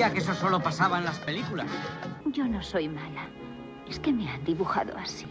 Creía 0.00 0.14
que 0.14 0.20
eso 0.20 0.32
solo 0.32 0.62
pasaba 0.62 0.96
en 0.96 1.04
las 1.04 1.18
películas. 1.18 1.66
Yo 2.24 2.46
no 2.46 2.62
soy 2.62 2.88
mala. 2.88 3.28
Es 3.86 3.98
que 3.98 4.10
me 4.10 4.30
han 4.30 4.42
dibujado 4.46 4.96
así. 4.96 5.26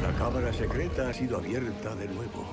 La 0.00 0.12
cámara 0.12 0.52
secreta 0.52 1.08
ha 1.08 1.12
sido 1.12 1.38
abierta 1.38 1.96
de 1.96 2.06
nuevo. 2.06 2.46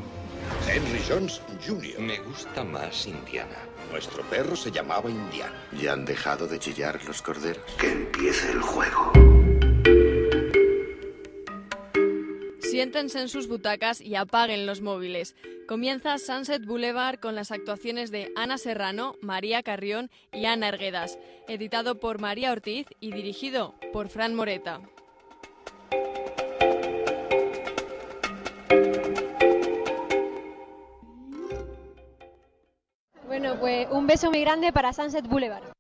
Henry 0.68 1.00
Jones 1.08 1.40
Jr. 1.64 2.00
Me 2.00 2.18
gusta 2.22 2.64
más 2.64 3.06
Indiana. 3.06 3.60
Nuestro 3.92 4.24
perro 4.24 4.56
se 4.56 4.72
llamaba 4.72 5.12
Indiana. 5.12 5.54
¿Ya 5.80 5.94
han 5.94 6.06
dejado 6.06 6.48
de 6.48 6.58
chillar 6.58 7.00
los 7.06 7.22
corderos? 7.22 7.62
Que 7.78 7.92
empiece 7.92 8.52
el 8.54 8.62
juego. 8.64 9.12
Siéntense 12.78 13.20
en 13.20 13.28
sus 13.28 13.48
butacas 13.48 14.02
y 14.02 14.14
apaguen 14.14 14.68
los 14.68 14.82
móviles. 14.82 15.36
Comienza 15.68 16.20
Sunset 16.20 16.64
Boulevard 16.64 17.20
con 17.20 17.34
las 17.34 17.52
actuaciones 17.52 18.12
de 18.12 18.32
Ana 18.36 18.60
Serrano, 18.60 19.16
María 19.20 19.64
Carrión 19.64 20.12
y 20.32 20.46
Ana 20.46 20.68
Erguedas, 20.68 21.18
editado 21.48 22.00
por 22.00 22.22
María 22.22 22.52
Ortiz 22.52 22.86
y 23.00 23.14
dirigido 23.14 23.74
por 23.92 24.10
Fran 24.10 24.36
Moreta. 24.36 24.80
Bueno, 33.26 33.60
pues 33.60 33.88
un 33.90 34.06
beso 34.06 34.30
muy 34.30 34.42
grande 34.42 34.72
para 34.72 34.94
Sunset 34.94 35.26
Boulevard. 35.28 35.74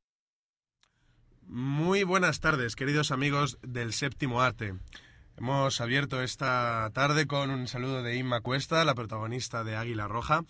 Muy 1.46 2.04
buenas 2.04 2.40
tardes, 2.40 2.76
queridos 2.76 3.12
amigos 3.12 3.60
del 3.62 3.94
séptimo 3.94 4.42
arte. 4.42 4.74
Hemos 5.38 5.82
abierto 5.82 6.24
esta 6.24 6.90
tarde 6.94 7.28
con 7.28 7.52
un 7.52 7.68
saludo 7.68 8.02
de 8.02 8.16
Inma 8.16 8.42
Cuesta, 8.42 8.84
la 8.84 8.96
protagonista 8.96 9.64
de 9.64 9.76
Águila 9.76 10.08
Roja. 10.08 10.42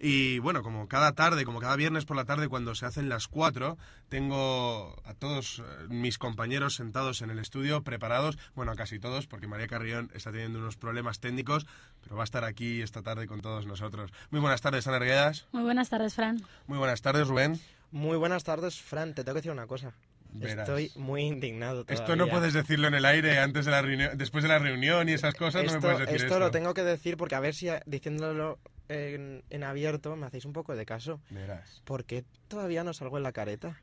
Y 0.00 0.40
bueno, 0.40 0.64
como 0.64 0.88
cada 0.88 1.12
tarde, 1.12 1.44
como 1.44 1.60
cada 1.60 1.76
viernes 1.76 2.06
por 2.06 2.16
la 2.16 2.24
tarde, 2.24 2.48
cuando 2.48 2.74
se 2.74 2.84
hacen 2.84 3.08
las 3.08 3.28
cuatro, 3.28 3.78
tengo 4.08 5.00
a 5.04 5.14
todos 5.14 5.60
eh, 5.60 5.86
mis 5.90 6.18
compañeros 6.18 6.74
sentados 6.74 7.22
en 7.22 7.30
el 7.30 7.38
estudio, 7.38 7.84
preparados, 7.84 8.36
bueno, 8.56 8.72
a 8.72 8.74
casi 8.74 8.98
todos, 8.98 9.28
porque 9.28 9.46
María 9.46 9.68
Carrión 9.68 10.10
está 10.12 10.32
teniendo 10.32 10.58
unos 10.58 10.76
problemas 10.76 11.20
técnicos, 11.20 11.64
pero 12.02 12.16
va 12.16 12.22
a 12.22 12.24
estar 12.24 12.42
aquí 12.42 12.82
esta 12.82 13.02
tarde 13.02 13.28
con 13.28 13.42
todos 13.42 13.64
nosotros. 13.66 14.10
Muy 14.30 14.40
buenas 14.40 14.60
tardes, 14.60 14.88
Ana 14.88 14.96
Arguedas. 14.96 15.46
Muy 15.52 15.62
buenas 15.62 15.88
tardes, 15.88 16.14
Fran. 16.14 16.42
Muy 16.66 16.78
buenas 16.78 17.00
tardes, 17.00 17.28
Rubén. 17.28 17.60
Muy 17.92 18.16
buenas 18.16 18.42
tardes, 18.42 18.80
Fran. 18.80 19.14
Te 19.14 19.22
tengo 19.22 19.34
que 19.34 19.38
decir 19.38 19.52
una 19.52 19.68
cosa. 19.68 19.92
Verás. 20.32 20.68
Estoy 20.68 20.90
muy 20.96 21.22
indignado. 21.22 21.84
Todavía. 21.84 22.02
Esto 22.02 22.16
no 22.16 22.28
puedes 22.28 22.52
decirlo 22.52 22.88
en 22.88 22.94
el 22.94 23.04
aire 23.04 23.38
antes 23.38 23.64
de 23.66 23.70
la 23.70 23.82
reunión, 23.82 24.16
después 24.16 24.42
de 24.42 24.48
la 24.48 24.58
reunión 24.58 25.08
y 25.08 25.12
esas 25.12 25.34
cosas. 25.34 25.62
esto, 25.62 25.74
no 25.74 25.80
me 25.80 25.82
puedes 25.82 25.98
decir 26.00 26.16
esto 26.16 26.26
esto. 26.26 26.38
lo 26.38 26.50
tengo 26.50 26.74
que 26.74 26.82
decir 26.82 27.16
porque 27.16 27.34
a 27.34 27.40
ver 27.40 27.54
si 27.54 27.68
diciéndolo 27.86 28.58
en, 28.88 29.44
en 29.50 29.64
abierto 29.64 30.16
me 30.16 30.26
hacéis 30.26 30.44
un 30.44 30.52
poco 30.52 30.74
de 30.74 30.86
caso. 30.86 31.20
Verás. 31.30 31.82
¿Por 31.84 32.04
qué 32.04 32.24
todavía 32.48 32.82
no 32.84 32.92
salgo 32.92 33.16
en 33.16 33.22
la 33.22 33.32
careta? 33.32 33.80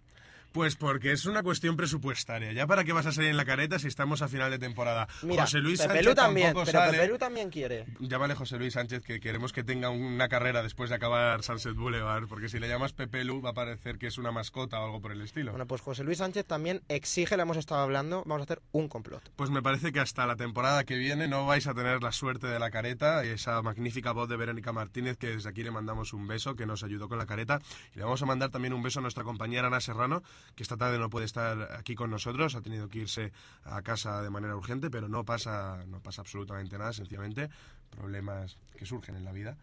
Pues 0.51 0.75
porque 0.75 1.11
es 1.11 1.25
una 1.25 1.43
cuestión 1.43 1.75
presupuestaria. 1.75 2.51
¿Ya 2.53 2.65
para 2.65 2.83
qué 2.83 2.91
vas 2.91 3.05
a 3.05 3.11
salir 3.11 3.29
en 3.29 3.37
la 3.37 3.45
careta 3.45 3.77
si 3.77 3.87
estamos 3.87 4.21
a 4.21 4.27
final 4.27 4.49
de 4.49 4.59
temporada? 4.59 5.07
Mira, 5.21 5.43
José 5.43 5.59
Luis 5.59 5.79
Sánchez 5.79 6.05
Lu 6.05 6.15
también, 6.15 6.53
pero 6.53 6.65
sale. 6.65 6.97
Pepe 6.97 7.07
Lu 7.07 7.17
también 7.17 7.49
quiere. 7.49 7.85
Llámale 7.99 8.33
José 8.33 8.57
Luis 8.57 8.73
Sánchez 8.73 9.03
que 9.03 9.19
queremos 9.19 9.53
que 9.53 9.63
tenga 9.63 9.89
una 9.89 10.27
carrera 10.27 10.63
después 10.63 10.89
de 10.89 10.95
acabar 10.95 11.43
Sunset 11.43 11.75
Boulevard, 11.75 12.27
porque 12.27 12.49
si 12.49 12.59
le 12.59 12.67
llamas 12.67 12.93
Pepe 12.93 13.23
Lu 13.23 13.41
va 13.41 13.51
a 13.51 13.53
parecer 13.53 13.97
que 13.97 14.07
es 14.07 14.17
una 14.17 14.31
mascota 14.31 14.79
o 14.79 14.85
algo 14.85 15.01
por 15.01 15.11
el 15.11 15.21
estilo. 15.21 15.51
Bueno, 15.51 15.67
pues 15.67 15.81
José 15.81 16.03
Luis 16.03 16.17
Sánchez 16.17 16.45
también 16.45 16.81
exige, 16.87 17.35
le 17.37 17.43
hemos 17.43 17.57
estado 17.57 17.81
hablando, 17.81 18.23
vamos 18.25 18.41
a 18.41 18.43
hacer 18.45 18.61
un 18.71 18.87
complot. 18.87 19.29
Pues 19.35 19.49
me 19.49 19.61
parece 19.61 19.91
que 19.91 19.99
hasta 19.99 20.25
la 20.25 20.35
temporada 20.35 20.83
que 20.83 20.97
viene 20.97 21.27
no 21.27 21.45
vais 21.45 21.67
a 21.67 21.73
tener 21.73 22.01
la 22.01 22.11
suerte 22.11 22.47
de 22.47 22.59
la 22.59 22.71
careta, 22.71 23.23
esa 23.23 23.61
magnífica 23.61 24.11
voz 24.11 24.27
de 24.29 24.37
Verónica 24.37 24.71
Martínez, 24.71 25.17
que 25.17 25.27
desde 25.27 25.49
aquí 25.49 25.63
le 25.63 25.71
mandamos 25.71 26.13
un 26.13 26.27
beso, 26.27 26.55
que 26.55 26.65
nos 26.65 26.83
ayudó 26.83 27.07
con 27.07 27.17
la 27.17 27.25
careta. 27.25 27.59
Y 27.93 27.97
le 27.97 28.03
vamos 28.03 28.21
a 28.21 28.25
mandar 28.25 28.49
también 28.49 28.73
un 28.73 28.81
beso 28.81 28.99
a 28.99 29.01
nuestra 29.01 29.23
compañera 29.23 29.67
Ana 29.67 29.79
Serrano, 29.79 30.23
que 30.55 30.63
esta 30.63 30.77
tarde 30.77 30.99
no 30.99 31.09
puede 31.09 31.25
estar 31.25 31.75
aquí 31.77 31.95
con 31.95 32.09
nosotros, 32.09 32.55
ha 32.55 32.61
tenido 32.61 32.89
que 32.89 32.99
irse 32.99 33.31
a 33.63 33.81
casa 33.81 34.21
de 34.21 34.29
manera 34.29 34.55
urgente, 34.55 34.89
pero 34.89 35.07
no 35.07 35.25
pasa, 35.25 35.83
no 35.87 36.01
pasa 36.01 36.21
absolutamente 36.21 36.77
nada, 36.77 36.93
sencillamente 36.93 37.49
problemas 37.89 38.57
que 38.77 38.85
surgen 38.85 39.15
en 39.15 39.25
la 39.25 39.31
vida. 39.31 39.57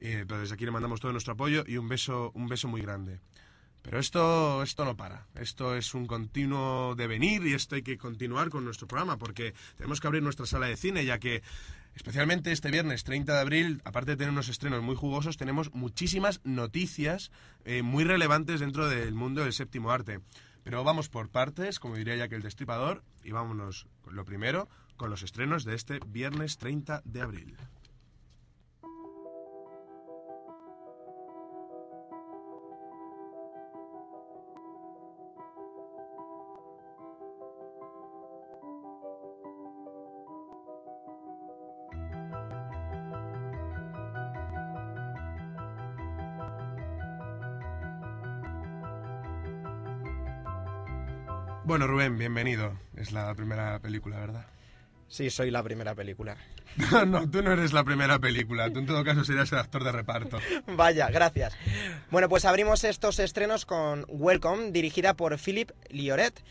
Eh, 0.00 0.24
pero 0.26 0.40
desde 0.40 0.54
aquí 0.54 0.64
le 0.64 0.70
mandamos 0.70 1.00
todo 1.00 1.12
nuestro 1.12 1.34
apoyo 1.34 1.62
y 1.66 1.76
un 1.76 1.88
beso, 1.88 2.32
un 2.34 2.48
beso 2.48 2.68
muy 2.68 2.80
grande. 2.80 3.20
Pero 3.82 3.98
esto, 3.98 4.62
esto 4.62 4.84
no 4.84 4.96
para. 4.96 5.26
Esto 5.34 5.74
es 5.74 5.94
un 5.94 6.06
continuo 6.06 6.94
devenir 6.94 7.46
y 7.46 7.54
esto 7.54 7.76
hay 7.76 7.82
que 7.82 7.96
continuar 7.96 8.50
con 8.50 8.64
nuestro 8.64 8.86
programa 8.86 9.16
porque 9.16 9.54
tenemos 9.76 10.00
que 10.00 10.06
abrir 10.06 10.22
nuestra 10.22 10.46
sala 10.46 10.66
de 10.66 10.76
cine 10.76 11.04
ya 11.04 11.18
que 11.18 11.42
especialmente 11.94 12.52
este 12.52 12.70
viernes 12.70 13.04
30 13.04 13.32
de 13.32 13.40
abril, 13.40 13.82
aparte 13.84 14.12
de 14.12 14.16
tener 14.16 14.32
unos 14.32 14.48
estrenos 14.48 14.82
muy 14.82 14.96
jugosos, 14.96 15.36
tenemos 15.36 15.72
muchísimas 15.74 16.40
noticias 16.44 17.30
eh, 17.64 17.82
muy 17.82 18.04
relevantes 18.04 18.60
dentro 18.60 18.88
del 18.88 19.14
mundo 19.14 19.42
del 19.42 19.52
séptimo 19.52 19.90
arte. 19.90 20.20
Pero 20.62 20.84
vamos 20.84 21.08
por 21.08 21.30
partes, 21.30 21.80
como 21.80 21.96
diría 21.96 22.16
ya 22.16 22.28
que 22.28 22.36
el 22.36 22.42
destripador, 22.42 23.02
y 23.24 23.32
vámonos 23.32 23.86
con 24.02 24.14
lo 24.14 24.24
primero 24.24 24.68
con 24.96 25.08
los 25.08 25.22
estrenos 25.22 25.64
de 25.64 25.74
este 25.74 25.98
viernes 26.06 26.58
30 26.58 27.00
de 27.06 27.22
abril. 27.22 27.56
Bueno, 51.64 51.86
Rubén, 51.86 52.18
bienvenido. 52.18 52.78
Es 52.96 53.12
la 53.12 53.34
primera 53.34 53.78
película, 53.80 54.18
¿verdad? 54.18 54.46
Sí, 55.08 55.28
soy 55.28 55.50
la 55.50 55.62
primera 55.62 55.94
película. 55.94 56.36
No, 56.76 57.04
no, 57.06 57.30
tú 57.30 57.42
no 57.42 57.52
eres 57.52 57.72
la 57.72 57.84
primera 57.84 58.18
película. 58.18 58.70
Tú 58.72 58.78
en 58.78 58.86
todo 58.86 59.04
caso 59.04 59.24
serías 59.24 59.52
el 59.52 59.58
actor 59.58 59.84
de 59.84 59.92
reparto. 59.92 60.38
Vaya, 60.76 61.08
gracias. 61.10 61.54
Bueno, 62.10 62.28
pues 62.28 62.44
abrimos 62.44 62.84
estos 62.84 63.18
estrenos 63.18 63.66
con 63.66 64.06
Welcome, 64.08 64.70
dirigida 64.70 65.14
por 65.14 65.36
Philippe 65.38 65.74
Lioret. 65.90 66.42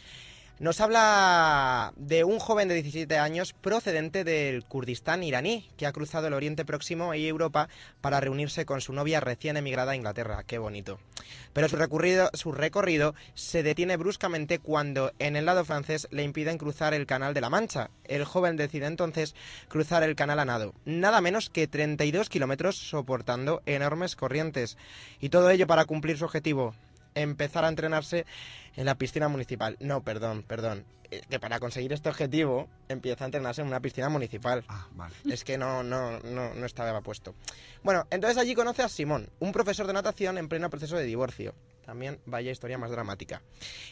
Nos 0.59 0.81
habla 0.81 1.93
de 1.95 2.25
un 2.25 2.37
joven 2.37 2.67
de 2.67 2.73
17 2.73 3.17
años 3.17 3.53
procedente 3.53 4.25
del 4.25 4.65
Kurdistán 4.65 5.23
iraní 5.23 5.69
que 5.77 5.87
ha 5.87 5.93
cruzado 5.93 6.27
el 6.27 6.33
Oriente 6.33 6.65
Próximo 6.65 7.13
y 7.13 7.25
Europa 7.25 7.69
para 8.01 8.19
reunirse 8.19 8.65
con 8.65 8.81
su 8.81 8.91
novia 8.91 9.21
recién 9.21 9.55
emigrada 9.55 9.93
a 9.93 9.95
Inglaterra. 9.95 10.43
Qué 10.45 10.57
bonito. 10.57 10.99
Pero 11.53 11.69
su 11.69 11.77
recorrido, 11.77 12.29
su 12.33 12.51
recorrido 12.51 13.15
se 13.35 13.63
detiene 13.63 13.95
bruscamente 13.95 14.59
cuando 14.59 15.13
en 15.17 15.37
el 15.37 15.45
lado 15.45 15.63
francés 15.63 16.09
le 16.11 16.23
impiden 16.23 16.57
cruzar 16.57 16.93
el 16.93 17.05
Canal 17.05 17.33
de 17.33 17.39
la 17.39 17.49
Mancha. 17.49 17.89
El 18.03 18.25
joven 18.25 18.57
decide 18.57 18.87
entonces 18.87 19.35
cruzar 19.69 20.03
el 20.03 20.17
canal 20.17 20.39
a 20.39 20.45
nado, 20.45 20.73
nada 20.83 21.21
menos 21.21 21.49
que 21.49 21.67
32 21.67 22.27
kilómetros 22.27 22.75
soportando 22.75 23.61
enormes 23.65 24.17
corrientes. 24.17 24.77
Y 25.21 25.29
todo 25.29 25.51
ello 25.51 25.67
para 25.67 25.85
cumplir 25.85 26.17
su 26.17 26.25
objetivo, 26.25 26.75
empezar 27.21 27.65
a 27.65 27.69
entrenarse 27.69 28.25
en 28.75 28.85
la 28.85 28.95
piscina 28.95 29.27
municipal. 29.27 29.77
No, 29.79 30.01
perdón, 30.03 30.43
perdón. 30.43 30.85
Eh, 31.11 31.21
Que 31.29 31.39
para 31.39 31.59
conseguir 31.59 31.91
este 31.93 32.09
objetivo 32.09 32.69
empieza 32.87 33.23
a 33.23 33.27
entrenarse 33.27 33.61
en 33.61 33.67
una 33.67 33.79
piscina 33.79 34.09
municipal. 34.09 34.63
Ah, 34.67 34.87
vale. 34.91 35.13
Es 35.29 35.43
que 35.43 35.57
no, 35.57 35.81
no, 35.83 36.19
no, 36.19 36.53
no 36.53 36.65
estaba 36.65 37.01
puesto. 37.01 37.33
Bueno, 37.83 38.05
entonces 38.11 38.37
allí 38.37 38.53
conoce 38.53 38.83
a 38.83 38.89
Simón, 38.89 39.29
un 39.39 39.51
profesor 39.51 39.87
de 39.87 39.93
natación 39.93 40.37
en 40.37 40.47
pleno 40.47 40.69
proceso 40.69 40.95
de 40.97 41.03
divorcio. 41.03 41.53
También 41.85 42.19
vaya 42.27 42.51
historia 42.51 42.77
más 42.77 42.91
dramática. 42.91 43.41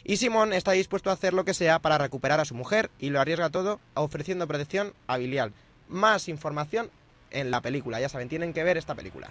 Y 0.04 0.18
Simón 0.18 0.52
está 0.52 0.70
dispuesto 0.70 1.10
a 1.10 1.14
hacer 1.14 1.34
lo 1.34 1.44
que 1.44 1.54
sea 1.54 1.80
para 1.80 1.98
recuperar 1.98 2.38
a 2.38 2.44
su 2.44 2.54
mujer 2.54 2.90
y 3.00 3.10
lo 3.10 3.20
arriesga 3.20 3.50
todo 3.50 3.80
ofreciendo 3.94 4.46
protección 4.46 4.94
a 5.08 5.18
Bilial. 5.18 5.52
Más 5.88 6.28
información 6.28 6.90
en 7.32 7.50
la 7.50 7.60
película, 7.60 8.00
ya 8.00 8.08
saben, 8.08 8.28
tienen 8.28 8.52
que 8.52 8.62
ver 8.62 8.76
esta 8.76 8.94
película. 8.94 9.28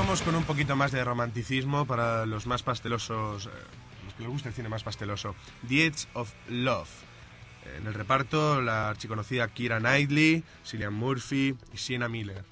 Continuamos 0.00 0.22
con 0.24 0.34
un 0.34 0.44
poquito 0.44 0.76
más 0.76 0.92
de 0.92 1.04
romanticismo 1.04 1.84
para 1.84 2.24
los 2.24 2.46
más 2.46 2.62
pastelosos, 2.62 3.44
eh, 3.44 3.50
los 4.06 4.14
que 4.14 4.22
les 4.22 4.32
gusta 4.32 4.48
el 4.48 4.54
cine 4.54 4.70
más 4.70 4.82
pasteloso. 4.82 5.34
The 5.68 5.84
Edge 5.84 6.06
of 6.14 6.32
Love. 6.48 6.88
En 7.76 7.86
el 7.86 7.92
reparto, 7.92 8.62
la 8.62 8.88
archiconocida 8.88 9.46
Kira 9.48 9.78
Knightley, 9.78 10.42
Cillian 10.64 10.94
Murphy 10.94 11.54
y 11.74 11.76
Sienna 11.76 12.08
Miller. 12.08 12.46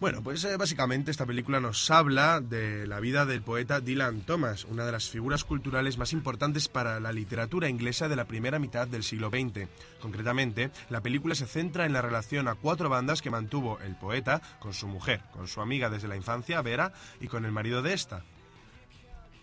Bueno, 0.00 0.22
pues 0.22 0.42
eh, 0.44 0.56
básicamente 0.56 1.10
esta 1.10 1.26
película 1.26 1.60
nos 1.60 1.90
habla 1.90 2.40
de 2.40 2.86
la 2.86 3.00
vida 3.00 3.26
del 3.26 3.42
poeta 3.42 3.80
Dylan 3.80 4.22
Thomas, 4.22 4.64
una 4.64 4.86
de 4.86 4.92
las 4.92 5.10
figuras 5.10 5.44
culturales 5.44 5.98
más 5.98 6.14
importantes 6.14 6.68
para 6.68 7.00
la 7.00 7.12
literatura 7.12 7.68
inglesa 7.68 8.08
de 8.08 8.16
la 8.16 8.24
primera 8.24 8.58
mitad 8.58 8.88
del 8.88 9.02
siglo 9.02 9.28
XX. 9.28 9.68
Concretamente, 10.00 10.70
la 10.88 11.02
película 11.02 11.34
se 11.34 11.46
centra 11.46 11.84
en 11.84 11.92
la 11.92 12.00
relación 12.00 12.48
a 12.48 12.54
cuatro 12.54 12.88
bandas 12.88 13.20
que 13.20 13.28
mantuvo 13.28 13.78
el 13.80 13.94
poeta 13.94 14.40
con 14.58 14.72
su 14.72 14.88
mujer, 14.88 15.20
con 15.32 15.48
su 15.48 15.60
amiga 15.60 15.90
desde 15.90 16.08
la 16.08 16.16
infancia, 16.16 16.62
Vera, 16.62 16.94
y 17.20 17.26
con 17.26 17.44
el 17.44 17.52
marido 17.52 17.82
de 17.82 17.92
esta. 17.92 18.22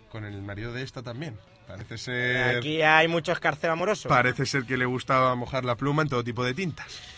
Con 0.09 0.25
el 0.25 0.41
marido 0.41 0.73
de 0.73 0.81
esta 0.81 1.03
también. 1.03 1.37
Parece 1.67 1.99
ser... 1.99 2.57
Aquí 2.57 2.81
hay 2.81 3.07
mucho 3.07 3.31
escarceo 3.31 3.73
amoroso. 3.73 4.09
Parece 4.09 4.47
ser 4.47 4.63
que 4.63 4.77
le 4.77 4.85
gustaba 4.85 5.35
mojar 5.35 5.65
la 5.65 5.75
pluma 5.75 6.01
en 6.01 6.09
todo 6.09 6.23
tipo 6.23 6.43
de 6.43 6.55
tintas. 6.55 7.16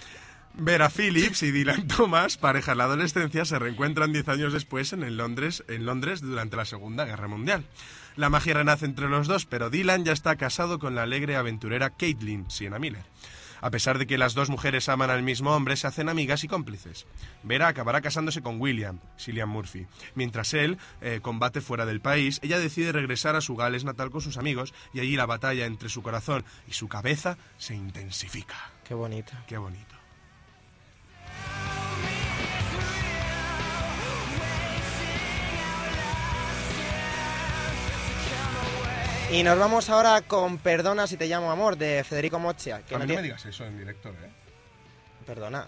Vera 0.54 0.90
Phillips 0.90 1.44
y 1.44 1.52
Dylan 1.52 1.88
Thomas, 1.88 2.38
pareja 2.38 2.74
en 2.74 2.80
la 2.80 2.84
adolescencia, 2.86 3.46
se 3.46 3.60
reencuentran 3.60 4.12
diez 4.12 4.28
años 4.28 4.54
después 4.54 4.94
en, 4.94 5.04
el 5.04 5.18
Londres, 5.18 5.64
en 5.68 5.86
Londres 5.86 6.22
durante 6.22 6.58
la 6.58 6.66
Segunda 6.66 7.06
Guerra 7.06 7.28
Mundial. 7.28 7.66
La 8.16 8.30
magia 8.30 8.56
renace 8.56 8.86
entre 8.86 9.08
los 9.08 9.28
dos, 9.28 9.46
pero 9.46 9.70
Dylan 9.70 10.04
ya 10.04 10.12
está 10.12 10.36
casado 10.36 10.80
con 10.80 10.96
la 10.96 11.04
alegre 11.04 11.36
aventurera 11.36 11.92
Caitlin 11.92 12.50
Sienna 12.50 12.80
Miller. 12.80 13.06
A 13.62 13.72
pesar 13.72 13.98
de 13.98 14.08
que 14.08 14.18
las 14.18 14.34
dos 14.34 14.50
mujeres 14.50 14.90
aman 14.90 15.10
al 15.10 15.24
mismo 15.24 15.56
hombre, 15.56 15.76
se 15.76 15.88
hacen 15.88 16.10
amigas 16.10 16.44
y 16.44 16.48
cómplices. 16.48 17.06
Vera 17.44 17.68
acabará 17.68 18.02
casándose 18.02 18.42
con 18.42 18.60
William, 18.60 19.00
Cillian 19.18 19.50
Murphy. 19.50 19.86
Mientras 20.16 20.54
él 20.54 20.78
eh, 21.02 21.20
combate 21.22 21.62
fuera 21.62 21.86
del 21.86 22.02
país, 22.02 22.40
ella 22.42 22.60
decide 22.60 22.92
regresar 22.92 23.36
a 23.36 23.42
su 23.42 23.56
Gales 23.56 23.84
natal 23.84 24.12
con 24.12 24.22
sus 24.22 24.38
amigos 24.38 24.74
y 24.94 25.00
allí 25.02 25.16
la 25.16 25.26
batalla 25.26 25.66
entre 25.66 25.90
su 25.90 26.02
corazón 26.02 26.46
y 26.68 26.74
su 26.74 26.88
cabeza 26.88 27.38
se 27.58 27.76
intensifica. 27.76 28.72
Qué 28.86 28.94
bonito. 28.94 29.34
Qué 29.48 29.58
bonito. 29.58 29.99
Y 39.32 39.44
nos 39.44 39.60
vamos 39.60 39.88
ahora 39.92 40.22
con 40.22 40.58
Perdona 40.58 41.06
si 41.06 41.16
te 41.16 41.28
llamo 41.28 41.52
amor 41.52 41.78
de 41.78 42.04
Federico 42.04 42.40
Mochia. 42.40 42.82
Que 42.82 42.96
a 42.96 42.98
mí 42.98 43.06
no, 43.06 43.14
me 43.14 43.22
digas 43.22 43.46
eso 43.46 43.64
en 43.64 43.78
directo, 43.78 44.10
¿eh? 44.10 44.30
Perdona. 45.24 45.68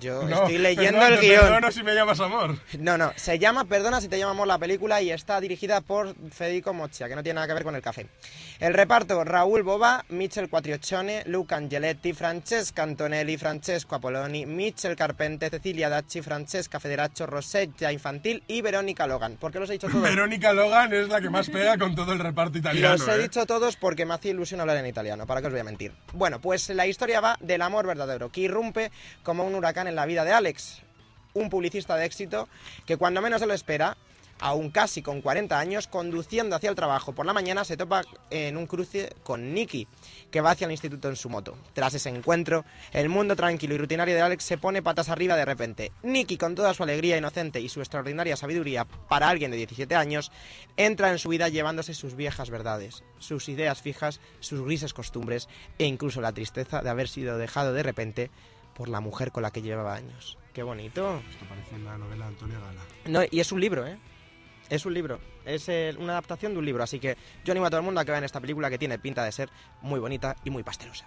Yo 0.00 0.28
estoy 0.28 0.58
leyendo 0.58 1.06
el 1.06 1.18
guion. 1.18 1.40
Perdona 1.40 1.72
si 1.72 1.82
me 1.82 1.94
llamas 1.94 2.20
amor. 2.20 2.58
No, 2.78 2.98
no. 2.98 3.14
Se 3.16 3.38
llama 3.38 3.64
Perdona 3.64 4.02
si 4.02 4.08
te 4.08 4.18
llamo 4.18 4.32
amor 4.32 4.48
la 4.48 4.58
película 4.58 5.00
y 5.00 5.10
está 5.10 5.40
dirigida 5.40 5.80
por 5.80 6.14
Federico 6.30 6.74
Mochia, 6.74 7.08
que 7.08 7.16
no 7.16 7.22
tiene 7.22 7.36
nada 7.36 7.46
que 7.46 7.54
ver 7.54 7.64
con 7.64 7.74
el 7.74 7.80
café. 7.80 8.06
El 8.60 8.74
reparto, 8.74 9.22
Raúl 9.22 9.62
Boba, 9.62 10.04
Michel 10.08 10.50
Quattrioccione, 10.50 11.22
Luca 11.26 11.54
Angeletti, 11.54 12.12
Francesca 12.12 12.82
Antonelli, 12.82 13.36
Francesco 13.36 13.94
Apoloni, 13.94 14.46
Michel 14.46 14.96
Carpente, 14.96 15.48
Cecilia 15.48 15.88
Dacci, 15.88 16.22
Francesca 16.22 16.80
Federaccio, 16.80 17.26
Rosetta 17.26 17.92
Infantil 17.92 18.42
y 18.48 18.60
Verónica 18.60 19.06
Logan. 19.06 19.36
¿Por 19.36 19.52
qué 19.52 19.60
los 19.60 19.70
he 19.70 19.74
dicho 19.74 19.86
todos? 19.86 20.02
Verónica 20.02 20.52
Logan 20.52 20.92
es 20.92 21.08
la 21.08 21.20
que 21.20 21.30
más 21.30 21.48
pega 21.48 21.78
con 21.78 21.94
todo 21.94 22.12
el 22.12 22.18
reparto 22.18 22.58
italiano. 22.58 22.96
Los 22.96 23.06
he 23.06 23.14
¿eh? 23.14 23.18
dicho 23.22 23.46
todos 23.46 23.76
porque 23.76 24.04
me 24.04 24.14
hacía 24.14 24.32
ilusión 24.32 24.60
hablar 24.60 24.78
en 24.78 24.86
italiano, 24.86 25.24
¿para 25.24 25.40
qué 25.40 25.46
os 25.46 25.52
voy 25.52 25.60
a 25.60 25.64
mentir? 25.64 25.92
Bueno, 26.12 26.40
pues 26.40 26.68
la 26.70 26.88
historia 26.88 27.20
va 27.20 27.36
del 27.38 27.62
amor 27.62 27.86
verdadero, 27.86 28.32
que 28.32 28.40
irrumpe 28.40 28.90
como 29.22 29.44
un 29.44 29.54
huracán 29.54 29.86
en 29.86 29.94
la 29.94 30.04
vida 30.04 30.24
de 30.24 30.32
Alex, 30.32 30.82
un 31.34 31.48
publicista 31.48 31.94
de 31.94 32.06
éxito 32.06 32.48
que 32.86 32.96
cuando 32.96 33.22
menos 33.22 33.40
se 33.40 33.46
lo 33.46 33.54
espera, 33.54 33.96
aún 34.40 34.70
casi 34.70 35.02
con 35.02 35.20
40 35.20 35.58
años, 35.58 35.86
conduciendo 35.86 36.56
hacia 36.56 36.70
el 36.70 36.76
trabajo 36.76 37.12
por 37.12 37.26
la 37.26 37.32
mañana, 37.32 37.64
se 37.64 37.76
topa 37.76 38.02
en 38.30 38.56
un 38.56 38.66
cruce 38.66 39.14
con 39.22 39.54
Nicky, 39.54 39.86
que 40.30 40.40
va 40.40 40.52
hacia 40.52 40.66
el 40.66 40.72
instituto 40.72 41.08
en 41.08 41.16
su 41.16 41.28
moto. 41.28 41.56
Tras 41.72 41.94
ese 41.94 42.08
encuentro, 42.08 42.64
el 42.92 43.08
mundo 43.08 43.36
tranquilo 43.36 43.74
y 43.74 43.78
rutinario 43.78 44.14
de 44.14 44.22
Alex 44.22 44.44
se 44.44 44.58
pone 44.58 44.82
patas 44.82 45.08
arriba 45.08 45.36
de 45.36 45.44
repente. 45.44 45.92
Nicky, 46.02 46.36
con 46.36 46.54
toda 46.54 46.74
su 46.74 46.82
alegría 46.82 47.16
inocente 47.16 47.60
y 47.60 47.68
su 47.68 47.80
extraordinaria 47.80 48.36
sabiduría 48.36 48.84
para 48.84 49.28
alguien 49.28 49.50
de 49.50 49.56
17 49.56 49.94
años, 49.94 50.30
entra 50.76 51.10
en 51.10 51.18
su 51.18 51.28
vida 51.28 51.48
llevándose 51.48 51.94
sus 51.94 52.14
viejas 52.14 52.50
verdades, 52.50 53.04
sus 53.18 53.48
ideas 53.48 53.82
fijas, 53.82 54.20
sus 54.40 54.62
grises 54.62 54.94
costumbres 54.94 55.48
e 55.78 55.84
incluso 55.84 56.20
la 56.20 56.32
tristeza 56.32 56.82
de 56.82 56.90
haber 56.90 57.08
sido 57.08 57.38
dejado 57.38 57.72
de 57.72 57.82
repente 57.82 58.30
por 58.74 58.88
la 58.88 59.00
mujer 59.00 59.32
con 59.32 59.42
la 59.42 59.50
que 59.50 59.62
llevaba 59.62 59.94
años. 59.94 60.38
Qué 60.52 60.62
bonito. 60.62 61.20
Esto 61.30 61.46
parece 61.48 61.74
una 61.74 61.98
novela 61.98 62.26
de 62.26 62.30
Antonio 62.30 62.60
Gala. 62.60 62.80
No, 63.06 63.20
y 63.30 63.40
es 63.40 63.52
un 63.52 63.60
libro, 63.60 63.86
¿eh? 63.86 63.98
Es 64.70 64.84
un 64.84 64.92
libro, 64.92 65.18
es 65.46 65.68
una 65.98 66.12
adaptación 66.12 66.52
de 66.52 66.58
un 66.58 66.66
libro, 66.66 66.82
así 66.82 66.98
que 66.98 67.16
yo 67.44 67.52
animo 67.52 67.66
a 67.66 67.70
todo 67.70 67.80
el 67.80 67.86
mundo 67.86 68.00
a 68.00 68.04
que 68.04 68.10
vean 68.10 68.24
esta 68.24 68.40
película 68.40 68.68
que 68.68 68.78
tiene 68.78 68.98
pinta 68.98 69.24
de 69.24 69.32
ser 69.32 69.48
muy 69.80 69.98
bonita 69.98 70.36
y 70.44 70.50
muy 70.50 70.62
pastelosa. 70.62 71.06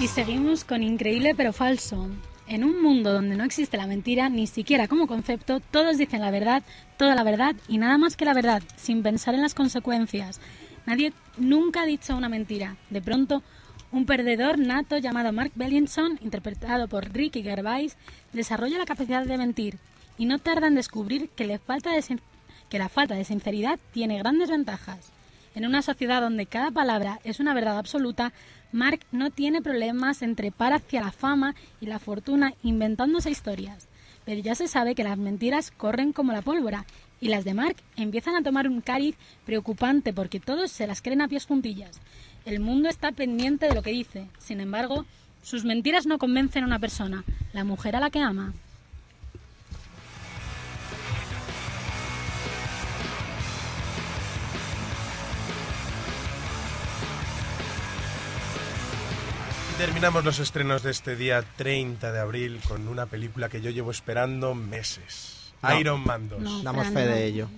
Y 0.00 0.06
seguimos 0.06 0.64
con 0.64 0.82
Increíble 0.82 1.34
pero 1.36 1.52
Falso. 1.52 2.08
En 2.46 2.64
un 2.64 2.82
mundo 2.82 3.12
donde 3.12 3.36
no 3.36 3.44
existe 3.44 3.76
la 3.76 3.86
mentira, 3.86 4.30
ni 4.30 4.46
siquiera 4.46 4.88
como 4.88 5.06
concepto, 5.06 5.60
todos 5.60 5.98
dicen 5.98 6.22
la 6.22 6.30
verdad, 6.30 6.62
toda 6.96 7.14
la 7.14 7.22
verdad 7.22 7.54
y 7.68 7.76
nada 7.76 7.98
más 7.98 8.16
que 8.16 8.24
la 8.24 8.32
verdad, 8.32 8.62
sin 8.76 9.02
pensar 9.02 9.34
en 9.34 9.42
las 9.42 9.52
consecuencias. 9.52 10.40
Nadie 10.88 11.12
nunca 11.36 11.82
ha 11.82 11.84
dicho 11.84 12.16
una 12.16 12.30
mentira. 12.30 12.78
De 12.88 13.02
pronto, 13.02 13.42
un 13.92 14.06
perdedor 14.06 14.58
nato 14.58 14.96
llamado 14.96 15.34
Mark 15.34 15.52
Bellinson, 15.54 16.18
interpretado 16.22 16.88
por 16.88 17.12
Ricky 17.12 17.42
Gervais, 17.42 17.98
desarrolla 18.32 18.78
la 18.78 18.86
capacidad 18.86 19.26
de 19.26 19.36
mentir 19.36 19.76
y 20.16 20.24
no 20.24 20.38
tarda 20.38 20.66
en 20.66 20.76
descubrir 20.76 21.28
que, 21.28 21.46
le 21.46 21.58
falta 21.58 21.90
que 22.70 22.78
la 22.78 22.88
falta 22.88 23.16
de 23.16 23.26
sinceridad 23.26 23.78
tiene 23.92 24.16
grandes 24.16 24.48
ventajas. 24.48 25.12
En 25.54 25.66
una 25.66 25.82
sociedad 25.82 26.22
donde 26.22 26.46
cada 26.46 26.70
palabra 26.70 27.20
es 27.22 27.38
una 27.38 27.52
verdad 27.52 27.76
absoluta, 27.76 28.32
Mark 28.72 29.00
no 29.12 29.30
tiene 29.30 29.60
problemas 29.60 30.22
en 30.22 30.36
trepar 30.36 30.72
hacia 30.72 31.02
la 31.02 31.12
fama 31.12 31.54
y 31.82 31.86
la 31.86 31.98
fortuna 31.98 32.54
inventándose 32.62 33.30
historias. 33.30 33.88
Pero 34.24 34.40
ya 34.40 34.54
se 34.54 34.68
sabe 34.68 34.94
que 34.94 35.04
las 35.04 35.18
mentiras 35.18 35.70
corren 35.70 36.14
como 36.14 36.32
la 36.32 36.40
pólvora 36.40 36.86
y 37.20 37.28
las 37.28 37.44
de 37.44 37.54
Mark 37.54 37.76
empiezan 37.96 38.36
a 38.36 38.42
tomar 38.42 38.68
un 38.68 38.80
cariz 38.80 39.16
preocupante 39.44 40.12
porque 40.12 40.40
todos 40.40 40.70
se 40.70 40.86
las 40.86 41.02
creen 41.02 41.20
a 41.20 41.28
pies 41.28 41.46
juntillas. 41.46 42.00
El 42.44 42.60
mundo 42.60 42.88
está 42.88 43.12
pendiente 43.12 43.68
de 43.68 43.74
lo 43.74 43.82
que 43.82 43.90
dice. 43.90 44.26
Sin 44.38 44.60
embargo, 44.60 45.04
sus 45.42 45.64
mentiras 45.64 46.06
no 46.06 46.18
convencen 46.18 46.64
a 46.64 46.66
una 46.66 46.78
persona, 46.78 47.24
la 47.52 47.64
mujer 47.64 47.96
a 47.96 48.00
la 48.00 48.10
que 48.10 48.20
ama. 48.20 48.52
terminamos 59.78 60.24
los 60.24 60.40
estrenos 60.40 60.82
de 60.82 60.90
este 60.90 61.14
día 61.14 61.44
30 61.56 62.10
de 62.10 62.18
abril 62.18 62.58
con 62.66 62.88
una 62.88 63.06
película 63.06 63.48
que 63.48 63.60
yo 63.60 63.70
llevo 63.70 63.92
esperando 63.92 64.52
meses. 64.56 65.37
Iron 65.78 66.04
Man 66.04 66.28
2. 66.28 66.62
Damos 66.62 66.86
fe 66.88 67.06
de 67.06 67.24
ello. 67.26 67.48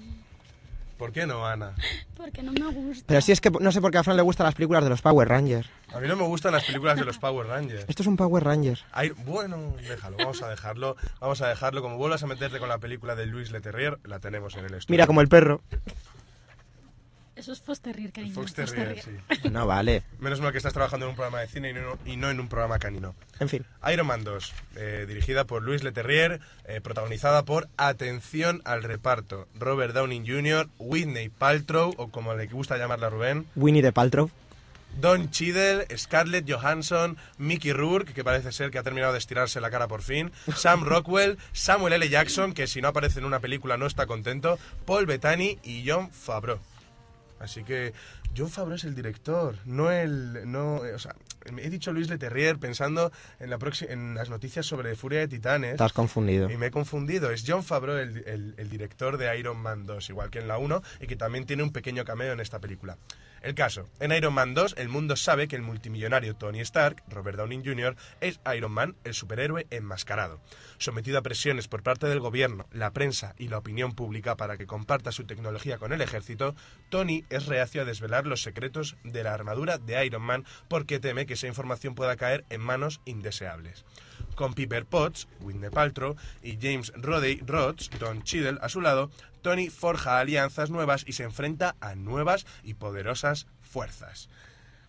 ¿Por 1.01 1.13
qué 1.13 1.27
no, 1.27 1.47
Ana? 1.47 1.75
Porque 2.17 2.43
no 2.43 2.53
me 2.53 2.67
gusta. 2.67 3.05
Pero 3.07 3.23
si 3.23 3.33
es 3.33 3.41
que 3.41 3.51
no 3.51 3.73
sé 3.73 3.81
por 3.81 3.91
qué 3.91 3.97
a 3.97 4.05
Fran 4.05 4.19
le 4.19 4.23
gustan 4.23 4.45
las 4.45 4.55
películas 4.55 4.85
de 4.85 4.91
los 4.91 5.01
Power 5.01 5.27
Rangers. 5.27 5.67
A 5.95 5.99
mí 5.99 6.07
no 6.07 6.15
me 6.15 6.25
gustan 6.25 6.53
las 6.53 6.65
películas 6.65 6.99
de 6.99 7.07
los 7.07 7.17
Power 7.17 7.47
Rangers. 7.47 7.87
Esto 7.89 8.03
es 8.03 8.07
un 8.07 8.19
Power 8.19 8.45
Ranger. 8.45 8.79
bueno, 9.25 9.75
déjalo, 9.89 10.19
vamos 10.19 10.43
a 10.43 10.49
dejarlo. 10.51 10.97
Vamos 11.19 11.41
a 11.41 11.49
dejarlo. 11.49 11.81
Como 11.81 11.97
vuelvas 11.97 12.23
a 12.23 12.27
meterte 12.27 12.59
con 12.59 12.69
la 12.69 12.77
película 12.77 13.15
de 13.15 13.25
Luis 13.25 13.51
Leterrier, 13.51 13.99
la 14.05 14.19
tenemos 14.19 14.57
en 14.57 14.67
el 14.67 14.75
estudio. 14.75 14.93
Mira, 14.93 15.07
como 15.07 15.23
el 15.23 15.29
perro. 15.29 15.63
Eso 17.41 17.53
es 17.55 17.63
Fox 17.63 17.81
Terrier, 17.81 18.13
cariño. 18.13 18.35
Fox 18.35 18.53
Terrier, 18.53 19.01
sí. 19.01 19.49
No 19.51 19.67
vale. 19.67 20.03
Menos 20.19 20.43
mal 20.43 20.53
que 20.53 20.59
estás 20.59 20.75
trabajando 20.75 21.07
en 21.07 21.11
un 21.11 21.17
programa 21.17 21.41
de 21.41 21.49
cine 21.49 21.75
y 22.05 22.19
no, 22.19 22.29
en 22.29 22.39
un 22.39 22.49
programa 22.49 22.79
canino. 22.79 23.15
En 23.39 23.49
fin. 23.49 23.65
Iron 23.91 24.09
Man 24.09 24.25
2, 24.25 24.53
eh, 24.77 25.07
dirigida 25.09 25.47
por 25.47 25.63
Luis 25.63 25.83
Leterrier, 25.83 26.41
eh, 26.67 26.83
protagonizada 26.83 27.47
por, 27.47 27.71
atención 27.79 28.61
al 28.67 28.83
reparto, 28.83 29.49
Robert 29.59 29.95
Downing 29.95 30.27
Jr., 30.27 30.69
Whitney 30.79 31.31
Paltrow, 31.31 31.95
o 31.97 32.11
como 32.11 32.35
le 32.35 32.47
gusta 32.47 32.77
llamarla 32.77 33.09
Rubén. 33.09 33.47
Winnie 33.57 33.81
de 33.81 33.93
Paltrow. 33.93 34.31
Don 35.01 35.31
Cheadle, 35.31 35.87
Scarlett 35.97 36.45
Johansson, 36.47 37.17
Mickey 37.39 37.73
Rourke, 37.73 38.13
que 38.13 38.23
parece 38.23 38.53
ser 38.53 38.71
que 38.71 38.77
ha 38.77 38.83
terminado 38.83 39.15
de 39.15 39.19
estirarse 39.19 39.63
la 39.63 39.71
cara 39.71 39.89
por 39.89 40.03
fin, 40.03 40.31
Sam 40.55 40.85
Rockwell, 40.85 41.39
Samuel 41.53 41.95
L. 41.95 42.07
Jackson, 42.07 42.53
que 42.53 42.67
si 42.67 42.83
no 42.83 42.89
aparece 42.89 43.19
en 43.19 43.25
una 43.25 43.41
película 43.41 43.79
no 43.79 43.87
está 43.87 44.05
contento, 44.05 44.59
Paul 44.85 45.07
Bettany 45.07 45.59
y 45.63 45.89
John 45.89 46.11
Favreau. 46.11 46.59
Así 47.41 47.65
que 47.65 47.93
John 48.37 48.51
Favreau 48.51 48.77
es 48.77 48.85
el 48.85 48.95
director, 48.95 49.57
no 49.65 49.91
el... 49.91 50.43
No, 50.51 50.77
o 50.77 50.99
sea, 50.99 51.17
he 51.59 51.71
dicho 51.71 51.91
Luis 51.93 52.09
Leterrier 52.09 52.59
pensando 52.59 53.11
en, 53.41 53.51
la 53.51 53.59
en 53.89 54.15
las 54.15 54.29
noticias 54.31 54.67
sobre 54.67 54.95
Furia 54.95 55.21
de 55.21 55.29
Titanes. 55.29 55.81
Has 55.81 55.93
confundido. 55.95 56.51
Y 56.51 56.57
me 56.59 56.67
he 56.67 56.71
confundido. 56.71 57.31
Es 57.31 57.43
John 57.47 57.65
Favreau, 57.65 57.97
el, 57.97 58.19
el- 58.27 58.55
el 58.59 58.69
director 58.71 59.17
de 59.17 59.37
Iron 59.39 59.57
Man 59.57 59.87
2, 59.87 60.11
igual 60.11 60.31
que 60.31 60.39
en 60.39 60.49
la 60.49 60.59
1, 60.59 60.83
y 61.01 61.07
que 61.07 61.17
también 61.17 61.47
tiene 61.47 61.63
un 61.63 61.73
pequeño 61.73 62.05
cameo 62.05 62.33
en 62.35 62.41
esta 62.41 62.59
película. 62.61 62.99
El 63.43 63.55
caso, 63.55 63.89
en 64.01 64.13
Iron 64.13 64.35
Man 64.35 64.53
2, 64.53 64.75
el 64.77 64.91
mundo 64.91 65.17
sabe 65.17 65.49
que 65.49 65.57
el 65.57 65.63
multimillonario 65.63 66.37
Tony 66.37 66.61
Stark, 66.61 67.03
Robert 67.09 67.39
Downey 67.39 67.63
Jr., 67.65 67.97
es 68.21 68.39
Iron 68.55 68.73
Man, 68.73 68.97
el 69.03 69.15
superhéroe 69.15 69.67
enmascarado. 69.71 70.43
Sometido 70.77 71.19
a 71.19 71.23
presiones 71.23 71.67
por 71.67 71.83
parte 71.83 72.07
del 72.07 72.21
gobierno, 72.21 72.67
la 72.71 72.93
prensa 72.93 73.35
y 73.39 73.49
la 73.49 73.57
opinión 73.57 73.95
pública 73.95 74.37
para 74.37 74.59
que 74.59 74.67
comparta 74.67 75.11
su 75.11 75.25
tecnología 75.25 75.79
con 75.79 75.95
el 75.95 76.03
ejército, 76.03 76.55
Tony 76.91 77.25
es 77.31 77.47
reacio 77.47 77.81
a 77.81 77.87
desvelar 77.87 78.27
los 78.27 78.43
secretos 78.43 78.97
de 79.05 79.25
la 79.25 79.33
armadura 79.33 79.79
de 79.79 80.05
Iron 80.05 80.23
Man 80.23 80.45
porque 80.69 81.01
teme 81.01 81.25
que 81.25 81.35
esa 81.35 81.47
información 81.47 81.95
pueda 81.95 82.17
caer 82.17 82.45
en 82.51 82.61
manos 82.61 83.01
indeseables. 83.07 83.87
Con 84.41 84.55
Piper 84.55 84.87
Potts, 84.87 85.29
Whitney 85.41 85.69
Paltrow 85.69 86.17
y 86.43 86.57
James 86.59 86.95
Rodey 86.97 87.43
Rhodes, 87.47 87.91
Don 87.99 88.23
Cheadle 88.23 88.59
a 88.63 88.71
su 88.71 88.81
lado, 88.81 89.11
Tony 89.43 89.69
forja 89.69 90.19
alianzas 90.19 90.71
nuevas 90.71 91.05
y 91.07 91.13
se 91.13 91.25
enfrenta 91.25 91.77
a 91.79 91.95
nuevas 91.95 92.47
y 92.63 92.73
poderosas 92.73 93.47
fuerzas. 93.61 94.31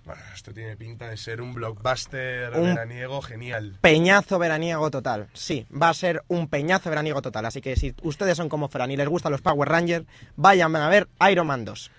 Bueno, 0.05 0.21
esto 0.33 0.53
tiene 0.53 0.77
pinta 0.77 1.09
de 1.09 1.17
ser 1.17 1.41
un 1.41 1.53
blockbuster 1.53 2.53
Un- 2.57 2.63
veraniego 2.63 3.21
genial. 3.21 3.77
Peñazo 3.81 4.39
veraniego 4.39 4.89
total. 4.89 5.27
Sí, 5.33 5.67
va 5.69 5.89
a 5.89 5.93
ser 5.95 6.23
un 6.29 6.47
peñazo 6.47 6.89
veraniego 6.89 7.21
total. 7.21 7.45
Así 7.45 7.59
que 7.59 7.75
si 7.75 7.93
ustedes 8.03 8.37
son 8.37 8.47
como 8.47 8.69
Fran 8.69 8.89
y 8.91 8.95
les 8.95 9.09
gustan 9.09 9.33
los 9.33 9.41
Power 9.41 9.67
Rangers, 9.67 10.05
vayan 10.37 10.73
a 10.77 10.87
ver 10.87 11.09
Iron 11.29 11.47
Man 11.47 11.65
2. 11.65 11.91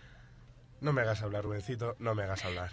No 0.80 0.94
me 0.94 1.02
hagas 1.02 1.20
hablar, 1.20 1.44
Rubencito, 1.44 1.96
no 1.98 2.14
me 2.14 2.22
hagas 2.22 2.46
hablar. 2.46 2.70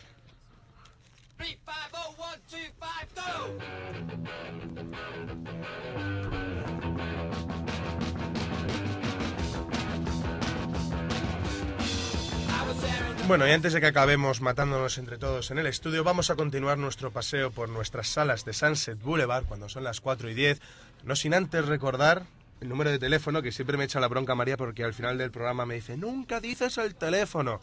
Bueno, 13.30 13.48
y 13.48 13.52
antes 13.52 13.74
de 13.74 13.80
que 13.80 13.86
acabemos 13.86 14.42
matándonos 14.42 14.98
entre 14.98 15.20
todos 15.20 15.52
en 15.52 15.60
el 15.60 15.68
estudio, 15.68 16.04
vamos 16.04 16.32
a 16.32 16.36
continuar 16.36 16.80
nuestro 16.80 17.12
paseo 17.12 17.52
por 17.52 17.70
nuestras 17.70 18.08
salas 18.08 18.44
de 18.44 18.54
Sunset 18.54 19.00
Boulevard 19.00 19.46
cuando 19.46 19.70
son 19.70 19.84
las 19.84 20.02
4 20.02 20.32
y 20.32 20.34
10, 20.34 20.60
no 21.04 21.16
sin 21.16 21.36
antes 21.36 21.68
recordar 21.68 22.24
el 22.60 22.70
número 22.70 22.90
de 22.90 22.98
teléfono 22.98 23.44
que 23.44 23.52
siempre 23.52 23.78
me 23.78 23.84
echa 23.84 24.00
la 24.00 24.08
bronca 24.08 24.34
María 24.34 24.58
porque 24.58 24.84
al 24.84 24.96
final 24.96 25.20
del 25.20 25.30
programa 25.30 25.68
me 25.68 25.76
dice, 25.76 25.96
nunca 25.96 26.40
dices 26.40 26.80
el 26.80 26.96
teléfono. 26.96 27.62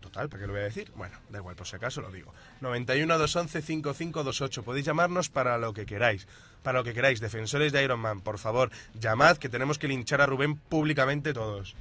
Total, 0.00 0.28
¿para 0.28 0.40
qué 0.40 0.46
lo 0.46 0.52
voy 0.54 0.62
a 0.62 0.64
decir? 0.64 0.90
Bueno, 0.96 1.18
da 1.28 1.38
igual, 1.38 1.56
por 1.56 1.66
si 1.66 1.76
acaso 1.76 2.00
lo 2.00 2.10
digo. 2.10 2.32
91 2.60 3.18
211 3.18 3.62
5528. 3.62 4.62
Podéis 4.62 4.86
llamarnos 4.86 5.28
para 5.28 5.58
lo 5.58 5.72
que 5.72 5.84
queráis. 5.86 6.26
Para 6.62 6.78
lo 6.78 6.84
que 6.84 6.94
queráis. 6.94 7.20
Defensores 7.20 7.72
de 7.72 7.84
Iron 7.84 8.00
Man, 8.00 8.20
por 8.20 8.38
favor, 8.38 8.70
llamad 8.94 9.36
que 9.36 9.48
tenemos 9.48 9.78
que 9.78 9.88
linchar 9.88 10.20
a 10.20 10.26
Rubén 10.26 10.56
públicamente 10.56 11.32
todos. 11.32 11.74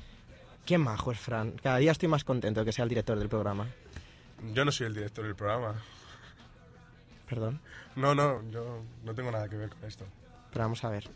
Qué 0.66 0.78
majo 0.78 1.12
es 1.12 1.20
Fran. 1.20 1.54
Cada 1.64 1.78
día 1.78 1.92
estoy 1.92 2.10
más 2.10 2.24
contento 2.24 2.60
de 2.60 2.66
que 2.66 2.72
sea 2.72 2.84
el 2.84 2.90
director 2.90 3.18
del 3.18 3.30
programa. 3.30 3.68
Yo 4.54 4.66
no 4.66 4.72
soy 4.72 4.88
el 4.88 4.94
director 4.94 5.26
del 5.26 5.36
programa. 5.36 5.76
Perdón. 7.28 7.60
No, 7.96 8.14
no, 8.16 8.42
yo 8.52 8.84
no 9.04 9.14
tengo 9.16 9.32
nada 9.32 9.48
que 9.50 9.56
ver 9.56 9.70
con 9.70 9.84
esto. 9.86 10.06
Pero 10.52 10.66
vamos 10.66 10.84
a 10.84 10.90
ver. 10.90 11.10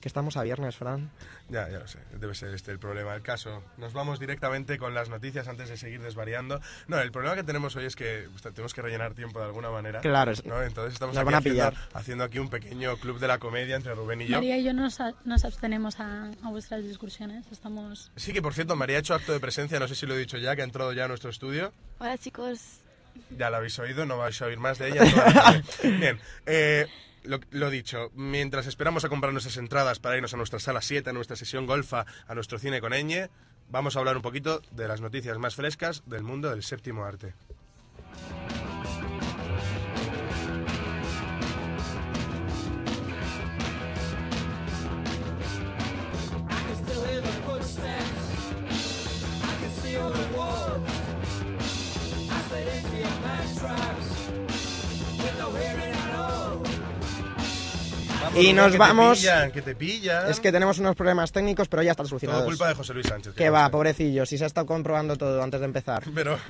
Que 0.00 0.08
estamos 0.08 0.38
a 0.38 0.42
viernes, 0.42 0.76
Fran. 0.76 1.10
Ya, 1.50 1.68
ya 1.68 1.78
lo 1.80 1.86
sé, 1.86 1.98
debe 2.18 2.34
ser 2.34 2.54
este 2.54 2.70
el 2.70 2.78
problema. 2.78 3.14
El 3.14 3.20
caso, 3.20 3.62
nos 3.76 3.92
vamos 3.92 4.18
directamente 4.18 4.78
con 4.78 4.94
las 4.94 5.10
noticias 5.10 5.46
antes 5.46 5.68
de 5.68 5.76
seguir 5.76 6.00
desvariando. 6.00 6.58
No, 6.88 6.98
el 7.00 7.12
problema 7.12 7.36
que 7.36 7.42
tenemos 7.44 7.76
hoy 7.76 7.84
es 7.84 7.96
que 7.96 8.26
tenemos 8.54 8.72
que 8.72 8.80
rellenar 8.80 9.12
tiempo 9.12 9.40
de 9.40 9.44
alguna 9.44 9.68
manera. 9.70 10.00
Claro, 10.00 10.30
es- 10.32 10.42
¿no? 10.46 10.62
Entonces 10.62 10.94
estamos 10.94 11.14
aquí 11.18 11.24
van 11.26 11.34
a 11.34 11.38
haciendo, 11.38 11.68
pillar. 11.70 11.74
haciendo 11.92 12.24
aquí 12.24 12.38
un 12.38 12.48
pequeño 12.48 12.96
club 12.96 13.18
de 13.18 13.28
la 13.28 13.36
comedia 13.38 13.76
entre 13.76 13.94
Rubén 13.94 14.22
y 14.22 14.26
yo. 14.28 14.36
María 14.36 14.56
y 14.56 14.64
yo 14.64 14.72
nos, 14.72 15.00
a- 15.00 15.12
nos 15.26 15.44
abstenemos 15.44 16.00
a, 16.00 16.30
a 16.42 16.48
vuestras 16.48 16.82
discusiones. 16.82 17.44
Estamos. 17.52 18.10
Sí, 18.16 18.32
que 18.32 18.40
por 18.40 18.54
cierto, 18.54 18.76
María 18.76 18.96
ha 18.96 19.00
hecho 19.00 19.14
acto 19.14 19.32
de 19.32 19.40
presencia, 19.40 19.78
no 19.78 19.86
sé 19.86 19.94
si 19.96 20.06
lo 20.06 20.14
he 20.14 20.18
dicho 20.18 20.38
ya, 20.38 20.56
que 20.56 20.62
ha 20.62 20.64
entrado 20.64 20.94
ya 20.94 21.04
a 21.04 21.08
nuestro 21.08 21.28
estudio. 21.28 21.74
Hola 21.98 22.16
chicos. 22.16 22.78
Ya 23.36 23.50
la 23.50 23.58
habéis 23.58 23.78
oído, 23.78 24.06
no 24.06 24.16
vais 24.16 24.40
a 24.40 24.46
oír 24.46 24.58
más 24.58 24.78
de 24.78 24.88
ella. 24.88 25.02
Bien, 25.82 26.18
eh, 26.46 26.86
lo, 27.24 27.70
dicho, 27.70 28.10
mientras 28.14 28.66
esperamos 28.66 29.04
a 29.04 29.08
comprar 29.08 29.32
nuestras 29.32 29.56
entradas 29.56 29.98
para 29.98 30.16
irnos 30.16 30.34
a 30.34 30.36
nuestra 30.36 30.58
sala 30.58 30.82
7, 30.82 31.10
a 31.10 31.12
nuestra 31.12 31.36
sesión 31.36 31.66
golfa, 31.66 32.06
a 32.26 32.34
nuestro 32.34 32.58
cine 32.58 32.80
con 32.80 32.92
Eñe, 32.92 33.30
vamos 33.70 33.96
a 33.96 33.98
hablar 33.98 34.16
un 34.16 34.22
poquito 34.22 34.62
de 34.70 34.88
las 34.88 35.00
noticias 35.00 35.38
más 35.38 35.54
frescas 35.54 36.02
del 36.06 36.22
mundo 36.22 36.50
del 36.50 36.62
séptimo 36.62 37.04
arte. 37.04 37.34
Y 58.36 58.52
nos 58.52 58.70
que 58.72 58.78
vamos- 58.78 59.18
Te 59.18 59.26
pillan, 59.26 59.50
que 59.50 59.60
te 59.62 59.74
pillan. 59.74 60.30
Es 60.30 60.38
que 60.38 60.52
tenemos 60.52 60.78
unos 60.78 60.94
problemas 60.94 61.32
técnicos, 61.32 61.66
pero 61.68 61.82
ya 61.82 61.90
están 61.90 62.06
solucionados. 62.06 62.42
Todo 62.42 62.50
culpa 62.50 62.68
de 62.68 62.74
José 62.74 62.94
Luis 62.94 63.06
Sánchez. 63.06 63.34
Que 63.34 63.50
va, 63.50 63.68
pobrecillo, 63.70 64.24
si 64.24 64.38
se 64.38 64.44
ha 64.44 64.46
estado 64.46 64.66
comprobando 64.68 65.16
todo 65.16 65.42
antes 65.42 65.58
de 65.58 65.66
empezar. 65.66 66.04
Pero. 66.14 66.38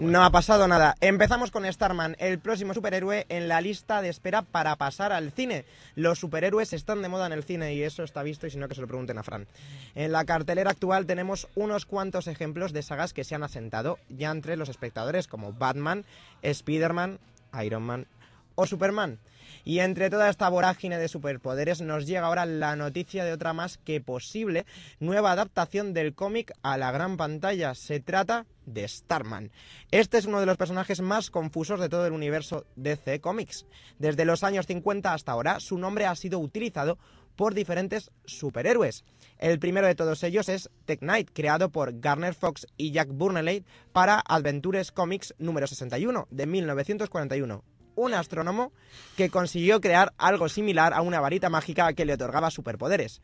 No 0.00 0.24
ha 0.24 0.30
pasado 0.30 0.66
nada. 0.68 0.94
Empezamos 1.02 1.50
con 1.50 1.70
Starman, 1.70 2.16
el 2.18 2.38
próximo 2.38 2.72
superhéroe 2.72 3.26
en 3.28 3.46
la 3.46 3.60
lista 3.60 4.00
de 4.00 4.08
espera 4.08 4.40
para 4.40 4.74
pasar 4.76 5.12
al 5.12 5.32
cine. 5.32 5.66
Los 5.96 6.18
superhéroes 6.18 6.72
están 6.72 7.02
de 7.02 7.08
moda 7.10 7.26
en 7.26 7.32
el 7.32 7.44
cine 7.44 7.74
y 7.74 7.82
eso 7.82 8.02
está 8.02 8.22
visto 8.22 8.46
y 8.46 8.50
si 8.50 8.56
no 8.56 8.68
que 8.68 8.74
se 8.74 8.80
lo 8.80 8.86
pregunten 8.86 9.18
a 9.18 9.22
Fran. 9.22 9.46
En 9.94 10.12
la 10.12 10.24
cartelera 10.24 10.70
actual 10.70 11.04
tenemos 11.04 11.46
unos 11.56 11.84
cuantos 11.84 12.26
ejemplos 12.26 12.72
de 12.72 12.82
sagas 12.82 13.12
que 13.12 13.22
se 13.22 13.34
han 13.34 13.42
asentado 13.42 13.98
ya 14.08 14.30
entre 14.30 14.56
los 14.56 14.70
espectadores 14.70 15.28
como 15.28 15.52
Batman, 15.52 16.06
Spider-Man, 16.40 17.18
Iron 17.62 17.82
Man 17.82 18.06
o 18.54 18.66
Superman. 18.66 19.18
Y 19.64 19.78
entre 19.78 20.10
toda 20.10 20.28
esta 20.28 20.48
vorágine 20.48 20.98
de 20.98 21.08
superpoderes 21.08 21.80
nos 21.80 22.06
llega 22.06 22.26
ahora 22.26 22.46
la 22.46 22.74
noticia 22.74 23.24
de 23.24 23.32
otra 23.32 23.52
más 23.52 23.78
que 23.78 24.00
posible 24.00 24.66
nueva 24.98 25.32
adaptación 25.32 25.94
del 25.94 26.14
cómic 26.14 26.52
a 26.62 26.76
la 26.76 26.90
gran 26.90 27.16
pantalla. 27.16 27.74
Se 27.74 28.00
trata 28.00 28.46
de 28.66 28.86
Starman. 28.86 29.50
Este 29.90 30.18
es 30.18 30.26
uno 30.26 30.40
de 30.40 30.46
los 30.46 30.56
personajes 30.56 31.00
más 31.00 31.30
confusos 31.30 31.80
de 31.80 31.88
todo 31.88 32.06
el 32.06 32.12
universo 32.12 32.66
DC 32.76 33.20
Comics. 33.20 33.66
Desde 33.98 34.24
los 34.24 34.42
años 34.42 34.66
50 34.66 35.12
hasta 35.12 35.32
ahora, 35.32 35.60
su 35.60 35.78
nombre 35.78 36.06
ha 36.06 36.14
sido 36.16 36.38
utilizado 36.40 36.98
por 37.36 37.54
diferentes 37.54 38.10
superhéroes. 38.24 39.04
El 39.38 39.58
primero 39.58 39.86
de 39.86 39.94
todos 39.94 40.22
ellos 40.22 40.48
es 40.48 40.70
Tech 40.84 41.00
Knight, 41.00 41.30
creado 41.32 41.70
por 41.70 41.98
Garner 41.98 42.34
Fox 42.34 42.66
y 42.76 42.92
Jack 42.92 43.08
Burnley 43.10 43.64
para 43.92 44.22
Adventures 44.26 44.92
Comics 44.92 45.34
número 45.38 45.66
61 45.66 46.28
de 46.30 46.46
1941 46.46 47.64
un 47.94 48.14
astrónomo 48.14 48.72
que 49.16 49.30
consiguió 49.30 49.80
crear 49.80 50.12
algo 50.18 50.48
similar 50.48 50.92
a 50.94 51.02
una 51.02 51.20
varita 51.20 51.48
mágica 51.50 51.92
que 51.92 52.04
le 52.04 52.14
otorgaba 52.14 52.50
superpoderes. 52.50 53.20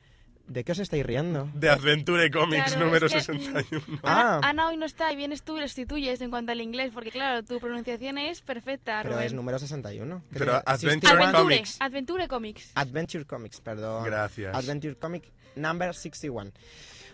¿De 0.47 0.65
qué 0.65 0.73
os 0.73 0.79
estáis 0.79 1.05
riendo? 1.05 1.51
De 1.53 1.69
Adventure 1.69 2.31
Comics 2.31 2.73
Claro, 2.73 2.87
número 2.87 3.07
es 3.07 3.13
que- 3.13 3.21
61. 3.21 4.01
Ah. 4.03 4.41
Ana, 4.43 4.69
hoy 4.69 4.79
no 4.79 4.87
está 4.87 5.13
y 5.13 5.17
vienes 5.17 5.43
tú 5.43 5.59
y 5.59 5.61
le 5.61 5.69
sustituyes 5.69 6.23
en 6.23 6.31
cuanto 6.31 6.53
al 6.53 6.61
inglés, 6.63 6.91
porque 6.95 7.11
claro, 7.11 7.43
tu 7.45 7.61
pronunciación 7.61 8.17
es 8.17 8.41
perfecta. 8.41 9.01
Pero 9.03 9.15
Rubén. 9.17 9.27
es 9.27 9.35
número 9.35 9.59
61. 9.59 10.23
¿Qué 10.33 10.39
Pero 10.39 10.55
Adventure 10.65 11.13
Adventure 11.13 11.33
Comics. 11.39 11.77
Adventure 11.81 12.29
Comics. 12.29 12.73
Adventure 12.75 13.25
Comics, 13.27 13.61
perdón. 13.61 14.05
Gracias. 14.05 14.55
Adventure 14.57 14.97
Comic 14.97 15.25
number 15.55 15.95
61. 15.95 16.51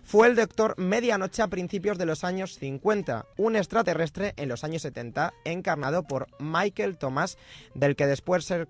Fue 0.04 0.28
el 0.28 0.36
doctor 0.36 0.74
Medianoche 0.78 1.42
a 1.42 1.48
principios 1.48 1.98
de 1.98 2.06
los 2.06 2.24
años 2.24 2.58
50, 2.58 3.26
un 3.38 3.56
extraterrestre 3.56 4.34
en 4.36 4.48
los 4.48 4.62
años 4.62 4.82
70, 4.82 5.32
encarnado 5.44 6.02
por 6.04 6.26
Michael 6.38 6.98
Thomas, 6.98 7.38
del 7.74 7.96
que 7.96 8.06
después 8.06 8.44
se, 8.44 8.66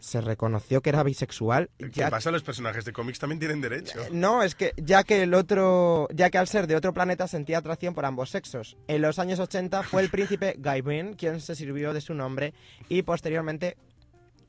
se 0.00 0.20
reconoció 0.22 0.80
que 0.80 0.88
era 0.90 1.02
bisexual. 1.02 1.68
¿Qué 1.78 1.90
ya- 1.90 2.10
pasa? 2.10 2.30
Los 2.30 2.42
personajes 2.42 2.84
de 2.86 2.92
cómics 2.92 3.18
también 3.18 3.38
tienen 3.38 3.60
derecho. 3.60 3.98
No, 4.12 4.42
es 4.42 4.54
que 4.54 4.72
ya 4.78 5.04
que 5.04 5.22
el 5.22 5.34
otro, 5.34 6.08
ya 6.12 6.30
que 6.30 6.38
al 6.38 6.48
ser 6.48 6.66
de 6.66 6.76
otro 6.76 6.94
planeta 6.94 7.28
sentía 7.28 7.58
atracción 7.58 7.94
por 7.94 8.06
ambos 8.06 8.30
sexos. 8.30 8.76
En 8.88 9.02
los 9.02 9.18
años 9.18 9.38
80 9.40 9.82
fue 9.82 10.02
el 10.02 10.08
príncipe 10.10 10.56
Guy 10.58 10.80
Bean 10.80 11.14
quien 11.14 11.40
se 11.42 11.54
sirvió 11.54 11.92
de 11.92 12.00
su 12.00 12.14
nombre 12.14 12.54
y 12.88 13.02
posteriormente 13.02 13.76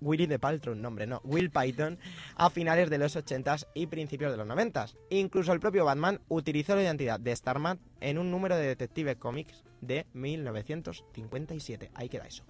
Willy 0.05 0.27
de 0.27 0.39
Paltrow, 0.39 0.75
nombre 0.75 1.07
no, 1.07 1.19
Will 1.23 1.49
Python, 1.49 1.97
a 2.35 2.49
finales 2.49 2.89
de 2.89 2.97
los 2.97 3.15
80s 3.15 3.67
y 3.73 3.87
principios 3.87 4.31
de 4.31 4.37
los 4.37 4.47
90s. 4.47 4.95
Incluso 5.09 5.51
el 5.51 5.59
propio 5.59 5.83
Batman 5.83 6.21
utilizó 6.29 6.75
la 6.75 6.83
identidad 6.83 7.19
de 7.19 7.35
Starman 7.35 7.79
en 7.99 8.19
un 8.19 8.31
número 8.31 8.55
de 8.55 8.67
Detective 8.67 9.17
Comics 9.17 9.63
de 9.81 10.05
1957. 10.13 11.91
Ahí 11.95 12.07
queda 12.07 12.27
eso. 12.27 12.43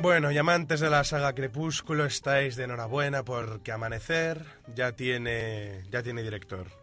Bueno, 0.00 0.32
y 0.32 0.38
amantes 0.38 0.80
de 0.80 0.90
la 0.90 1.04
saga 1.04 1.32
Crepúsculo, 1.34 2.04
estáis 2.04 2.56
de 2.56 2.64
enhorabuena 2.64 3.24
porque 3.24 3.70
Amanecer 3.70 4.44
ya 4.74 4.92
tiene, 4.92 5.84
ya 5.90 6.02
tiene 6.02 6.22
director. 6.22 6.81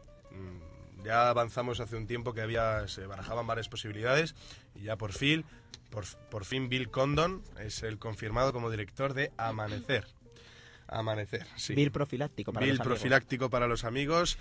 Ya 1.04 1.30
avanzamos 1.30 1.80
hace 1.80 1.96
un 1.96 2.08
tiempo 2.08 2.34
que 2.34 2.42
había 2.42 2.88
se 2.88 3.06
barajaban 3.08 3.48
varias 3.48 3.70
posibilidades 3.70 4.36
y 4.76 4.82
ya 4.84 4.98
por 4.98 5.14
fin, 5.14 5.46
por, 5.90 6.06
por 6.30 6.46
fin 6.46 6.68
Bill 6.70 6.90
Condon 6.90 7.42
es 7.60 7.84
el 7.84 7.98
confirmado 8.00 8.52
como 8.54 8.70
director 8.70 9.14
de 9.14 9.32
Amanecer. 9.38 10.06
Amanecer, 10.88 11.46
sí. 11.56 11.76
Bill 11.76 11.92
profiláctico 11.92 12.52
para 12.52 12.66
Bill 12.66 12.76
los 12.76 12.80
amigos. 12.82 12.98
profiláctico 13.00 13.50
para 13.50 13.68
los 13.68 13.84
amigos. 13.84 14.38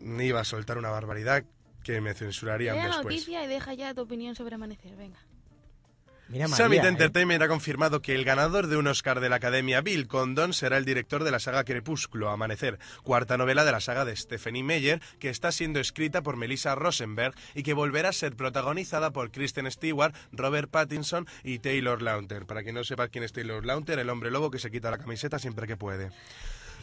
Iba 0.00 0.40
a 0.40 0.44
soltar 0.44 0.76
una 0.78 0.90
barbaridad 0.90 1.44
que 1.82 2.00
me 2.00 2.12
censurarían 2.14 2.76
Lee 2.76 2.82
la 2.82 2.88
después. 2.88 3.04
noticia 3.04 3.44
y 3.44 3.46
deja 3.48 3.72
ya 3.74 3.94
tu 3.94 4.02
opinión 4.02 4.34
sobre 4.34 4.54
Amanecer, 4.56 4.94
venga. 4.96 5.18
Mira, 6.28 6.48
Summit 6.48 6.82
¿eh? 6.82 6.88
Entertainment 6.88 7.40
ha 7.42 7.48
confirmado 7.48 8.02
que 8.02 8.14
el 8.14 8.24
ganador 8.24 8.66
de 8.66 8.76
un 8.76 8.88
Oscar 8.88 9.20
de 9.20 9.28
la 9.28 9.36
Academia, 9.36 9.80
Bill 9.80 10.08
Condon, 10.08 10.52
será 10.52 10.76
el 10.76 10.84
director 10.84 11.22
de 11.22 11.30
la 11.30 11.38
saga 11.38 11.62
Crepúsculo, 11.62 12.30
Amanecer, 12.30 12.80
cuarta 13.04 13.36
novela 13.36 13.64
de 13.64 13.70
la 13.70 13.80
saga 13.80 14.04
de 14.04 14.16
Stephanie 14.16 14.64
Meyer, 14.64 15.00
que 15.20 15.30
está 15.30 15.52
siendo 15.52 15.78
escrita 15.78 16.22
por 16.22 16.36
Melissa 16.36 16.74
Rosenberg 16.74 17.34
y 17.54 17.62
que 17.62 17.74
volverá 17.74 18.08
a 18.08 18.12
ser 18.12 18.34
protagonizada 18.34 19.12
por 19.12 19.30
Kristen 19.30 19.70
Stewart, 19.70 20.14
Robert 20.32 20.68
Pattinson 20.68 21.28
y 21.44 21.60
Taylor 21.60 22.02
Lautner. 22.02 22.44
Para 22.44 22.64
quien 22.64 22.74
no 22.74 22.82
sepa 22.82 23.08
quién 23.08 23.22
es 23.22 23.32
Taylor 23.32 23.64
Lautner, 23.64 24.00
el 24.00 24.10
hombre 24.10 24.32
lobo 24.32 24.50
que 24.50 24.58
se 24.58 24.70
quita 24.70 24.90
la 24.90 24.98
camiseta 24.98 25.38
siempre 25.38 25.68
que 25.68 25.76
puede. 25.76 26.10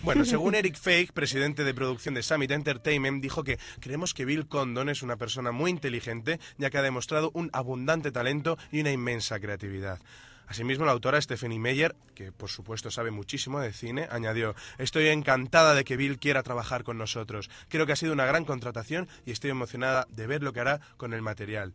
Bueno, 0.03 0.25
según 0.25 0.53
Eric 0.55 0.75
Fake, 0.75 1.13
presidente 1.13 1.63
de 1.63 1.73
producción 1.73 2.13
de 2.13 2.23
Summit 2.23 2.51
Entertainment, 2.51 3.21
dijo 3.21 3.43
que 3.43 3.57
creemos 3.79 4.13
que 4.13 4.25
Bill 4.25 4.47
Condon 4.47 4.89
es 4.89 5.01
una 5.01 5.15
persona 5.15 5.51
muy 5.51 5.71
inteligente, 5.71 6.39
ya 6.57 6.69
que 6.69 6.77
ha 6.77 6.81
demostrado 6.81 7.31
un 7.33 7.49
abundante 7.53 8.11
talento 8.11 8.57
y 8.71 8.81
una 8.81 8.91
inmensa 8.91 9.39
creatividad. 9.39 9.99
Asimismo, 10.45 10.85
la 10.85 10.91
autora 10.91 11.21
Stephanie 11.21 11.57
Meyer, 11.57 11.95
que 12.15 12.33
por 12.33 12.49
supuesto 12.49 12.91
sabe 12.91 13.11
muchísimo 13.11 13.61
de 13.61 13.71
cine, 13.71 14.07
añadió, 14.11 14.55
estoy 14.77 15.07
encantada 15.07 15.73
de 15.73 15.85
que 15.85 15.95
Bill 15.95 16.19
quiera 16.19 16.43
trabajar 16.43 16.83
con 16.83 16.97
nosotros. 16.97 17.49
Creo 17.69 17.85
que 17.85 17.93
ha 17.93 17.95
sido 17.95 18.11
una 18.11 18.25
gran 18.25 18.43
contratación 18.43 19.07
y 19.25 19.31
estoy 19.31 19.51
emocionada 19.51 20.05
de 20.09 20.27
ver 20.27 20.43
lo 20.43 20.51
que 20.51 20.59
hará 20.59 20.81
con 20.97 21.13
el 21.13 21.21
material. 21.21 21.73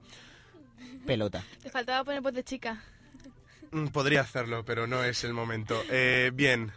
Pelota. 1.07 1.43
Te 1.63 1.71
faltaba 1.71 2.05
poner 2.05 2.21
voz 2.21 2.35
de 2.35 2.45
chica. 2.45 2.85
Mm, 3.73 3.87
Podría 3.87 4.21
hacerlo, 4.21 4.65
pero 4.67 4.87
no 4.87 5.03
es 5.03 5.25
el 5.25 5.33
momento. 5.33 5.83
Eh, 5.91 6.31
bien, 6.35 6.71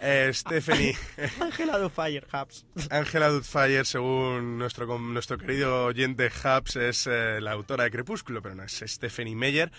eh, 0.00 0.30
Stephanie... 0.32 0.96
Angela 1.40 1.78
Dufire, 1.78 2.26
Hubs. 2.32 2.64
Angela 2.90 3.28
Doubtfire, 3.28 3.84
según 3.84 4.58
nuestro, 4.58 4.98
nuestro 4.98 5.38
querido 5.38 5.86
oyente 5.86 6.28
Hubs, 6.28 6.76
es 6.76 7.06
eh, 7.06 7.40
la 7.40 7.52
autora 7.52 7.84
de 7.84 7.90
Crepúsculo, 7.90 8.40
pero 8.42 8.54
no 8.54 8.62
es 8.62 8.82
Stephanie 8.86 9.36
Meyer, 9.36 9.70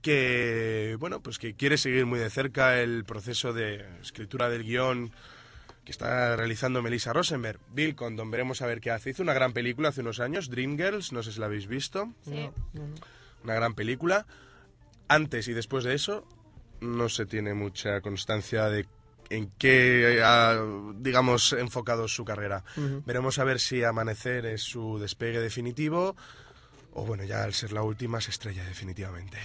que, 0.00 0.96
bueno, 0.98 1.20
pues 1.20 1.38
que 1.38 1.54
quiere 1.54 1.78
seguir 1.78 2.06
muy 2.06 2.18
de 2.18 2.30
cerca 2.30 2.80
el 2.80 3.04
proceso 3.04 3.52
de 3.52 3.84
escritura 4.00 4.48
del 4.48 4.64
guion 4.64 5.12
que 5.84 5.92
está 5.92 6.34
realizando 6.36 6.82
Melissa 6.82 7.12
Rosenberg. 7.12 7.60
Bill 7.72 7.94
Condon, 7.94 8.30
veremos 8.30 8.60
a 8.60 8.66
ver 8.66 8.80
qué 8.80 8.90
hace. 8.90 9.10
Hizo 9.10 9.22
una 9.22 9.34
gran 9.34 9.52
película 9.52 9.90
hace 9.90 10.00
unos 10.00 10.18
años, 10.18 10.50
Dreamgirls, 10.50 11.12
no 11.12 11.22
sé 11.22 11.32
si 11.32 11.38
la 11.38 11.46
habéis 11.46 11.68
visto. 11.68 12.12
Sí. 12.24 12.50
Una 13.44 13.54
gran 13.54 13.74
película. 13.74 14.26
Antes 15.06 15.46
y 15.46 15.52
después 15.52 15.84
de 15.84 15.94
eso, 15.94 16.26
no 16.80 17.08
se 17.08 17.24
tiene 17.24 17.54
mucha 17.54 18.00
constancia 18.00 18.68
de 18.68 18.86
en 19.30 19.50
qué 19.58 20.20
ha, 20.24 20.56
digamos, 20.96 21.52
enfocado 21.52 22.08
su 22.08 22.24
carrera. 22.24 22.64
Veremos 23.04 23.38
a 23.38 23.44
ver 23.44 23.60
si 23.60 23.84
Amanecer 23.84 24.46
es 24.46 24.62
su 24.62 24.98
despegue 24.98 25.40
definitivo 25.40 26.16
o, 26.92 27.04
bueno, 27.04 27.24
ya 27.24 27.42
al 27.44 27.52
ser 27.52 27.72
la 27.72 27.82
última 27.82 28.20
se 28.20 28.30
estrella 28.30 28.64
definitivamente. 28.64 29.38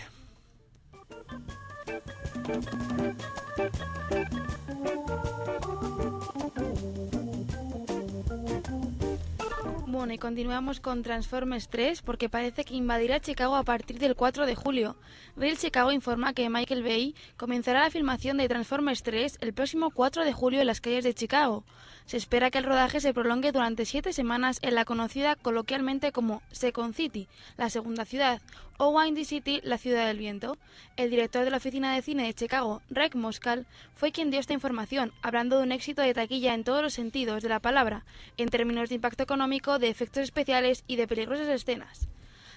Y 10.10 10.18
continuamos 10.18 10.80
con 10.80 11.04
Transformers 11.04 11.70
3 11.70 12.02
porque 12.02 12.28
parece 12.28 12.66
que 12.66 12.74
invadirá 12.74 13.20
Chicago 13.20 13.56
a 13.56 13.64
partir 13.64 14.00
del 14.00 14.16
4 14.16 14.48
de 14.48 14.56
julio. 14.56 14.96
Real 15.38 15.58
Chicago 15.60 15.92
informa 15.92 16.34
que 16.34 16.50
Michael 16.50 16.82
Bay 16.82 17.16
comenzará 17.38 17.82
la 17.82 17.92
filmación 17.92 18.38
de 18.38 18.50
Transformers 18.50 19.04
3 19.04 19.38
el 19.42 19.54
próximo 19.54 19.92
4 19.92 20.26
de 20.26 20.34
julio 20.34 20.60
en 20.60 20.66
las 20.66 20.82
calles 20.82 21.04
de 21.04 21.14
Chicago. 21.14 21.66
Se 22.12 22.18
espera 22.18 22.52
que 22.52 22.58
el 22.58 22.66
rodaje 22.66 23.00
se 23.00 23.14
prolongue 23.14 23.54
durante 23.54 23.86
siete 23.86 24.12
semanas 24.12 24.60
en 24.64 24.76
la 24.76 24.84
conocida 24.84 25.38
coloquialmente 25.38 26.12
como 26.12 26.42
Second 26.52 26.94
City, 26.94 27.30
la 27.56 27.70
segunda 27.70 28.04
ciudad, 28.04 28.42
o 28.78 28.90
Windy 28.90 29.24
City, 29.24 29.62
la 29.64 29.78
ciudad 29.78 30.08
del 30.08 30.18
viento. 30.18 30.58
El 30.98 31.10
director 31.10 31.46
de 31.46 31.52
la 31.52 31.56
oficina 31.56 31.96
de 31.96 32.02
cine 32.02 32.26
de 32.26 32.34
Chicago, 32.34 32.82
Rick 32.90 33.16
Moscal, 33.16 33.66
fue 33.96 34.12
quien 34.12 34.30
dio 34.30 34.42
esta 34.42 34.52
información, 34.52 35.14
hablando 35.22 35.58
de 35.58 35.64
un 35.64 35.72
éxito 35.72 36.02
de 36.02 36.14
taquilla 36.14 36.54
en 36.54 36.66
todos 36.66 36.82
los 36.82 36.92
sentidos 36.92 37.44
de 37.44 37.48
la 37.48 37.62
palabra, 37.62 38.04
en 38.36 38.50
términos 38.50 38.90
de 38.90 38.96
impacto 38.96 39.24
económico, 39.24 39.80
de 39.80 39.88
efectos 39.88 40.24
especiales 40.24 40.84
y 40.88 40.98
de 40.98 41.08
peligrosas 41.08 41.48
escenas. 41.48 42.10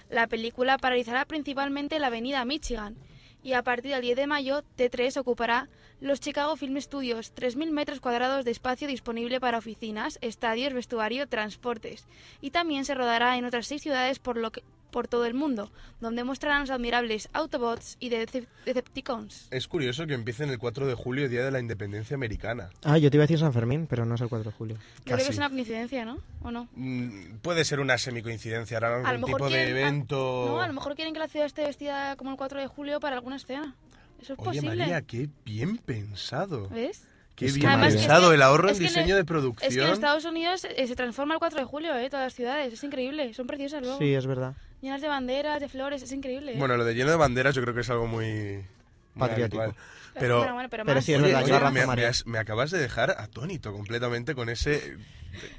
La 0.09 0.27
película 0.27 0.77
paralizará 0.77 1.23
principalmente 1.23 1.97
la 1.99 2.07
avenida 2.07 2.43
Michigan 2.43 2.97
y 3.45 3.53
a 3.53 3.61
partir 3.61 3.91
del 3.91 4.01
10 4.01 4.17
de 4.17 4.27
mayo 4.27 4.63
T3 4.75 5.17
ocupará 5.17 5.69
los 6.01 6.19
Chicago 6.19 6.57
Film 6.57 6.81
Studios, 6.81 7.31
3.000 7.35 7.69
metros 7.69 7.99
cuadrados 7.99 8.43
de 8.43 8.49
espacio 8.49 8.87
disponible 8.87 9.39
para 9.39 9.59
oficinas, 9.59 10.17
estadios, 10.21 10.73
vestuario, 10.73 11.27
transportes. 11.29 12.07
Y 12.41 12.49
también 12.49 12.85
se 12.85 12.95
rodará 12.95 13.37
en 13.37 13.45
otras 13.45 13.67
seis 13.67 13.83
ciudades 13.83 14.17
por, 14.17 14.37
lo 14.37 14.51
que, 14.51 14.63
por 14.95 15.09
todo 15.09 15.25
el 15.25 15.33
mundo, 15.33 15.69
donde 15.99 16.23
mostrarán 16.23 16.61
los 16.61 16.69
admirables 16.69 17.27
Autobots 17.33 17.97
y 17.99 18.09
Decep- 18.11 18.47
Decepticons. 18.63 19.49
Es 19.51 19.67
curioso 19.67 20.07
que 20.07 20.13
empiecen 20.13 20.49
el 20.49 20.57
4 20.57 20.87
de 20.87 20.93
julio, 20.93 21.27
Día 21.27 21.43
de 21.43 21.51
la 21.51 21.59
Independencia 21.59 22.15
Americana. 22.15 22.69
Ah, 22.85 22.97
yo 22.97 23.11
te 23.11 23.17
iba 23.17 23.25
a 23.25 23.27
decir 23.27 23.37
San 23.39 23.51
Fermín, 23.51 23.87
pero 23.89 24.05
no 24.05 24.15
es 24.15 24.21
el 24.21 24.29
4 24.29 24.51
de 24.51 24.55
julio. 24.57 24.77
Yo 24.99 25.03
creo 25.15 25.17
que 25.17 25.31
es 25.33 25.37
una 25.37 25.49
coincidencia, 25.49 26.05
¿no? 26.05 26.17
¿O 26.43 26.49
no? 26.49 26.69
Mm, 26.75 27.39
Puede 27.41 27.65
ser 27.65 27.81
una 27.81 27.97
semicoincidencia, 27.97 28.77
harán 28.77 28.93
A 28.93 28.99
lo 29.01 29.07
algún 29.09 29.25
mejor 29.31 29.41
tipo 29.41 29.49
de 29.49 29.55
quieren- 29.65 29.75
a- 29.75 29.79
evento... 29.81 30.45
No, 30.47 30.61
a 30.61 30.67
lo 30.67 30.73
mejor 30.73 30.95
quieren 30.95 31.13
que 31.13 31.19
la 31.19 31.27
ciudad 31.27 31.45
esté 31.45 31.63
vestida 31.65 32.15
como 32.15 32.31
el 32.31 32.37
4 32.37 32.61
de 32.61 32.67
julio 32.67 33.01
para 33.01 33.17
alguna 33.17 33.35
escena. 33.35 33.75
Eso 34.21 34.31
es 34.31 34.39
Oye, 34.39 34.61
posible. 34.61 34.77
María, 34.77 35.01
qué 35.01 35.27
bien 35.43 35.75
pensado. 35.77 36.69
¿Ves? 36.69 37.03
Qué 37.35 37.47
Es 37.47 37.55
bien 37.55 37.67
Además, 37.67 37.95
es 37.95 37.99
pensado 37.99 38.29
que- 38.29 38.35
el 38.35 38.41
ahorro 38.43 38.69
es 38.69 38.77
en 38.77 38.83
diseño 38.83 39.15
el- 39.15 39.23
de 39.23 39.25
producción. 39.25 39.69
Es 39.69 39.75
que 39.77 39.83
en 39.83 39.91
Estados 39.91 40.23
Unidos 40.23 40.65
eh, 40.73 40.87
se 40.87 40.95
transforma 40.95 41.33
el 41.33 41.39
4 41.39 41.59
de 41.59 41.65
julio, 41.65 41.93
¿eh? 41.97 42.09
Todas 42.09 42.27
las 42.27 42.33
ciudades. 42.33 42.71
Es 42.71 42.81
increíble. 42.85 43.33
Son 43.33 43.45
preciosas 43.45 43.81
luego. 43.81 43.97
Sí, 43.97 44.13
es 44.13 44.25
verdad. 44.25 44.53
Llenas 44.81 45.01
de 45.01 45.07
banderas, 45.07 45.59
de 45.59 45.69
flores. 45.69 46.01
Es 46.03 46.11
increíble. 46.11 46.53
¿eh? 46.53 46.57
Bueno, 46.57 46.77
lo 46.77 46.85
de 46.85 46.93
lleno 46.93 47.09
de 47.11 47.17
banderas 47.17 47.55
yo 47.55 47.61
creo 47.61 47.73
que 47.73 47.81
es 47.81 47.89
algo 47.89 48.07
muy... 48.07 48.65
muy 49.13 49.27
Patriótico. 49.27 49.61
habitual. 49.63 49.83
Pero, 50.17 50.37
Bueno, 50.37 50.53
bueno, 50.53 50.69
pero 50.69 50.85
pero 50.85 50.95
más. 50.95 51.05
sí, 51.05 51.11
es 51.13 51.17
Oye, 51.19 51.27
verdad, 51.27 51.39
oye, 51.43 51.47
lleva 51.47 51.59
razón, 51.59 51.73
me, 51.73 51.79
me 51.81 51.85
María. 51.87 52.07
has- 52.09 52.25
me 52.25 52.37
acabas 52.37 52.71
de 52.71 52.79
dejar 52.79 53.11
atónito 53.17 53.73
completamente 53.73 54.33
con 54.33 54.47
ese 54.47 54.69
de- 54.69 54.97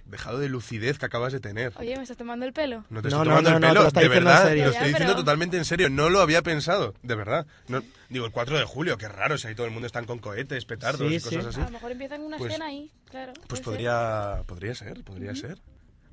dejado 0.07 0.39
de 0.39 0.49
lucidez 0.49 0.99
que 0.99 1.05
acabas 1.05 1.35
de 1.35 1.41
tener. 1.41 1.75
Oye, 1.77 1.95
¿me 1.95 2.03
estás 2.03 2.17
tomando 2.17 2.47
el 2.47 2.55
pelo? 2.55 2.85
No 2.89 3.03
te 3.03 3.11
No, 3.11 3.17
estoy 3.17 3.19
no, 3.19 3.25
tomando 3.25 3.51
no, 3.51 3.57
el 3.57 3.61
no, 3.61 3.67
te 3.67 3.71
pelo, 3.73 3.83
lo 3.83 3.89
está 3.89 4.01
de 4.01 4.07
diciendo 4.07 4.31
en 4.31 4.35
verdad, 4.37 4.49
serio. 4.49 4.65
lo 4.65 4.71
Ya, 4.71 4.77
estoy 4.79 4.89
diciendo 4.89 5.13
pero- 5.13 5.25
totalmente 5.25 5.57
en 5.59 5.65
serio, 5.67 5.91
no 5.91 6.09
lo 6.09 6.21
había 6.23 6.41
pensado, 6.41 6.95
de 7.03 7.15
verdad. 7.17 7.47
No, 7.69 7.83
digo, 8.09 8.25
el 8.25 8.33
4 8.33 8.57
de 8.59 8.65
julio, 8.65 8.97
qué 8.97 9.09
raro, 9.09 9.37
si 9.37 9.47
ahí 9.49 9.55
todo 9.55 9.67
el 9.67 9.73
mundo 9.73 9.87
están 9.87 10.07
con 10.07 10.21
cohetes, 10.21 10.65
petardos 10.65 11.07
Sí, 11.07 11.17
y 11.17 11.21
cosas 11.21 11.43
sí. 11.45 11.49
así. 11.51 11.61
A 11.61 11.65
lo 11.65 11.71
mejor 11.73 11.93
empiezan 11.93 12.23
una 12.23 12.39
Pues- 12.39 12.53
escena 12.53 12.67
ahí, 12.69 12.91
claro. 13.11 13.35
Pues 13.35 13.45
puede 13.47 13.57
ser. 13.59 13.65
podría, 13.65 14.43
podría 14.47 14.75
ser, 14.75 15.05
podría 15.05 15.35
ser. 15.35 15.59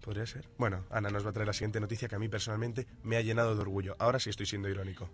Podría 0.03 0.25
ser. 0.25 0.49
Bueno, 0.57 0.83
Ana 0.89 1.09
nos 1.09 1.25
va 1.25 1.29
a 1.29 1.33
traer 1.33 1.47
la 1.47 1.53
siguiente 1.53 1.79
noticia 1.79 2.09
que 2.09 2.15
a 2.15 2.19
mí 2.19 2.27
personalmente 2.27 2.85
me 3.03 3.15
ha 3.15 3.21
llenado 3.21 3.55
de 3.55 3.61
orgullo. 3.61 3.95
Ahora 3.99 4.19
sí 4.19 4.29
estoy 4.29 4.45
siendo 4.45 4.67
irónico. 4.67 5.09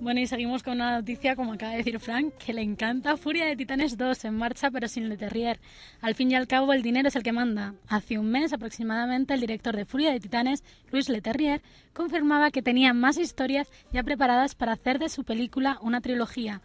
Bueno, 0.00 0.20
y 0.20 0.26
seguimos 0.26 0.62
con 0.62 0.74
una 0.74 0.96
noticia, 0.96 1.36
como 1.36 1.52
acaba 1.52 1.72
de 1.72 1.78
decir 1.78 2.00
Frank, 2.00 2.34
que 2.38 2.54
le 2.54 2.62
encanta 2.62 3.16
Furia 3.18 3.44
de 3.44 3.54
Titanes 3.54 3.96
2 3.98 4.24
en 4.24 4.34
marcha 4.34 4.70
pero 4.70 4.88
sin 4.88 5.10
Le 5.10 5.16
Terrier. 5.18 5.60
Al 6.00 6.14
fin 6.14 6.30
y 6.30 6.34
al 6.34 6.48
cabo, 6.48 6.72
el 6.72 6.82
dinero 6.82 7.08
es 7.08 7.16
el 7.16 7.22
que 7.22 7.32
manda. 7.32 7.74
Hace 7.86 8.18
un 8.18 8.30
mes 8.30 8.52
aproximadamente, 8.52 9.34
el 9.34 9.40
director 9.40 9.76
de 9.76 9.84
Furia 9.84 10.10
de 10.10 10.20
Titanes, 10.20 10.64
Luis 10.90 11.10
Le 11.10 11.22
confirmaba 11.92 12.50
que 12.50 12.62
tenía 12.62 12.94
más 12.94 13.18
historias 13.18 13.68
ya 13.92 14.02
preparadas 14.02 14.54
para 14.54 14.72
hacer 14.72 14.98
de 14.98 15.10
su 15.10 15.22
película 15.24 15.78
una 15.82 16.00
trilogía. 16.00 16.62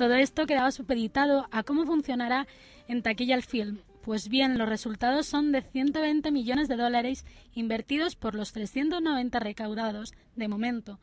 Todo 0.00 0.14
esto 0.14 0.46
quedaba 0.46 0.70
supeditado 0.70 1.46
a 1.50 1.62
cómo 1.62 1.84
funcionará 1.84 2.46
en 2.88 3.02
taquilla 3.02 3.34
el 3.34 3.42
film. 3.42 3.80
Pues 4.00 4.30
bien, 4.30 4.56
los 4.56 4.66
resultados 4.66 5.26
son 5.26 5.52
de 5.52 5.60
120 5.60 6.30
millones 6.30 6.68
de 6.68 6.76
dólares 6.76 7.26
invertidos 7.52 8.16
por 8.16 8.34
los 8.34 8.54
390 8.54 9.38
recaudados 9.40 10.14
de 10.36 10.48
momento. 10.48 10.98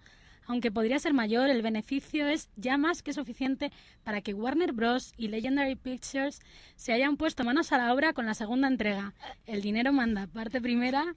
Aunque 0.47 0.71
podría 0.71 0.97
ser 0.97 1.13
mayor, 1.13 1.51
el 1.51 1.61
beneficio 1.61 2.27
es 2.27 2.49
ya 2.55 2.79
más 2.79 3.03
que 3.03 3.13
suficiente 3.13 3.71
para 4.03 4.21
que 4.21 4.33
Warner 4.33 4.73
Bros. 4.73 5.13
y 5.15 5.27
Legendary 5.27 5.75
Pictures 5.75 6.39
se 6.75 6.91
hayan 6.91 7.17
puesto 7.17 7.43
manos 7.43 7.71
a 7.71 7.77
la 7.77 7.93
obra 7.93 8.13
con 8.13 8.25
la 8.25 8.33
segunda 8.33 8.67
entrega. 8.67 9.13
El 9.45 9.61
dinero 9.61 9.93
manda 9.93 10.25
parte 10.25 10.59
primera, 10.59 11.13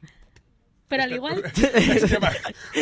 pero 0.90 1.04
al 1.04 1.12
igual... 1.12 1.42
Es 1.54 2.04
que 2.04 2.18
ma- 2.18 2.32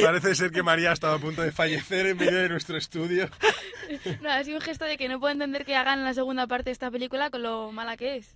parece 0.03 0.35
ser 0.35 0.51
que 0.51 0.65
María 0.65 0.91
estaba 0.93 1.15
a 1.15 1.19
punto 1.21 1.43
de 1.43 1.53
fallecer 1.53 2.07
en 2.07 2.17
medio 2.17 2.39
de 2.39 2.49
nuestro 2.49 2.77
estudio. 2.77 3.29
No, 4.21 4.31
ha 4.31 4.45
sido 4.45 4.57
un 4.59 4.63
gesto 4.63 4.85
de 4.85 4.99
que 4.99 5.09
no 5.09 5.19
puedo 5.19 5.33
entender 5.33 5.65
que 5.65 5.75
hagan 5.75 6.05
la 6.05 6.13
segunda 6.13 6.47
parte 6.47 6.65
de 6.69 6.73
esta 6.73 6.91
película 6.91 7.31
con 7.31 7.43
lo 7.43 7.73
mala 7.73 7.97
que 7.97 8.17
es. 8.17 8.35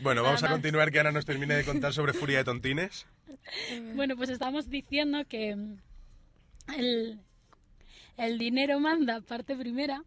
Bueno, 0.00 0.22
vamos 0.22 0.44
a 0.44 0.48
continuar 0.48 0.92
que 0.92 1.00
Ana 1.00 1.10
nos 1.10 1.24
termine 1.24 1.56
de 1.56 1.64
contar 1.64 1.92
sobre 1.92 2.12
Furia 2.12 2.38
de 2.38 2.44
Tontines. 2.44 3.06
Bueno, 3.96 4.14
pues 4.16 4.30
estamos 4.30 4.70
diciendo 4.70 5.24
que 5.28 5.56
mm, 5.56 5.76
el, 6.78 7.18
el 8.16 8.38
dinero 8.38 8.78
manda 8.78 9.20
parte 9.22 9.56
primera. 9.56 10.04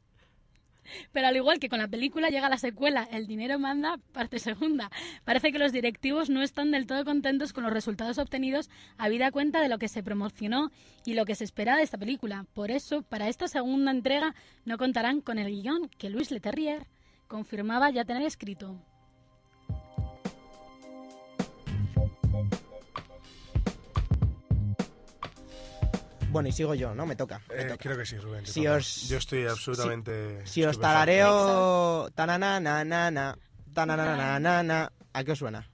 Pero 1.12 1.28
al 1.28 1.36
igual 1.36 1.60
que 1.60 1.70
con 1.70 1.80
la 1.80 1.88
película 1.88 2.30
llega 2.30 2.50
la 2.50 2.58
secuela 2.58 3.08
El 3.12 3.28
dinero 3.28 3.60
manda, 3.60 3.98
parte 4.12 4.40
segunda. 4.40 4.90
Parece 5.24 5.52
que 5.52 5.60
los 5.60 5.72
directivos 5.72 6.30
no 6.30 6.42
están 6.42 6.72
del 6.72 6.88
todo 6.88 7.06
contentos 7.06 7.54
con 7.54 7.64
los 7.64 7.74
resultados 7.74 8.18
obtenidos 8.18 8.70
habida 8.98 9.32
cuenta 9.32 9.62
de 9.62 9.70
lo 9.70 9.78
que 9.78 9.88
se 9.88 10.04
promocionó 10.04 10.72
y 11.06 11.14
lo 11.14 11.26
que 11.26 11.36
se 11.36 11.44
espera 11.44 11.78
de 11.78 11.84
esta 11.84 11.98
película. 11.98 12.46
Por 12.54 12.72
eso, 12.72 13.02
para 13.02 13.28
esta 13.30 13.48
segunda 13.48 13.92
entrega 13.92 14.36
no 14.66 14.78
contarán 14.78 15.22
con 15.22 15.40
el 15.40 15.50
guion 15.50 15.90
que 15.98 16.10
Luis 16.10 16.32
Leterrier 16.32 16.88
confirmaba 17.28 17.90
ya 17.90 18.06
tener 18.06 18.24
escrito. 18.24 18.80
Bueno, 26.36 26.50
y 26.50 26.52
sigo 26.52 26.76
yo, 26.76 26.94
¿no? 26.94 27.06
Me 27.06 27.16
toca. 27.16 27.40
me 27.48 27.62
Eh, 27.62 27.64
toca. 27.64 27.78
creo 27.78 27.98
que 27.98 28.06
sí, 28.06 28.18
Rubén. 28.18 28.46
Si 28.46 28.68
os- 28.68 29.08
Yo 29.08 29.20
estoy 29.20 29.46
absolutamente. 29.48 30.46
Si 30.46 30.66
os 30.66 30.72
estupefacto. 30.72 30.82
talareo... 30.82 32.10
Tananana, 32.14 33.38
tananana, 33.74 34.92
¿A 35.14 35.24
qué 35.24 35.32
os 35.32 35.40
suena? 35.40 35.66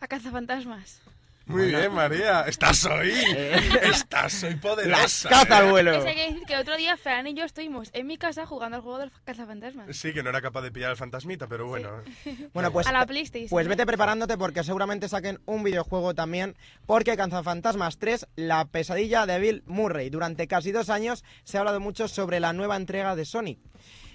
A 0.00 0.06
cazafantasmas. 0.06 1.00
Muy 1.46 1.62
Bueno. 1.64 1.78
bien, 1.78 1.92
María. 1.92 2.42
Estás 2.42 2.84
hoy. 2.86 3.12
Eh. 3.36 3.60
Estás 3.82 4.42
hoy 4.44 4.54
poderosa. 4.56 5.02
Las 5.02 5.26
caza 5.28 5.58
al 5.58 5.66
¿eh? 5.66 5.70
vuelo. 5.70 5.92
Es 5.94 6.04
que 6.04 6.08
hay 6.10 6.16
que 6.16 6.26
decir 6.30 6.42
que 6.46 6.54
el 6.54 6.60
otro 6.60 6.76
día 6.76 6.96
Fran 6.96 7.26
y 7.26 7.34
yo 7.34 7.44
estuvimos 7.44 7.90
en 7.92 8.06
mi 8.06 8.16
casa 8.16 8.46
jugando 8.46 8.76
al 8.76 8.82
juego 8.82 8.98
del 8.98 9.10
cazafantasmas. 9.24 9.94
Sí, 9.96 10.12
que 10.14 10.22
no 10.22 10.30
era 10.30 10.40
capaz 10.40 10.62
de 10.62 10.72
pillar 10.72 10.90
el 10.92 10.96
fantasmita, 10.96 11.46
pero 11.46 11.66
bueno. 11.66 11.90
Bueno, 12.54 12.72
pues, 12.72 12.86
A 12.86 12.92
la 12.92 13.04
PlayStation. 13.04 13.48
pues 13.50 13.68
vete 13.68 13.84
preparándote 13.84 14.38
porque 14.38 14.64
seguramente 14.64 15.08
saquen 15.08 15.40
un 15.44 15.62
videojuego 15.64 16.14
también. 16.14 16.56
Porque 16.86 17.16
Cazafantasmas 17.16 17.98
3, 17.98 18.26
la 18.36 18.64
pesadilla 18.66 19.26
de 19.26 19.38
Bill 19.38 19.62
Murray. 19.66 20.08
Durante 20.10 20.46
casi 20.46 20.72
dos 20.72 20.88
años 20.88 21.24
se 21.44 21.56
ha 21.56 21.60
hablado 21.60 21.80
mucho 21.80 22.08
sobre 22.08 22.40
la 22.40 22.52
nueva 22.52 22.76
entrega 22.76 23.14
de 23.16 23.24
Sonic. 23.24 23.58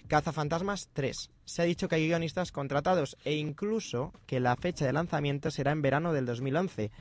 Cazafantasmas 0.07 0.89
3. 0.93 1.29
Se 1.45 1.61
ha 1.61 1.65
dicho 1.65 1.87
que 1.87 1.95
hay 1.95 2.07
guionistas 2.07 2.51
contratados 2.51 3.15
e 3.23 3.33
incluso 3.35 4.11
que 4.25 4.39
la 4.39 4.55
fecha 4.55 4.85
de 4.85 4.93
lanzamiento 4.93 5.51
será 5.51 5.71
en 5.71 5.81
verano 5.83 6.13
del 6.13 6.25
2011. 6.25 6.91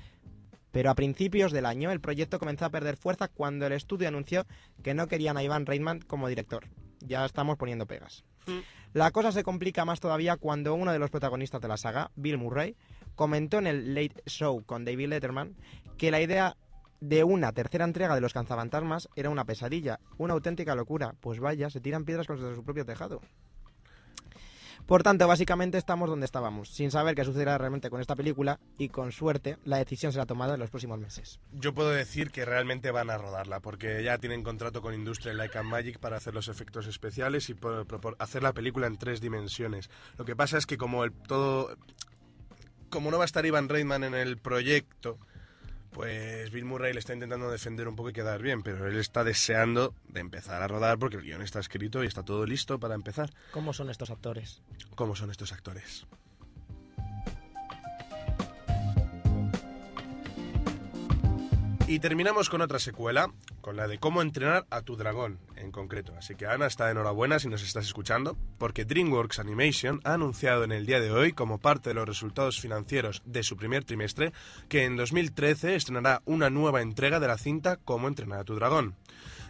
Pero 0.73 0.91
a 0.91 0.95
principios 0.95 1.53
del 1.53 1.67
año 1.67 1.91
el 1.91 2.01
proyecto 2.01 2.39
comenzó 2.39 2.67
a 2.67 2.71
perder 2.71 2.97
fuerza 2.97 3.29
cuando 3.29 3.67
el 3.67 3.73
estudio 3.73 4.09
anunció 4.09 4.47
que 4.83 4.95
no 4.95 5.09
querían 5.09 5.37
a 5.37 5.43
Ivan 5.43 5.67
Reitman 5.67 6.01
como 6.01 6.29
director. 6.29 6.69
Ya 7.01 7.25
estamos 7.25 7.57
poniendo 7.57 7.87
pegas. 7.87 8.25
La 8.93 9.11
cosa 9.11 9.33
se 9.33 9.45
complica 9.45 9.85
más 9.85 10.01
todavía 10.01 10.37
cuando 10.37 10.75
uno 10.75 10.93
de 10.93 10.99
los 10.99 11.11
protagonistas 11.11 11.61
de 11.61 11.69
la 11.69 11.77
saga, 11.77 12.11
Bill 12.17 12.39
Murray, 12.39 12.77
comentó 13.15 13.59
en 13.59 13.67
el 13.67 13.95
Late 13.95 14.23
Show 14.27 14.65
con 14.65 14.85
David 14.85 15.09
Letterman 15.09 15.55
que 15.97 16.11
la 16.11 16.21
idea 16.21 16.57
de 17.01 17.25
una 17.25 17.53
tercera 17.53 17.85
entrega 17.85 18.15
de 18.15 18.21
Los 18.21 18.33
Cazafantasmas 18.33 19.09
era 19.15 19.31
una 19.31 19.45
pesadilla, 19.45 20.01
una 20.17 20.35
auténtica 20.35 20.75
locura. 20.75 21.15
Pues 21.21 21.39
vaya, 21.39 21.71
se 21.71 21.81
tiran 21.81 22.05
piedras 22.05 22.27
contra 22.27 22.55
su 22.55 22.65
propio 22.65 22.85
tejado. 22.85 23.21
Por 24.89 25.03
tanto, 25.03 25.29
básicamente 25.29 25.77
estamos 25.77 26.09
donde 26.09 26.25
estábamos, 26.25 26.71
sin 26.71 26.91
saber 26.91 27.15
qué 27.15 27.23
sucederá 27.23 27.59
realmente 27.59 27.91
con 27.91 28.01
esta 28.01 28.17
película 28.17 28.59
y 28.79 28.89
con 28.89 29.13
suerte 29.13 29.59
la 29.67 29.77
decisión 29.77 30.13
será 30.13 30.25
tomada 30.25 30.55
en 30.55 30.61
los 30.61 30.71
próximos 30.71 30.99
meses. 30.99 31.41
Yo 31.53 31.75
puedo 31.75 31.91
decir 31.91 32.31
que 32.31 32.47
realmente 32.47 32.91
van 32.91 33.11
a 33.11 33.19
rodarla, 33.19 33.61
porque 33.61 34.03
ya 34.03 34.17
tienen 34.17 34.43
contrato 34.43 34.81
con 34.81 34.95
Industrial 34.95 35.37
Light 35.37 35.55
and 35.57 35.69
Magic 35.69 35.99
para 35.99 36.17
hacer 36.17 36.33
los 36.33 36.49
efectos 36.49 36.87
especiales 36.87 37.51
y 37.51 37.55
por- 37.55 38.17
hacer 38.19 38.43
la 38.43 38.55
película 38.55 38.87
en 38.87 38.97
tres 38.97 39.21
dimensiones. 39.21 39.91
Lo 40.17 40.25
que 40.25 40.35
pasa 40.35 40.57
es 40.57 40.65
que 40.65 40.79
como 40.79 41.05
el 41.05 41.13
todo... 41.13 41.77
Como 42.89 43.11
no 43.11 43.19
va 43.19 43.25
a 43.25 43.27
estar 43.27 43.45
Ivan 43.45 43.69
Reitman 43.69 44.05
en 44.05 44.15
el 44.15 44.39
proyecto, 44.39 45.19
pues 45.91 46.51
Bill 46.51 46.65
Murray 46.65 46.93
le 46.93 47.01
está 47.01 47.15
intentando 47.15 47.51
defender 47.51 47.89
un 47.89 47.97
poco 47.97 48.11
y 48.11 48.13
quedar 48.13 48.43
bien, 48.43 48.63
pero 48.63 48.87
él 48.87 48.97
está 48.97 49.25
deseando 49.25 49.95
de 50.09 50.21
empezar 50.21 50.63
a 50.63 50.69
rodar 50.69 50.99
porque 50.99 51.17
el 51.17 51.23
guion 51.23 51.43
está 51.43 51.61
escrito 51.61 52.05
y 52.05 52.07
está 52.07 52.23
todo 52.23 52.47
listo 52.47 52.79
para 52.79 52.95
empezar. 52.95 53.31
¿Cómo 53.53 53.73
son 53.73 53.91
estos 53.91 54.11
actores? 54.11 54.63
¿Cómo 54.95 55.17
son 55.17 55.31
estos 55.31 55.53
actores? 55.53 56.07
Y 61.91 62.01
terminamos 62.01 62.51
con 62.51 62.61
otra 62.61 62.79
secuela, 62.79 63.33
con 63.63 63.77
la 63.77 63.89
de 63.89 63.97
cómo 63.97 64.21
entrenar 64.21 64.67
a 64.69 64.83
tu 64.83 64.95
dragón, 64.95 65.39
en 65.57 65.73
concreto. 65.73 66.15
Así 66.19 66.35
que 66.35 66.47
Ana 66.47 66.67
está 66.67 66.91
enhorabuena 66.91 67.39
si 67.39 67.49
nos 67.49 67.63
estás 67.63 67.87
escuchando, 67.87 68.37
porque 68.59 68.85
DreamWorks 68.85 69.39
Animation 69.39 70.03
ha 70.05 70.13
anunciado 70.13 70.65
en 70.65 70.73
el 70.73 70.85
día 70.85 71.01
de 71.01 71.11
hoy, 71.11 71.33
como 71.33 71.57
parte 71.57 71.89
de 71.89 71.95
los 71.95 72.07
resultados 72.07 72.61
financieros 72.61 73.23
de 73.25 73.43
su 73.43 73.57
primer 73.57 73.85
trimestre, 73.85 74.35
que 74.69 74.85
en 74.85 74.97
2013 74.97 75.77
estrenará 75.77 76.21
una 76.27 76.51
nueva 76.51 76.83
entrega 76.83 77.21
de 77.21 77.29
la 77.29 77.39
cinta 77.39 77.79
Cómo 77.79 78.07
entrenar 78.07 78.41
a 78.41 78.45
tu 78.45 78.55
dragón 78.55 78.95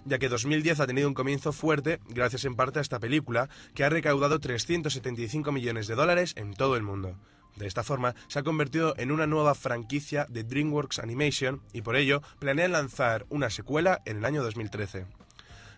ya 0.04 0.18
que 0.18 0.28
2010 0.28 0.78
ha 0.78 0.86
tenido 0.86 1.08
un 1.08 1.14
comienzo 1.14 1.52
fuerte 1.52 1.98
gracias 2.08 2.44
en 2.44 2.54
parte 2.54 2.78
a 2.78 2.82
esta 2.82 3.00
película, 3.00 3.48
que 3.74 3.84
ha 3.84 3.90
recaudado 3.90 4.38
375 4.38 5.50
millones 5.50 5.86
de 5.88 5.96
dólares 5.96 6.34
en 6.36 6.54
todo 6.54 6.76
el 6.76 6.82
mundo. 6.84 7.16
De 7.58 7.66
esta 7.66 7.82
forma, 7.82 8.14
se 8.28 8.38
ha 8.38 8.44
convertido 8.44 8.94
en 8.98 9.10
una 9.10 9.26
nueva 9.26 9.54
franquicia 9.54 10.26
de 10.28 10.44
DreamWorks 10.44 11.00
Animation 11.00 11.60
y 11.72 11.82
por 11.82 11.96
ello 11.96 12.22
planean 12.38 12.72
lanzar 12.72 13.26
una 13.30 13.50
secuela 13.50 14.00
en 14.04 14.18
el 14.18 14.24
año 14.24 14.44
2013. 14.44 15.06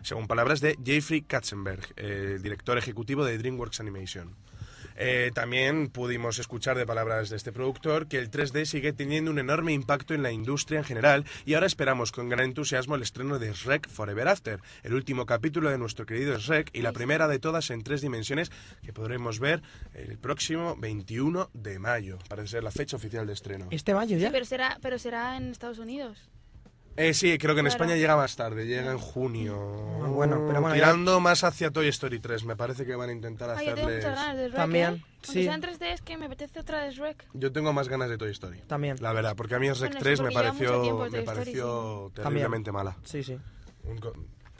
Según 0.03 0.27
palabras 0.27 0.61
de 0.61 0.77
Jeffrey 0.83 1.21
Katzenberg, 1.21 1.93
el 1.95 2.41
director 2.41 2.77
ejecutivo 2.77 3.25
de 3.25 3.37
DreamWorks 3.37 3.79
Animation. 3.79 4.35
Eh, 5.03 5.31
también 5.33 5.89
pudimos 5.89 6.37
escuchar 6.37 6.77
de 6.77 6.85
palabras 6.85 7.31
de 7.31 7.35
este 7.37 7.51
productor 7.51 8.07
que 8.07 8.19
el 8.19 8.29
3D 8.29 8.65
sigue 8.65 8.93
teniendo 8.93 9.31
un 9.31 9.39
enorme 9.39 9.73
impacto 9.73 10.13
en 10.13 10.21
la 10.21 10.31
industria 10.31 10.77
en 10.77 10.85
general 10.85 11.25
y 11.43 11.55
ahora 11.55 11.65
esperamos 11.65 12.11
con 12.11 12.29
gran 12.29 12.45
entusiasmo 12.45 12.93
el 12.93 13.01
estreno 13.01 13.39
de 13.39 13.51
Shrek 13.51 13.89
Forever 13.89 14.27
After, 14.27 14.59
el 14.83 14.93
último 14.93 15.25
capítulo 15.25 15.71
de 15.71 15.79
nuestro 15.79 16.05
querido 16.05 16.37
Shrek 16.37 16.69
y 16.73 16.83
la 16.83 16.91
primera 16.91 17.27
de 17.27 17.39
todas 17.39 17.71
en 17.71 17.81
tres 17.83 18.01
dimensiones 18.01 18.51
que 18.83 18.93
podremos 18.93 19.39
ver 19.39 19.63
el 19.95 20.19
próximo 20.19 20.75
21 20.77 21.49
de 21.53 21.79
mayo. 21.79 22.19
Parece 22.29 22.49
ser 22.49 22.63
la 22.63 22.71
fecha 22.71 22.95
oficial 22.95 23.25
de 23.25 23.33
estreno. 23.33 23.67
¿Este 23.71 23.95
mayo 23.95 24.17
Sí, 24.17 24.21
ya? 24.21 24.31
pero 24.31 24.45
será, 24.45 24.77
pero 24.83 24.99
será 24.99 25.35
en 25.35 25.49
Estados 25.49 25.79
Unidos. 25.79 26.29
Eh, 26.97 27.13
sí, 27.13 27.37
creo 27.37 27.55
que 27.55 27.61
en 27.61 27.65
Claro. 27.67 27.83
España 27.83 27.95
llega 27.95 28.15
más 28.17 28.35
tarde, 28.35 28.65
llega 28.67 28.91
en 28.91 28.97
junio. 28.97 29.55
bueno, 30.09 30.43
pero 30.45 30.59
bueno, 30.61 30.69
ya- 30.69 30.73
Tirando 30.85 31.19
más 31.19 31.43
hacia 31.43 31.71
Toy 31.71 31.87
Story 31.87 32.19
3, 32.19 32.43
me 32.43 32.55
parece 32.55 32.85
que 32.85 32.95
van 32.95 33.09
a 33.09 33.13
intentar 33.13 33.49
Ay, 33.51 33.67
yo 33.67 33.75
tengo 33.75 33.87
hacerles... 33.87 34.05
muchas 34.05 34.19
ganas 34.19 34.37
de 34.37 34.43
Shrek, 34.43 34.55
También, 34.55 34.85
¿eh? 34.95 35.01
Aunque 35.23 35.31
sí. 35.31 35.43
sea 35.43 35.55
en 35.55 35.61
3D, 35.61 35.93
es 35.93 36.01
que 36.01 36.17
me 36.17 36.25
apetece 36.25 36.59
otra 36.59 36.83
de 36.83 36.91
Shrek. 36.91 37.27
Yo 37.33 37.51
tengo 37.51 37.71
más 37.73 37.87
ganas 37.87 38.09
de 38.09 38.17
Toy 38.17 38.31
Story. 38.31 38.61
También. 38.67 38.97
La 38.99 39.13
verdad, 39.13 39.35
porque 39.35 39.55
a 39.55 39.59
mí 39.59 39.67
Shrek 39.67 39.79
Bueno, 39.79 39.93
sí, 39.99 40.03
3 40.03 40.19
me 40.19 40.23
porque 40.31 40.35
lleva 40.37 40.53
mucho 40.53 40.63
pareció, 40.65 40.81
tiempo 40.83 41.03
me 41.03 41.09
Toy 41.09 41.19
Story, 41.19 41.37
pareció 41.37 42.11
También. 42.13 42.23
terriblemente 42.23 42.71
mala. 42.71 42.97
Sí, 43.03 43.23
sí. 43.23 43.37
Un 43.85 43.97
co- 43.97 44.13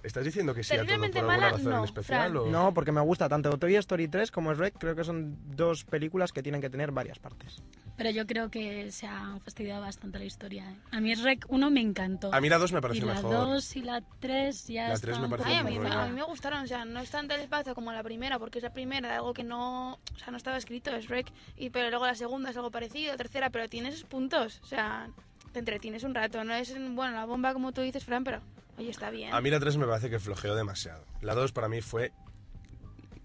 ¿Estás 0.03 0.25
diciendo 0.25 0.53
que 0.55 0.63
sí 0.63 0.73
a 0.75 0.83
todo 0.83 0.95
por 0.97 1.05
alguna 1.05 1.21
mala, 1.23 1.49
razón 1.51 1.61
en 1.61 1.69
no, 1.69 1.83
especial? 1.85 2.31
Fran. 2.31 2.37
o- 2.37 2.45
No, 2.47 2.73
porque 2.73 2.91
me 2.91 3.01
gusta 3.01 3.29
tanto 3.29 3.57
Toy 3.59 3.75
Story 3.75 4.07
3 4.07 4.31
como 4.31 4.53
Shrek. 4.53 4.77
Creo 4.79 4.95
que 4.95 5.03
son 5.03 5.37
dos 5.55 5.83
películas 5.85 6.31
que 6.31 6.41
tienen 6.41 6.59
que 6.61 6.69
tener 6.69 6.91
varias 6.91 7.19
partes. 7.19 7.61
Pero 7.97 8.09
yo 8.09 8.25
creo 8.25 8.49
que 8.49 8.91
se 8.91 9.05
ha 9.05 9.37
fastidiado 9.43 9.81
bastante 9.81 10.17
la 10.17 10.25
historia. 10.25 10.71
¿eh? 10.71 10.75
A 10.91 10.99
mí 10.99 11.13
Rec 11.13 11.45
1 11.49 11.69
me 11.69 11.81
encantó. 11.81 12.33
A 12.33 12.41
mí 12.41 12.49
la 12.49 12.57
2 12.57 12.71
me 12.71 12.79
y 12.79 12.81
pareció 12.81 13.05
la 13.05 13.13
mejor. 13.13 13.31
2 13.31 13.75
y 13.75 13.81
la 13.83 14.01
3 14.19 14.67
ya 14.67 14.87
La 14.87 14.97
tres 14.97 15.19
me 15.19 15.25
estaban- 15.25 15.29
pareció 15.29 15.51
Ay, 15.53 15.57
a 15.59 15.63
mí, 15.63 15.77
a 15.87 16.05
mí 16.07 16.13
me 16.13 16.23
gustaron, 16.23 16.63
o 16.63 16.67
sea, 16.67 16.83
no 16.83 16.99
es 16.99 17.11
tan 17.11 17.27
del 17.27 17.41
espacio 17.41 17.75
como 17.75 17.91
la 17.91 18.01
primera, 18.01 18.39
porque 18.39 18.57
es 18.57 18.63
la 18.63 18.73
primera 18.73 19.07
de 19.09 19.15
algo 19.15 19.33
que 19.33 19.43
no, 19.43 19.93
o 19.93 20.17
sea, 20.17 20.31
no 20.31 20.37
estaba 20.37 20.57
escrito, 20.57 20.89
es 20.95 21.05
Shrek, 21.05 21.31
y 21.57 21.69
pero 21.69 21.89
luego 21.91 22.07
la 22.07 22.15
segunda 22.15 22.49
es 22.49 22.57
algo 22.57 22.71
parecido, 22.71 23.15
tercera, 23.17 23.51
pero 23.51 23.69
tiene 23.69 23.89
esos 23.89 24.05
puntos, 24.05 24.61
o 24.63 24.65
sea, 24.65 25.09
te 25.51 25.59
entretienes 25.59 26.03
un 26.03 26.15
rato, 26.15 26.43
no 26.43 26.53
es, 26.53 26.73
bueno, 26.95 27.11
la 27.13 27.25
bomba 27.25 27.53
como 27.53 27.71
tú 27.71 27.81
dices, 27.81 28.03
Fran, 28.03 28.23
pero, 28.23 28.41
oye, 28.77 28.89
está 28.89 29.09
bien. 29.09 29.33
A 29.33 29.41
mí 29.41 29.49
la 29.49 29.59
3 29.59 29.77
me 29.77 29.85
parece 29.85 30.09
que 30.09 30.19
flojeó 30.19 30.55
demasiado. 30.55 31.03
La 31.21 31.33
2 31.35 31.51
para 31.51 31.67
mí 31.69 31.81
fue 31.81 32.11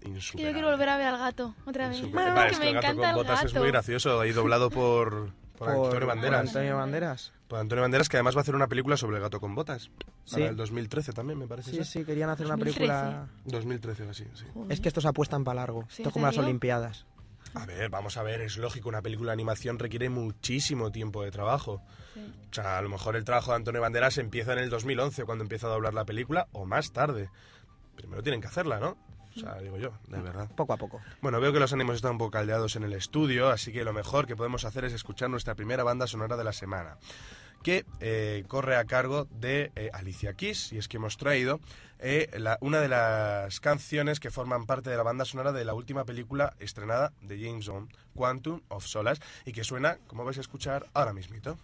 Que 0.01 0.09
insuperable. 0.09 0.49
yo 0.51 0.53
quiero 0.53 0.71
volver 0.71 0.89
a 0.89 0.97
ver 0.97 1.07
al 1.07 1.17
gato, 1.17 1.55
otra 1.65 1.89
vez. 1.89 2.01
Que 2.01 2.07
Vale, 2.07 2.51
es 2.51 2.59
me 2.59 2.65
que 2.65 2.69
el 2.69 2.75
gato 2.75 2.87
encanta 2.87 3.01
con 3.01 3.09
el 3.09 3.15
botas 3.15 3.35
gato. 3.43 3.47
es 3.47 3.53
muy 3.55 3.67
gracioso, 3.71 4.19
ahí 4.19 4.31
doblado 4.31 4.69
por, 4.69 5.31
por, 5.57 5.69
Antonio 5.69 6.07
Banderas. 6.07 6.39
por 6.41 6.47
Antonio 6.49 6.77
Banderas. 6.77 7.33
Por 7.47 7.59
Antonio 7.59 7.81
Banderas, 7.81 8.09
que 8.09 8.17
además 8.17 8.35
va 8.35 8.39
a 8.39 8.41
hacer 8.41 8.55
una 8.55 8.67
película 8.67 8.97
sobre 8.97 9.15
el 9.17 9.21
gato 9.23 9.39
con 9.39 9.55
botas. 9.55 9.89
Para 9.89 10.11
Sí. 10.25 10.41
el 10.43 10.55
2013 10.57 11.13
también, 11.13 11.39
me 11.39 11.47
parece. 11.47 11.69
Sí, 11.71 11.77
ser. 11.77 11.85
sí, 11.85 12.03
querían 12.05 12.29
hacer 12.29 12.45
una 12.45 12.57
2013. 12.57 12.77
película... 12.91 13.27
2013 13.45 14.03
o 14.03 14.09
así, 14.09 14.25
sí. 14.35 14.45
Es 14.69 14.81
que 14.81 14.89
estos 14.89 15.05
apuestan 15.05 15.43
para 15.45 15.61
largo. 15.61 15.83
Sí, 15.89 16.01
Esto 16.01 16.09
¿en 16.09 16.13
como 16.13 16.25
las? 16.27 16.37
Olimpiadas. 16.37 17.05
A 17.61 17.65
ver, 17.65 17.89
vamos 17.89 18.17
a 18.17 18.23
ver, 18.23 18.41
es 18.41 18.57
lógico, 18.57 18.87
una 18.89 19.01
película 19.01 19.31
de 19.31 19.33
animación 19.33 19.79
requiere 19.79 20.09
muchísimo 20.09 20.91
tiempo 20.91 21.23
de 21.23 21.31
trabajo. 21.31 21.81
Sí. 22.13 22.21
O 22.51 22.53
sea, 22.53 22.77
a 22.77 22.81
lo 22.81 22.89
mejor 22.89 23.15
el 23.15 23.23
trabajo 23.23 23.51
de 23.51 23.57
Antonio 23.57 23.81
Banderas 23.81 24.17
empieza 24.17 24.53
en 24.53 24.59
el 24.59 24.69
2011, 24.69 25.25
cuando 25.25 25.43
empieza 25.43 25.67
a 25.67 25.71
doblar 25.71 25.93
la 25.93 26.05
película, 26.05 26.47
o 26.51 26.65
más 26.65 26.91
tarde. 26.93 27.29
Primero 27.95 28.21
tienen 28.21 28.41
que 28.41 28.47
hacerla, 28.47 28.79
¿no? 28.79 28.97
O 29.37 29.39
sea, 29.39 29.55
digo 29.61 29.77
yo, 29.77 29.91
de 30.07 30.19
verdad. 30.21 30.49
Poco 30.55 30.73
a 30.73 30.77
poco. 30.77 30.99
Bueno, 31.21 31.39
veo 31.39 31.53
que 31.53 31.59
los 31.59 31.71
ánimos 31.71 31.95
están 31.95 32.11
un 32.13 32.17
poco 32.17 32.31
caldeados 32.31 32.75
en 32.75 32.83
el 32.83 32.93
estudio, 32.93 33.49
así 33.49 33.71
que 33.71 33.83
lo 33.83 33.93
mejor 33.93 34.25
que 34.27 34.35
podemos 34.35 34.65
hacer 34.65 34.83
es 34.85 34.93
escuchar 34.93 35.29
nuestra 35.29 35.55
primera 35.55 35.83
banda 35.83 36.07
sonora 36.07 36.35
de 36.37 36.43
la 36.43 36.53
semana, 36.53 36.97
que 37.63 37.85
eh, 37.99 38.43
corre 38.47 38.75
a 38.75 38.85
cargo 38.85 39.25
de 39.31 39.71
eh, 39.75 39.89
Alicia 39.93 40.33
Keys, 40.33 40.73
y 40.73 40.77
es 40.77 40.87
que 40.87 40.97
hemos 40.97 41.17
traído 41.17 41.59
eh, 41.99 42.29
la- 42.37 42.57
una 42.61 42.79
de 42.79 42.87
las 42.89 43.59
canciones 43.59 44.19
que 44.19 44.31
forman 44.31 44.65
parte 44.65 44.89
de 44.89 44.97
la 44.97 45.03
banda 45.03 45.25
sonora 45.25 45.51
de 45.51 45.65
la 45.65 45.73
última 45.73 46.03
película 46.05 46.53
estrenada 46.59 47.13
de 47.21 47.39
James 47.43 47.67
Bond, 47.67 47.91
Quantum 48.15 48.61
of 48.69 48.85
Solace, 48.85 49.21
y 49.45 49.51
que 49.51 49.63
suena, 49.63 49.97
como 50.07 50.23
vais 50.25 50.37
a 50.37 50.41
escuchar 50.41 50.87
ahora 50.93 51.13
mismito. 51.13 51.57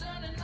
Turning 0.00 0.39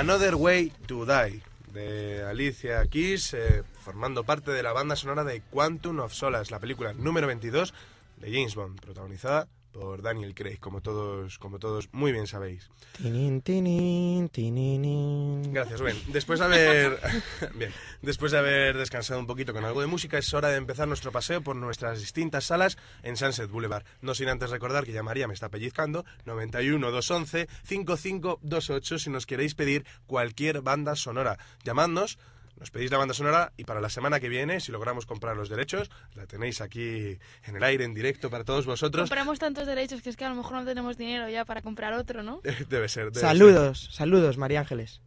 Another 0.00 0.34
Way 0.34 0.72
to 0.86 1.04
Die 1.04 1.42
de 1.74 2.24
Alicia 2.24 2.86
Keys, 2.86 3.34
eh, 3.34 3.62
formando 3.84 4.24
parte 4.24 4.50
de 4.50 4.62
la 4.62 4.72
banda 4.72 4.96
sonora 4.96 5.24
de 5.24 5.42
Quantum 5.42 6.00
of 6.00 6.14
Solace, 6.14 6.50
la 6.50 6.58
película 6.58 6.94
número 6.94 7.26
22 7.26 7.74
de 8.16 8.32
James 8.32 8.54
Bond, 8.54 8.80
protagonizada 8.80 9.46
por 9.90 10.02
Daniel 10.02 10.36
Craig, 10.36 10.60
como 10.60 10.82
todos, 10.82 11.36
como 11.40 11.58
todos 11.58 11.88
muy 11.90 12.12
bien 12.12 12.28
sabéis. 12.28 12.70
Tinin, 12.96 13.42
tinin, 13.42 14.28
tininin. 14.28 15.52
Gracias, 15.52 15.80
Rubén. 15.80 15.96
Después 16.12 16.38
de 16.38 16.44
haber 16.44 17.00
bien, 17.56 17.72
después 18.00 18.30
de 18.30 18.38
haber 18.38 18.78
descansado 18.78 19.18
un 19.18 19.26
poquito 19.26 19.52
con 19.52 19.64
algo 19.64 19.80
de 19.80 19.88
música, 19.88 20.16
es 20.16 20.32
hora 20.32 20.46
de 20.50 20.58
empezar 20.58 20.86
nuestro 20.86 21.10
paseo 21.10 21.42
por 21.42 21.56
nuestras 21.56 21.98
distintas 21.98 22.44
salas 22.44 22.78
en 23.02 23.16
Sunset 23.16 23.50
Boulevard. 23.50 23.82
No 24.00 24.14
sin 24.14 24.28
antes 24.28 24.50
recordar 24.50 24.84
que 24.84 24.92
ya 24.92 25.02
María 25.02 25.26
me 25.26 25.34
está 25.34 25.48
pellizcando 25.48 26.04
91 26.24 26.88
211 26.88 27.48
5528 27.64 28.98
si 29.00 29.10
nos 29.10 29.26
queréis 29.26 29.56
pedir 29.56 29.84
cualquier 30.06 30.62
banda 30.62 30.94
sonora. 30.94 31.36
Llamadnos 31.64 32.16
nos 32.60 32.70
pedís 32.70 32.90
la 32.90 32.98
banda 32.98 33.14
sonora 33.14 33.52
y 33.56 33.64
para 33.64 33.80
la 33.80 33.88
semana 33.88 34.20
que 34.20 34.28
viene, 34.28 34.60
si 34.60 34.70
logramos 34.70 35.06
comprar 35.06 35.34
los 35.36 35.48
derechos, 35.48 35.90
la 36.14 36.26
tenéis 36.26 36.60
aquí 36.60 37.18
en 37.44 37.56
el 37.56 37.64
aire, 37.64 37.84
en 37.84 37.94
directo 37.94 38.28
para 38.30 38.44
todos 38.44 38.66
vosotros. 38.66 39.08
Compramos 39.08 39.38
tantos 39.38 39.66
derechos 39.66 40.02
que 40.02 40.10
es 40.10 40.16
que 40.16 40.26
a 40.26 40.28
lo 40.28 40.34
mejor 40.36 40.52
no 40.52 40.64
tenemos 40.66 40.98
dinero 40.98 41.28
ya 41.28 41.44
para 41.46 41.62
comprar 41.62 41.94
otro, 41.94 42.22
¿no? 42.22 42.40
Debe 42.68 42.88
ser. 42.88 43.10
debe 43.10 43.20
Saludos, 43.26 43.88
saludos, 43.92 44.36
María 44.36 44.60
Ángeles. 44.60 45.00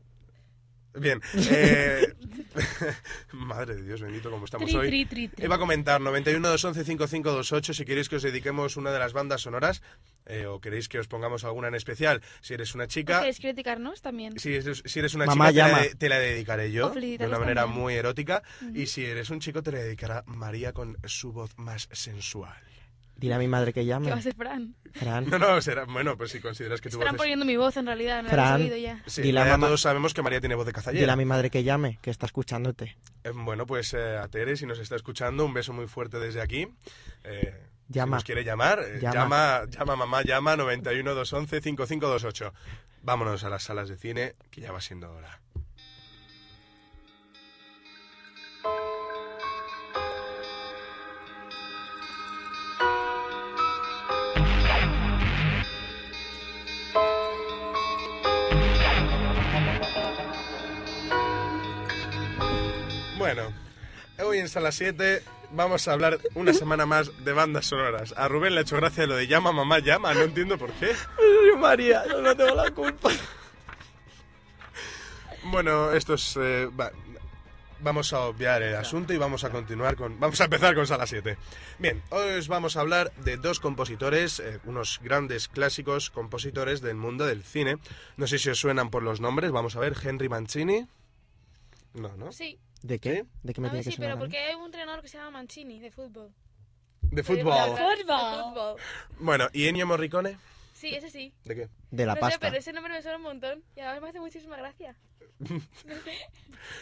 Bien. 0.95 1.21
eh, 1.49 2.13
Madre 3.33 3.75
de 3.75 3.83
Dios, 3.83 4.01
bendito 4.01 4.29
como 4.29 4.45
estamos 4.45 4.69
Tri, 4.69 4.77
hoy. 4.77 4.87
tri, 4.87 5.05
tri, 5.05 5.27
tri. 5.27 5.45
Iba 5.45 5.55
a 5.55 5.59
comentar 5.59 5.99
91 6.01 6.47
211 6.47 6.83
5528 6.85 7.73
si 7.73 7.85
queréis 7.85 8.09
que 8.09 8.17
os 8.17 8.23
dediquemos 8.23 8.77
una 8.77 8.91
de 8.91 8.99
las 8.99 9.13
bandas 9.13 9.41
sonoras 9.41 9.81
eh, 10.25 10.45
o 10.45 10.59
queréis 10.59 10.87
que 10.89 10.99
os 10.99 11.07
pongamos 11.07 11.43
alguna 11.43 11.67
en 11.67 11.75
especial. 11.75 12.21
Si 12.41 12.53
eres 12.53 12.75
una 12.75 12.87
chica, 12.87 13.19
¿Queréis 13.19 13.39
criticarnos 13.39 14.01
también? 14.01 14.37
si 14.39 14.55
eres, 14.55 14.83
si 14.85 14.99
eres 14.99 15.13
una 15.13 15.25
Mamá 15.25 15.51
chica 15.51 15.65
te 15.65 15.71
la, 15.71 15.79
de- 15.81 15.95
te 15.95 16.09
la 16.09 16.19
dedicaré 16.19 16.71
yo 16.71 16.89
de 16.89 17.17
una 17.25 17.39
manera 17.39 17.61
también. 17.63 17.81
muy 17.81 17.93
erótica 17.95 18.43
y 18.73 18.85
si 18.87 19.05
eres 19.05 19.29
un 19.29 19.39
chico 19.39 19.61
te 19.63 19.71
la 19.71 19.79
dedicará 19.79 20.23
María 20.25 20.73
con 20.73 20.97
su 21.05 21.31
voz 21.31 21.57
más 21.57 21.87
sensual. 21.91 22.55
Dile 23.15 23.35
a 23.35 23.37
mi 23.37 23.47
madre 23.47 23.71
que 23.73 23.81
¿Qué 23.85 23.91
va 23.91 23.99
llame. 23.99 24.11
a 24.11 24.21
ser 24.21 24.33
Fran? 24.35 24.75
Fran. 24.91 25.29
No, 25.29 25.37
no, 25.37 25.61
será 25.61 25.85
bueno, 25.85 26.17
pues 26.17 26.31
si 26.31 26.39
consideras 26.39 26.81
que 26.81 26.89
tu 26.89 26.97
voz 26.97 27.03
Fran 27.05 27.15
es... 27.15 27.19
poniendo 27.21 27.45
mi 27.45 27.55
voz 27.55 27.77
en 27.77 27.85
realidad, 27.85 28.17
me 28.23 28.29
lo 28.29 28.29
Fran. 28.33 28.61
oído 28.61 28.75
ya. 28.75 29.01
Sí, 29.05 29.21
Dile 29.21 29.39
a 29.39 29.45
mamá- 29.45 29.67
todos 29.67 29.81
sabemos 29.81 30.13
que 30.15 30.23
María 30.23 30.39
tiene 30.39 30.55
voz 30.55 30.65
de 30.65 30.71
Dile 30.71 30.79
a 30.79 30.83
cazallera. 30.83 31.15
mi 31.15 31.23
madre 31.25 31.49
que 31.51 31.63
llame, 31.63 31.99
que 32.01 32.09
está 32.09 32.25
escuchándote. 32.25 32.97
Eh, 33.23 33.31
Bueno, 33.33 33.65
pues 33.67 33.93
eh, 33.93 34.17
a 34.17 34.27
Tere, 34.29 34.57
si 34.57 34.65
nos 34.65 34.79
está 34.79 34.95
escuchando, 34.95 35.45
un 35.45 35.53
beso 35.53 35.73
muy 35.73 35.87
fuerte 35.87 36.19
desde 36.19 36.41
aquí. 36.41 36.67
Eh, 37.23 37.53
Llama. 37.87 38.17
Si 38.17 38.21
nos 38.21 38.23
quiere 38.23 38.43
llamar, 38.43 38.79
eh, 38.79 38.99
Llama. 39.01 39.13
llama. 39.15 39.65
llama, 39.69 39.95
mamá, 39.95 40.21
llama 40.23 40.55
91 40.55 41.13
211 41.13 41.61
5528. 41.61 42.53
Vámonos 43.01 43.43
a 43.43 43.49
las 43.49 43.63
salas 43.63 43.89
de 43.89 43.97
cine, 43.97 44.35
que 44.49 44.61
ya 44.61 44.71
va 44.71 44.79
siendo 44.81 45.11
hora. 45.11 45.41
Bueno, 63.17 63.53
hoy 64.23 64.39
en 64.39 64.49
Sala 64.49 64.71
7 64.71 65.21
vamos 65.53 65.87
a 65.87 65.93
hablar 65.93 66.19
una 66.35 66.53
semana 66.53 66.85
más 66.85 67.23
de 67.23 67.33
bandas 67.33 67.65
sonoras. 67.65 68.13
A 68.17 68.27
Rubén 68.27 68.53
le 68.53 68.59
ha 68.59 68.63
hecho 68.63 68.75
gracia 68.77 69.05
lo 69.07 69.15
de 69.15 69.27
llama, 69.27 69.51
mamá, 69.51 69.79
llama, 69.79 70.13
no 70.13 70.21
entiendo 70.21 70.57
por 70.57 70.71
qué. 70.73 70.93
María, 71.57 72.03
yo 72.09 72.21
no 72.21 72.35
tengo 72.35 72.55
la 72.55 72.71
culpa. 72.71 73.09
Bueno, 75.45 75.91
esto 75.91 76.13
es... 76.15 76.37
eh, 76.37 76.67
va- 76.79 76.91
vamos 77.79 78.13
a 78.13 78.21
obviar 78.21 78.61
el 78.63 78.75
asunto 78.75 79.13
y 79.13 79.17
vamos 79.17 79.43
a 79.43 79.49
continuar 79.49 79.97
con... 79.97 80.17
Vamos 80.19 80.39
a 80.39 80.45
empezar 80.45 80.73
con 80.73 80.87
Sala 80.87 81.05
7. 81.05 81.37
Bien, 81.79 82.01
hoy 82.11 82.29
os 82.37 82.47
vamos 82.47 82.77
a 82.77 82.79
hablar 82.81 83.11
de 83.17 83.35
dos 83.35 83.59
compositores, 83.59 84.39
eh, 84.39 84.59
unos 84.63 85.01
grandes 85.03 85.49
clásicos 85.49 86.09
compositores 86.09 86.79
del 86.81 86.95
mundo 86.95 87.25
del 87.25 87.43
cine. 87.43 87.77
No 88.15 88.25
sé 88.27 88.39
si 88.39 88.49
os 88.49 88.59
suenan 88.59 88.89
por 88.89 89.03
los 89.03 89.19
nombres, 89.19 89.51
vamos 89.51 89.75
a 89.75 89.79
ver, 89.81 89.95
Henry 90.01 90.29
Mancini. 90.29 90.87
No, 91.93 92.15
¿no? 92.15 92.31
Sí, 92.31 92.57
¿De 92.83 92.99
qué? 92.99 93.25
¿De 93.41 93.53
qué 93.53 93.61
me 93.61 93.69
a 93.69 93.71
ver, 93.71 93.81
tiene 93.81 93.83
que 93.85 93.91
sí, 93.91 93.95
sonar 93.95 94.09
pero 94.09 94.13
a 94.13 94.15
mí? 94.17 94.19
porque 94.21 94.37
hay 94.37 94.55
un 94.55 94.65
entrenador 94.65 95.01
que 95.01 95.07
se 95.07 95.17
llama 95.17 95.31
Mancini, 95.31 95.79
de 95.79 95.89
fútbol. 95.89 96.31
De 97.01 97.23
fútbol. 97.23 97.53
de 97.53 98.03
fútbol. 98.03 98.75
Bueno, 99.19 99.47
¿y 99.53 99.67
Ennio 99.67 99.87
Morricone? 99.87 100.37
Sí, 100.73 100.93
ese 100.93 101.09
sí. 101.09 101.33
¿De 101.45 101.55
qué? 101.55 101.69
De 101.91 102.05
la 102.05 102.11
no 102.13 102.15
sé, 102.17 102.21
pasta. 102.21 102.39
pero 102.39 102.57
ese 102.57 102.73
nombre 102.73 102.91
me 102.93 103.01
suena 103.01 103.17
un 103.17 103.23
montón. 103.23 103.63
Y 103.75 103.79
además 103.79 104.01
me 104.01 104.09
hace 104.09 104.19
muchísima 104.19 104.57
gracia. 104.57 104.95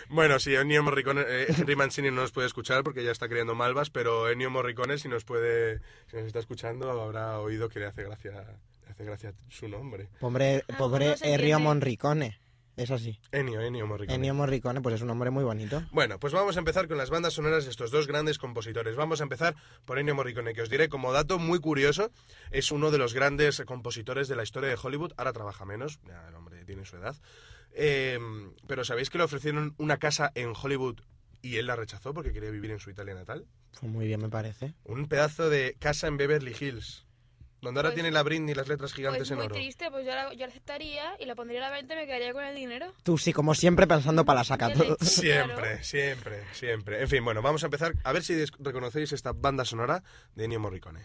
Bueno, 0.09 0.39
sí, 0.39 0.53
Ennio 0.53 0.83
Morricone, 0.83 1.21
eh, 1.27 1.45
Henry 1.49 1.75
Mancini 1.75 2.09
no 2.11 2.21
nos 2.21 2.31
puede 2.31 2.45
escuchar 2.47 2.83
porque 2.83 3.03
ya 3.03 3.11
está 3.11 3.27
creando 3.27 3.55
malvas, 3.55 3.89
pero 3.89 4.29
Ennio 4.29 4.49
Morricone 4.51 4.97
si 4.99 5.07
nos 5.07 5.23
puede, 5.23 5.79
si 6.07 6.17
nos 6.17 6.25
está 6.25 6.37
escuchando 6.39 6.91
habrá 7.01 7.39
oído 7.39 7.67
que 7.69 7.79
le 7.79 7.87
hace 7.87 8.03
gracia, 8.03 8.31
le 8.85 8.91
hace 8.91 9.03
gracia 9.05 9.33
su 9.49 9.67
nombre. 9.67 10.09
Pobre, 10.19 10.63
Ah, 10.69 10.77
pobre 10.77 11.07
no 11.07 11.17
se 11.17 11.25
Ennio 11.25 11.35
entiende. 11.37 11.63
Es 12.81 12.89
así. 12.89 13.19
Ennio, 13.31 13.61
Ennio 13.61 13.85
Morricone. 13.85 14.15
Ennio 14.15 14.33
Morricone, 14.33 14.81
pues 14.81 14.95
es 14.95 15.01
un 15.01 15.09
nombre 15.09 15.29
muy 15.29 15.43
bonito. 15.43 15.83
Bueno, 15.91 16.19
pues 16.19 16.33
vamos 16.33 16.55
a 16.55 16.59
empezar 16.59 16.87
con 16.87 16.97
las 16.97 17.11
bandas 17.11 17.33
sonoras 17.33 17.65
de 17.65 17.69
estos 17.69 17.91
dos 17.91 18.07
grandes 18.07 18.39
compositores. 18.39 18.95
Vamos 18.95 19.19
a 19.19 19.23
empezar 19.23 19.55
por 19.85 19.99
Ennio 19.99 20.15
Morricone, 20.15 20.55
que 20.55 20.63
os 20.63 20.69
diré 20.71 20.89
como 20.89 21.11
dato 21.11 21.37
muy 21.37 21.59
curioso, 21.59 22.09
es 22.49 22.71
uno 22.71 22.89
de 22.89 22.97
los 22.97 23.13
grandes 23.13 23.61
compositores 23.67 24.27
de 24.29 24.35
la 24.35 24.41
historia 24.41 24.67
de 24.67 24.79
Hollywood. 24.81 25.13
Ahora 25.17 25.31
trabaja 25.31 25.63
menos, 25.63 25.99
ya 26.07 26.27
el 26.27 26.33
hombre 26.33 26.65
tiene 26.65 26.83
su 26.83 26.95
edad. 26.95 27.15
Eh, 27.73 28.17
pero 28.65 28.83
¿sabéis 28.83 29.11
que 29.11 29.19
le 29.19 29.25
ofrecieron 29.25 29.75
una 29.77 29.97
casa 29.97 30.31
en 30.33 30.53
Hollywood 30.59 31.01
y 31.43 31.57
él 31.57 31.67
la 31.67 31.75
rechazó 31.75 32.15
porque 32.15 32.33
quería 32.33 32.49
vivir 32.49 32.71
en 32.71 32.79
su 32.79 32.89
Italia 32.89 33.13
natal? 33.13 33.45
Pues 33.79 33.91
muy 33.91 34.07
bien, 34.07 34.21
me 34.21 34.29
parece. 34.29 34.73
Un 34.85 35.07
pedazo 35.07 35.51
de 35.51 35.75
casa 35.77 36.07
en 36.07 36.17
Beverly 36.17 36.55
Hills, 36.59 37.05
donde 37.61 37.79
ahora 37.79 37.89
Pues- 37.89 37.95
tiene 37.95 38.11
la 38.11 38.23
Britney 38.23 38.51
y 38.51 38.55
las 38.55 38.67
letras 38.67 38.93
gigantes 38.93 39.19
Pues 39.19 39.31
en 39.31 39.37
muy 39.37 39.45
oro. 39.45 39.55
triste, 39.55 39.89
pues 39.91 40.05
yo 40.05 40.11
la, 40.15 40.31
yo 40.33 40.39
la 40.39 40.47
aceptaría 40.47 41.15
y 41.19 41.25
la 41.25 41.35
pondría 41.35 41.59
a 41.65 41.69
la 41.69 41.75
venta 41.75 41.93
y 41.93 41.97
me 41.97 42.05
quedaría 42.07 42.33
con 42.33 42.43
el 42.43 42.55
dinero. 42.55 42.93
Tú 43.03 43.17
sí, 43.17 43.33
como 43.33 43.53
siempre, 43.55 43.87
pensando 43.87 44.25
para 44.25 44.39
la 44.39 44.43
saca 44.43 44.73
todo. 44.73 44.97
Siempre, 45.01 45.83
siempre, 45.83 46.43
siempre. 46.53 47.01
En 47.01 47.07
fin, 47.07 47.23
bueno, 47.23 47.41
vamos 47.41 47.63
a 47.63 47.67
empezar 47.67 47.93
a 48.03 48.11
ver 48.11 48.23
si 48.23 48.33
reconocéis 48.59 49.11
esta 49.11 49.31
banda 49.33 49.63
sonora 49.65 50.03
de 50.35 50.45
Ennio 50.45 50.59
Morricone. 50.59 51.01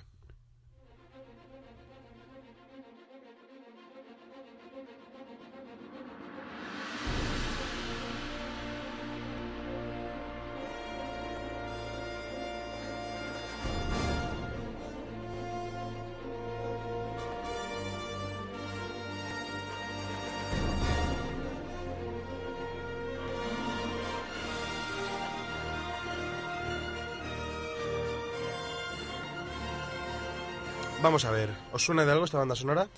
Vamos 31.17 31.25
a 31.25 31.31
ver, 31.31 31.49
¿os 31.73 31.83
suena 31.83 32.05
de 32.05 32.13
algo 32.13 32.27
esta 32.27 32.37
banda 32.37 32.55
sonora? 32.55 32.89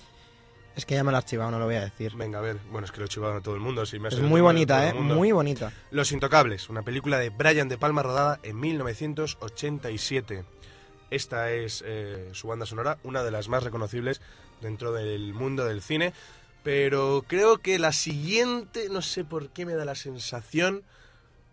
Es 0.75 0.85
que 0.85 0.93
ya 0.93 1.05
me 1.05 1.11
lo 1.13 1.17
has 1.17 1.23
chivado, 1.23 1.51
no 1.51 1.57
lo 1.57 1.63
voy 1.63 1.75
a 1.75 1.85
decir. 1.85 2.17
Venga, 2.17 2.39
a 2.39 2.41
ver, 2.41 2.57
bueno, 2.69 2.83
es 2.83 2.91
que 2.91 2.99
lo 2.99 3.05
he 3.05 3.07
chivado 3.07 3.35
a 3.35 3.39
todo 3.39 3.55
el 3.55 3.61
mundo. 3.61 3.85
Si 3.85 3.97
me 3.97 4.09
Es 4.09 4.19
muy 4.19 4.41
bonita, 4.41 4.89
¿eh? 4.89 4.93
Muy 4.93 5.31
bonita. 5.31 5.71
Los 5.89 6.11
Intocables, 6.11 6.67
una 6.67 6.81
película 6.81 7.17
de 7.17 7.29
Brian 7.29 7.69
De 7.69 7.77
Palma 7.77 8.03
rodada 8.03 8.41
en 8.43 8.59
1987. 8.59 10.43
Esta 11.09 11.53
es 11.53 11.81
eh, 11.87 12.27
su 12.33 12.49
banda 12.49 12.65
sonora, 12.65 12.97
una 13.03 13.23
de 13.23 13.31
las 13.31 13.47
más 13.47 13.63
reconocibles 13.63 14.19
dentro 14.59 14.91
del 14.91 15.33
mundo 15.33 15.63
del 15.63 15.81
cine. 15.81 16.11
Pero 16.61 17.23
creo 17.25 17.59
que 17.59 17.79
la 17.79 17.93
siguiente, 17.93 18.89
no 18.89 19.01
sé 19.01 19.23
por 19.23 19.47
qué 19.51 19.65
me 19.65 19.75
da 19.75 19.85
la 19.85 19.95
sensación 19.95 20.83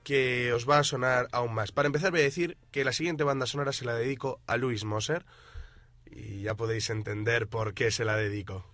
que 0.03 0.53
os 0.53 0.69
va 0.69 0.81
a 0.81 0.83
sonar 0.83 1.29
aún 1.31 1.55
más. 1.55 1.71
Para 1.71 1.87
empezar 1.87 2.11
voy 2.11 2.23
a 2.23 2.25
decir 2.25 2.57
que 2.73 2.85
la 2.85 2.93
siguiente 2.93 3.23
banda 3.23 3.47
sonora 3.47 3.73
se 3.73 3.85
la 3.85 3.95
dedico 3.95 4.41
a 4.49 4.57
Louis 4.57 4.83
Moser. 4.83 5.25
Y 6.11 6.43
ya 6.43 6.55
podéis 6.55 6.91
entender 6.91 7.49
por 7.49 7.75
qué 7.75 7.91
se 7.91 8.05
la 8.05 8.17
dedico. 8.17 8.65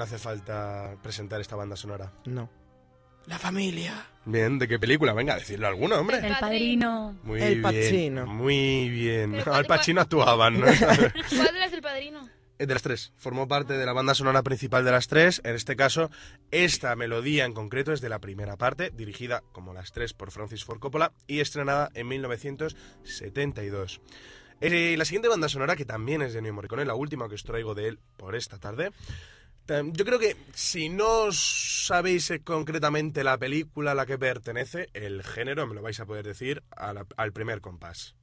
No 0.00 0.04
hace 0.04 0.16
falta 0.18 0.96
presentar 1.02 1.42
esta 1.42 1.56
banda 1.56 1.76
sonora. 1.76 2.10
No. 2.24 2.48
La 3.26 3.38
familia. 3.38 4.06
Bien, 4.24 4.58
¿de 4.58 4.66
qué 4.66 4.78
película? 4.78 5.12
Venga, 5.12 5.34
decirlo 5.34 5.66
alguno, 5.66 5.96
hombre. 5.96 6.26
El 6.26 6.34
padrino. 6.40 7.18
Muy 7.22 7.38
El 7.42 7.48
bien, 7.60 7.62
Pacino. 7.62 8.26
Muy 8.26 8.88
bien. 8.88 9.32
Pero 9.32 9.52
Al 9.54 9.66
¿cuál- 9.66 9.78
Pacino 9.78 10.00
actuaban, 10.00 10.58
¿no? 10.58 10.66
¿Cuál 11.36 11.52
de 11.52 11.58
las 11.60 11.70
del 11.70 11.82
padrino? 11.82 12.26
Eh, 12.58 12.64
de 12.66 12.72
las 12.72 12.82
tres. 12.82 13.12
Formó 13.18 13.46
parte 13.46 13.74
de 13.74 13.84
la 13.84 13.92
banda 13.92 14.14
sonora 14.14 14.42
principal 14.42 14.86
de 14.86 14.90
las 14.90 15.06
tres. 15.06 15.42
En 15.44 15.54
este 15.54 15.76
caso, 15.76 16.10
esta 16.50 16.96
melodía 16.96 17.44
en 17.44 17.52
concreto 17.52 17.92
es 17.92 18.00
de 18.00 18.08
la 18.08 18.20
primera 18.20 18.56
parte, 18.56 18.88
dirigida 18.90 19.42
como 19.52 19.74
las 19.74 19.92
tres 19.92 20.14
por 20.14 20.30
Francis 20.30 20.64
Ford 20.64 20.78
Coppola 20.78 21.12
y 21.26 21.40
estrenada 21.40 21.90
en 21.92 22.08
1972. 22.08 24.00
Eh, 24.62 24.94
la 24.96 25.04
siguiente 25.04 25.28
banda 25.28 25.50
sonora, 25.50 25.76
que 25.76 25.84
también 25.84 26.22
es 26.22 26.32
de 26.32 26.38
Ennio 26.38 26.54
Morricone, 26.54 26.86
la 26.86 26.94
última 26.94 27.28
que 27.28 27.34
os 27.34 27.44
traigo 27.44 27.74
de 27.74 27.88
él 27.88 27.98
por 28.16 28.34
esta 28.34 28.58
tarde. 28.58 28.92
Tam- 29.70 29.92
Yo 29.92 30.04
creo 30.04 30.18
que 30.18 30.36
si 30.52 30.88
no 30.88 31.30
sabéis 31.30 32.28
eh, 32.32 32.42
concretamente 32.42 33.22
la 33.22 33.38
película 33.38 33.92
a 33.92 33.94
la 33.94 34.04
que 34.04 34.18
pertenece, 34.18 34.88
el 34.94 35.22
género 35.22 35.64
me 35.68 35.76
lo 35.76 35.82
vais 35.82 36.00
a 36.00 36.06
poder 36.06 36.26
decir 36.26 36.64
a 36.74 36.92
la- 36.92 37.06
al 37.16 37.32
primer 37.32 37.60
compás. 37.60 38.16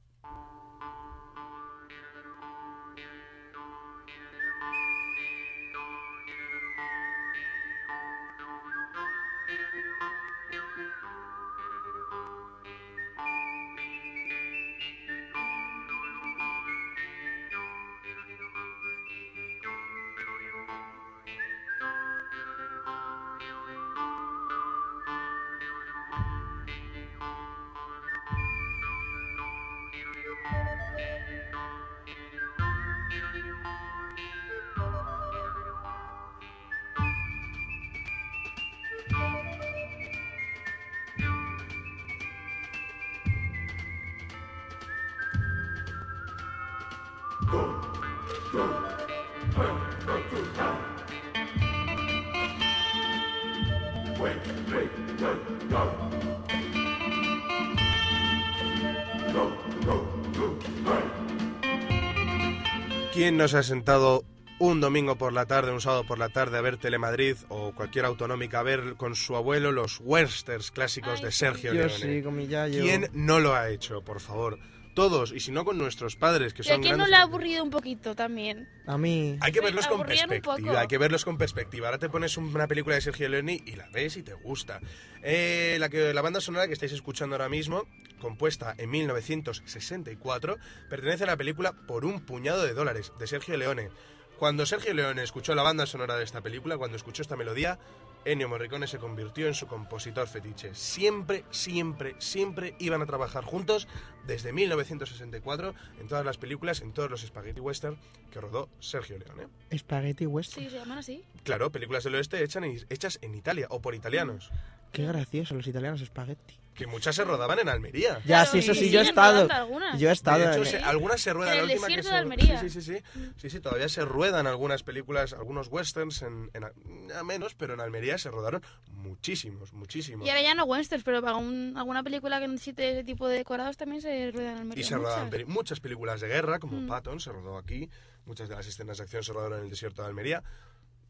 ¿Quién 63.12 63.36
no 63.36 63.48
se 63.48 63.58
ha 63.58 63.62
sentado 63.62 64.24
un 64.60 64.80
domingo 64.80 65.16
por 65.16 65.32
la 65.32 65.44
tarde, 65.46 65.72
un 65.72 65.80
sábado 65.80 66.04
por 66.04 66.18
la 66.18 66.28
tarde 66.30 66.56
a 66.56 66.60
ver 66.60 66.78
Telemadrid 66.78 67.36
o 67.48 67.72
cualquier 67.72 68.04
autonómica 68.04 68.60
a 68.60 68.62
ver 68.62 68.94
con 68.96 69.14
su 69.14 69.36
abuelo 69.36 69.72
los 69.72 70.00
westerns 70.00 70.70
clásicos 70.70 71.20
de 71.20 71.32
Sergio 71.32 71.74
Yo 71.74 71.86
Leone? 71.86 72.22
sí. 72.70 72.80
¿Quién 72.80 73.08
no 73.12 73.40
lo 73.40 73.54
ha 73.54 73.68
hecho, 73.70 74.02
por 74.02 74.20
favor? 74.20 74.58
Todos, 74.98 75.30
y 75.30 75.38
si 75.38 75.52
no 75.52 75.64
con 75.64 75.78
nuestros 75.78 76.16
padres, 76.16 76.52
que 76.52 76.62
¿Y 76.62 76.70
a 76.70 76.74
son 76.74 76.82
quién 76.82 76.98
no 76.98 77.06
le 77.06 77.14
ha 77.14 77.22
aburrido 77.22 77.62
un 77.62 77.70
poquito 77.70 78.16
también? 78.16 78.68
A 78.84 78.98
mí. 78.98 79.38
Hay 79.40 79.52
que 79.52 79.60
verlos 79.60 79.86
con 79.86 80.04
perspectiva, 80.04 80.80
hay 80.80 80.88
que 80.88 80.98
verlos 80.98 81.24
con 81.24 81.38
perspectiva. 81.38 81.86
Ahora 81.86 81.98
te 81.98 82.08
pones 82.08 82.36
una 82.36 82.66
película 82.66 82.96
de 82.96 83.00
Sergio 83.00 83.28
Leone 83.28 83.62
y 83.64 83.76
la 83.76 83.88
ves 83.90 84.16
y 84.16 84.24
te 84.24 84.34
gusta. 84.34 84.80
Eh, 85.22 85.76
la, 85.78 85.88
que, 85.88 86.12
la 86.12 86.20
banda 86.20 86.40
sonora 86.40 86.66
que 86.66 86.72
estáis 86.72 86.90
escuchando 86.90 87.36
ahora 87.36 87.48
mismo, 87.48 87.86
compuesta 88.20 88.74
en 88.76 88.90
1964, 88.90 90.58
pertenece 90.90 91.22
a 91.22 91.28
la 91.28 91.36
película 91.36 91.74
Por 91.86 92.04
un 92.04 92.18
puñado 92.18 92.64
de 92.64 92.74
dólares, 92.74 93.12
de 93.20 93.28
Sergio 93.28 93.56
Leone. 93.56 93.90
Cuando 94.38 94.64
Sergio 94.66 94.94
Leone 94.94 95.22
escuchó 95.22 95.54
la 95.54 95.62
banda 95.64 95.84
sonora 95.86 96.16
de 96.16 96.22
esta 96.24 96.40
película, 96.40 96.78
cuando 96.78 96.96
escuchó 96.96 97.22
esta 97.22 97.34
melodía, 97.36 97.78
Ennio 98.24 98.48
Morricone 98.48 98.86
se 98.86 98.98
convirtió 98.98 99.48
en 99.48 99.54
su 99.54 99.66
compositor 99.66 100.28
fetiche. 100.28 100.74
Siempre, 100.74 101.44
siempre, 101.50 102.14
siempre 102.18 102.76
iban 102.78 103.02
a 103.02 103.06
trabajar 103.06 103.42
juntos 103.44 103.88
desde 104.26 104.52
1964 104.52 105.74
en 106.00 106.06
todas 106.06 106.24
las 106.24 106.36
películas, 106.38 106.82
en 106.82 106.92
todos 106.92 107.10
los 107.10 107.22
spaghetti 107.22 107.60
western 107.60 107.98
que 108.30 108.40
rodó 108.40 108.68
Sergio 108.78 109.18
Leone. 109.18 109.48
Spaghetti 109.76 110.26
western. 110.26 110.64
Sí, 110.66 110.70
se 110.70 110.78
llaman 110.78 110.98
así. 110.98 111.24
Claro, 111.42 111.72
películas 111.72 112.04
del 112.04 112.14
oeste 112.14 112.38
en- 112.42 112.86
hechas 112.90 113.18
en 113.22 113.34
Italia 113.34 113.66
o 113.70 113.80
por 113.80 113.94
italianos, 113.96 114.50
Qué 114.92 115.04
gracioso, 115.04 115.54
los 115.54 115.66
italianos 115.66 116.00
spaghetti. 116.00 116.54
Que 116.78 116.86
muchas 116.86 117.16
se 117.16 117.24
rodaban 117.24 117.58
en 117.58 117.68
Almería. 117.68 118.18
Ya, 118.20 118.22
Claro, 118.44 118.52
sí, 118.52 118.58
eso 118.60 118.70
y 118.70 118.74
sí, 118.76 118.90
yo 118.90 119.00
he 119.00 119.02
estado. 119.02 119.48
algunas. 119.50 119.98
Yo 119.98 120.08
he 120.08 120.12
estado. 120.12 120.38
De 120.38 120.44
hecho, 120.52 120.58
en- 120.60 120.64
se- 120.66 120.78
algunas 120.78 121.20
se 121.20 121.32
ruedan. 121.32 121.54
En 121.54 121.58
la 121.58 121.64
el 121.64 121.70
última 121.70 121.86
que 121.88 121.96
desierto 121.96 122.08
se- 122.08 122.14
de 122.14 122.20
Almería. 122.20 122.60
Sí, 122.60 122.70
sí, 122.70 122.80
sí, 122.82 122.94
sí. 122.96 123.30
Sí, 123.36 123.50
sí, 123.50 123.60
todavía 123.60 123.88
se 123.88 124.04
ruedan 124.04 124.46
algunas 124.46 124.84
películas, 124.84 125.32
algunos 125.32 125.66
westerns, 125.68 126.22
en, 126.22 126.50
en- 126.54 127.12
a 127.12 127.24
menos, 127.24 127.56
pero 127.56 127.74
en 127.74 127.80
Almería 127.80 128.16
se 128.16 128.30
rodaron 128.30 128.62
muchísimos, 128.92 129.72
muchísimos. 129.72 130.26
Y 130.26 130.30
ahora 130.30 130.42
ya 130.42 130.54
no 130.54 130.64
westerns, 130.64 131.02
pero 131.04 131.20
para 131.20 131.36
un- 131.36 131.74
alguna 131.76 132.02
película 132.02 132.38
que 132.40 132.48
necesite 132.48 132.92
ese 132.92 133.04
tipo 133.04 133.26
de 133.26 133.36
decorados 133.38 133.76
también 133.76 134.00
se 134.00 134.30
ruedan 134.30 134.52
en 134.54 134.58
Almería. 134.60 134.80
Y 134.80 134.84
se 134.86 134.94
rodaban 134.96 135.26
muchas. 135.30 135.48
muchas 135.48 135.80
películas 135.80 136.20
de 136.20 136.28
guerra, 136.28 136.58
como 136.58 136.80
Mm. 136.80 136.86
Patton, 136.86 137.20
se 137.20 137.32
rodó 137.32 137.58
aquí. 137.58 137.90
Muchas 138.24 138.48
de 138.48 138.54
las 138.56 138.66
escenas 138.66 138.98
de 138.98 139.04
acción 139.04 139.22
se 139.22 139.32
rodaron 139.32 139.58
en 139.58 139.64
el 139.64 139.70
desierto 139.70 140.02
de 140.02 140.08
Almería. 140.08 140.42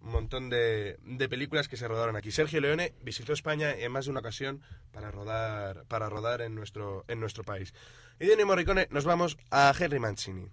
Un 0.00 0.12
montón 0.12 0.48
de, 0.48 0.98
de 1.02 1.28
películas 1.28 1.68
que 1.68 1.76
se 1.76 1.88
rodaron 1.88 2.16
aquí. 2.16 2.30
Sergio 2.30 2.60
Leone 2.60 2.94
visitó 3.02 3.32
España 3.32 3.72
en 3.72 3.90
más 3.90 4.04
de 4.04 4.12
una 4.12 4.20
ocasión 4.20 4.62
para 4.92 5.10
rodar, 5.10 5.84
para 5.86 6.08
rodar 6.08 6.40
en, 6.40 6.54
nuestro, 6.54 7.04
en 7.08 7.20
nuestro 7.20 7.44
país. 7.44 7.74
Y 8.20 8.26
de 8.26 8.44
Morricone 8.44 8.88
nos 8.90 9.04
vamos 9.04 9.36
a 9.50 9.72
Henry 9.78 9.98
Mancini. 9.98 10.50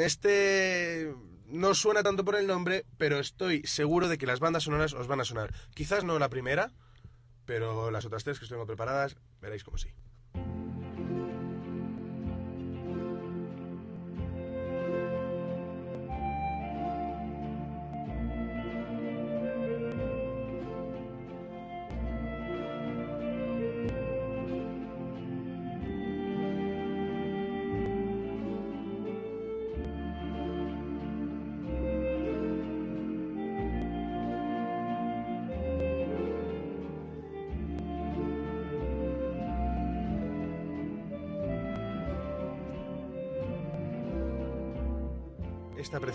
Este 0.00 1.14
no 1.46 1.74
suena 1.74 2.02
tanto 2.02 2.24
por 2.24 2.36
el 2.36 2.46
nombre, 2.46 2.86
pero 2.98 3.18
estoy 3.18 3.62
seguro 3.64 4.08
de 4.08 4.18
que 4.18 4.26
las 4.26 4.40
bandas 4.40 4.64
sonoras 4.64 4.94
os 4.94 5.06
van 5.06 5.20
a 5.20 5.24
sonar. 5.24 5.54
Quizás 5.74 6.04
no 6.04 6.18
la 6.18 6.30
primera, 6.30 6.72
pero 7.44 7.90
las 7.90 8.04
otras 8.04 8.24
tres 8.24 8.38
que 8.38 8.46
tengo 8.46 8.66
preparadas, 8.66 9.16
veréis 9.40 9.64
como 9.64 9.78
sí. 9.78 9.90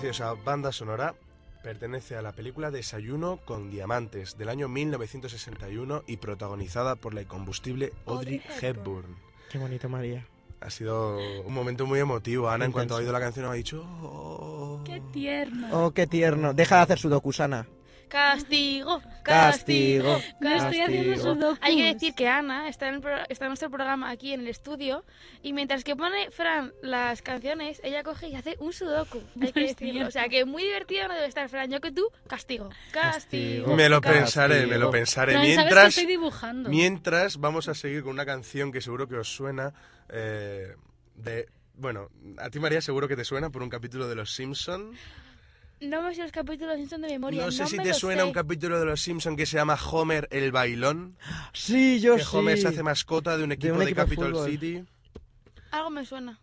Preciosa 0.08 0.34
banda 0.46 0.72
sonora 0.72 1.16
pertenece 1.64 2.16
a 2.16 2.22
la 2.22 2.32
película 2.32 2.72
Desayuno 2.72 3.40
con 3.44 3.70
Diamantes 3.70 4.38
del 4.38 4.48
año 4.48 4.70
1961 4.70 6.04
y 6.08 6.16
protagonizada 6.16 6.96
por 6.96 7.14
la 7.14 7.24
incombustible 7.24 7.92
Audrey 8.06 8.42
Hepburn. 8.62 9.18
Qué 9.52 9.58
bonito, 9.58 9.90
María. 9.90 10.26
Ha 10.62 10.70
sido 10.70 11.18
un 11.46 11.54
momento 11.54 11.86
muy 11.86 12.00
emotivo. 12.00 12.50
Ana, 12.50 12.64
en 12.64 12.72
cuanto 12.72 12.94
ha 12.94 13.00
oído 13.00 13.12
la 13.12 13.20
canción, 13.20 13.48
ha 13.48 13.54
dicho... 13.54 13.84
"Oh". 14.02 14.82
Qué 14.86 15.02
tierno. 15.12 15.68
Oh, 15.74 15.92
qué 15.92 16.08
tierno. 16.08 16.54
Deja 16.54 16.78
de 16.78 16.82
hacer 16.84 17.00
su 17.00 17.10
docusana. 17.10 17.68
Castigo, 18.08 19.02
Castigo, 19.24 20.14
castigo. 20.14 20.22
No 20.40 20.50
estoy 20.56 20.80
haciendo 20.82 21.12
Castigo. 21.14 21.34
sudokus. 21.36 21.60
Hay 21.62 21.76
que 21.78 21.94
decir 21.94 22.14
que 22.16 22.28
Ana 22.28 22.70
está 22.70 22.88
en, 22.88 22.96
el 22.96 23.02
pro- 23.02 23.24
está 23.30 23.46
en 23.46 23.50
nuestro 23.50 23.70
programa 23.70 24.10
aquí 24.10 24.34
en 24.34 24.42
el 24.42 24.48
estudio 24.48 25.04
y 25.44 25.54
mientras 25.54 25.84
que 25.84 25.96
pone 25.96 26.32
Fran 26.32 26.72
las 26.82 27.22
canciones, 27.22 27.82
ella 27.84 28.04
coge 28.04 28.30
y 28.30 28.36
hace 28.36 28.56
un 28.60 28.72
sudoku. 28.74 29.22
Hay 29.42 29.52
que 29.52 29.60
decirlo. 29.68 30.08
O 30.08 30.12
sea 30.12 30.30
que 30.30 30.46
muy 30.46 30.64
divertido 30.64 31.08
no 31.08 31.14
debe 31.16 31.28
estar 31.28 31.50
Fran. 31.50 31.70
Yo 31.70 31.82
que 31.82 31.92
tú, 31.92 32.10
castigo. 32.28 32.70
Castigo. 32.92 33.76
Me 33.76 33.90
lo 33.90 34.00
Castigo. 34.02 34.22
pensaré, 34.24 34.66
me 34.68 34.78
lo 34.78 34.90
pensaré. 34.90 35.34
Fran, 35.34 35.44
¿sabes 35.44 35.56
que 35.58 35.62
Mientras, 35.64 35.88
estoy 35.90 36.06
dibujando? 36.06 36.70
mientras 36.70 37.38
vamos 37.38 37.68
a 37.68 37.74
seguir 37.74 38.04
con 38.04 38.14
una 38.14 38.26
canción 38.26 38.72
que 38.72 38.82
seguro 38.82 39.08
que 39.08 39.16
os 39.18 39.28
suena 39.36 39.74
eh, 40.10 40.76
de... 41.16 41.48
Bueno, 41.80 42.10
a 42.40 42.50
ti 42.50 42.60
María 42.60 42.82
seguro 42.82 43.08
que 43.08 43.16
te 43.16 43.24
suena 43.24 43.52
por 43.52 43.62
un 43.62 43.70
capítulo 43.70 44.08
de 44.08 44.16
Los 44.16 44.32
Simpson. 44.34 44.94
No 45.80 46.02
me 46.02 46.16
sé 46.16 46.24
los 46.24 46.32
capítulos 46.32 46.74
de 46.74 46.80
Simpson 46.80 47.02
de 47.02 47.08
memoria. 47.10 47.46
No 47.46 47.52
sé 47.52 47.68
si 47.68 47.78
me 47.78 47.84
te 47.84 47.94
suena 47.94 48.22
sé. 48.22 48.28
un 48.28 48.34
capítulo 48.34 48.80
de 48.80 48.86
Los 48.86 49.02
Simpson 49.02 49.36
que 49.36 49.46
se 49.46 49.58
llama 49.58 49.78
Homer 49.92 50.28
el 50.32 50.52
bailón. 50.52 51.18
Sí, 51.54 52.00
yo 52.00 52.16
que 52.16 52.24
sí. 52.24 52.30
Homer 52.36 52.58
se 52.58 52.70
hace 52.70 52.82
mascota 52.82 53.38
de 53.38 53.44
un 53.44 53.52
equipo 53.52 53.74
de, 53.74 53.80
un 53.80 53.82
equipo 53.84 54.02
de 54.02 54.08
Capitol 54.08 54.32
fútbol. 54.32 54.50
City. 54.50 54.86
Algo 55.72 55.90
me 55.92 56.04
suena. 56.04 56.40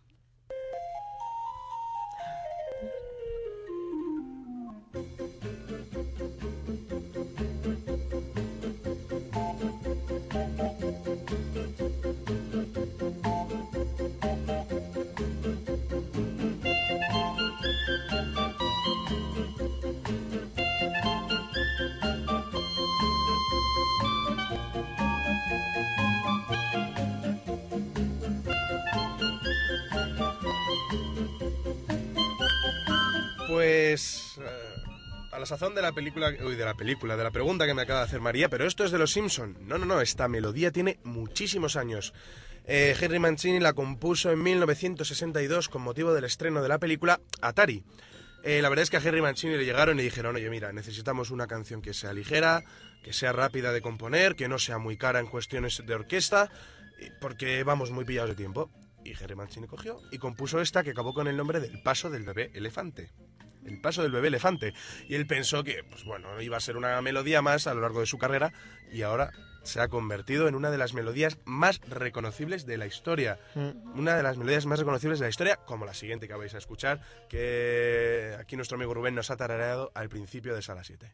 Eh, 33.95 34.95
a 35.31 35.39
la 35.39 35.45
sazón 35.45 35.75
de 35.75 35.81
la 35.81 35.91
película, 35.91 36.33
uy, 36.45 36.55
de 36.55 36.65
la 36.65 36.75
película, 36.75 37.17
de 37.17 37.23
la 37.23 37.31
pregunta 37.31 37.65
que 37.65 37.73
me 37.73 37.81
acaba 37.81 37.99
de 37.99 38.05
hacer 38.05 38.21
María, 38.21 38.49
pero 38.49 38.65
esto 38.65 38.85
es 38.85 38.91
de 38.91 38.97
los 38.97 39.11
Simpson. 39.11 39.57
No, 39.61 39.77
no, 39.77 39.85
no, 39.85 40.01
esta 40.01 40.27
melodía 40.27 40.71
tiene 40.71 40.99
muchísimos 41.03 41.75
años. 41.75 42.13
Eh, 42.65 42.95
Henry 42.99 43.19
Mancini 43.19 43.59
la 43.59 43.73
compuso 43.73 44.31
en 44.31 44.41
1962 44.41 45.69
con 45.69 45.81
motivo 45.81 46.13
del 46.13 46.23
estreno 46.23 46.61
de 46.61 46.69
la 46.69 46.79
película 46.79 47.19
Atari. 47.41 47.83
Eh, 48.43 48.61
la 48.61 48.69
verdad 48.69 48.83
es 48.83 48.89
que 48.89 48.97
a 48.97 49.01
Henry 49.01 49.21
Mancini 49.21 49.57
le 49.57 49.65
llegaron 49.65 49.99
y 49.99 50.03
dijeron, 50.03 50.35
oye, 50.35 50.49
mira, 50.49 50.71
necesitamos 50.71 51.31
una 51.31 51.47
canción 51.47 51.81
que 51.81 51.93
sea 51.93 52.13
ligera, 52.13 52.63
que 53.03 53.11
sea 53.11 53.33
rápida 53.33 53.71
de 53.71 53.81
componer, 53.81 54.35
que 54.35 54.47
no 54.47 54.59
sea 54.59 54.77
muy 54.77 54.97
cara 54.97 55.19
en 55.19 55.27
cuestiones 55.27 55.83
de 55.85 55.95
orquesta, 55.95 56.51
porque 57.19 57.63
vamos 57.63 57.91
muy 57.91 58.05
pillados 58.05 58.29
de 58.29 58.35
tiempo. 58.35 58.69
Y 59.03 59.11
Henry 59.11 59.35
Mancini 59.35 59.67
cogió 59.67 59.99
y 60.11 60.17
compuso 60.17 60.61
esta 60.61 60.83
que 60.83 60.91
acabó 60.91 61.13
con 61.13 61.27
el 61.27 61.37
nombre 61.37 61.59
del 61.59 61.81
paso 61.81 62.09
del 62.09 62.23
bebé 62.23 62.51
elefante. 62.53 63.11
El 63.65 63.79
paso 63.81 64.03
del 64.03 64.11
bebé 64.11 64.27
elefante. 64.27 64.73
Y 65.07 65.15
él 65.15 65.27
pensó 65.27 65.63
que, 65.63 65.83
pues 65.83 66.03
bueno, 66.03 66.41
iba 66.41 66.57
a 66.57 66.61
ser 66.61 66.77
una 66.77 67.01
melodía 67.01 67.41
más 67.41 67.67
a 67.67 67.73
lo 67.73 67.81
largo 67.81 67.99
de 67.99 68.05
su 68.05 68.17
carrera 68.17 68.53
y 68.91 69.01
ahora 69.01 69.31
se 69.65 69.81
ha 69.81 69.87
convertido 69.87 70.47
en 70.47 70.55
una 70.55 70.71
de 70.71 70.77
las 70.77 70.93
melodías 70.93 71.37
más 71.45 71.81
reconocibles 71.81 72.65
de 72.65 72.77
la 72.77 72.85
historia. 72.85 73.39
Mm. 73.55 73.99
Una 73.99 74.15
de 74.15 74.23
las 74.23 74.37
melodías 74.37 74.65
más 74.65 74.79
reconocibles 74.79 75.19
de 75.19 75.25
la 75.25 75.29
historia, 75.29 75.57
como 75.65 75.85
la 75.85 75.93
siguiente 75.93 76.27
que 76.27 76.35
vais 76.35 76.53
a 76.53 76.59
escuchar, 76.59 77.01
que 77.29 78.35
aquí 78.39 78.55
nuestro 78.55 78.75
amigo 78.75 78.93
Rubén 78.93 79.15
nos 79.15 79.31
ha 79.31 79.37
tarareado 79.37 79.91
al 79.95 80.09
principio 80.09 80.53
de 80.55 80.61
Sala 80.61 80.83
7. 80.83 81.11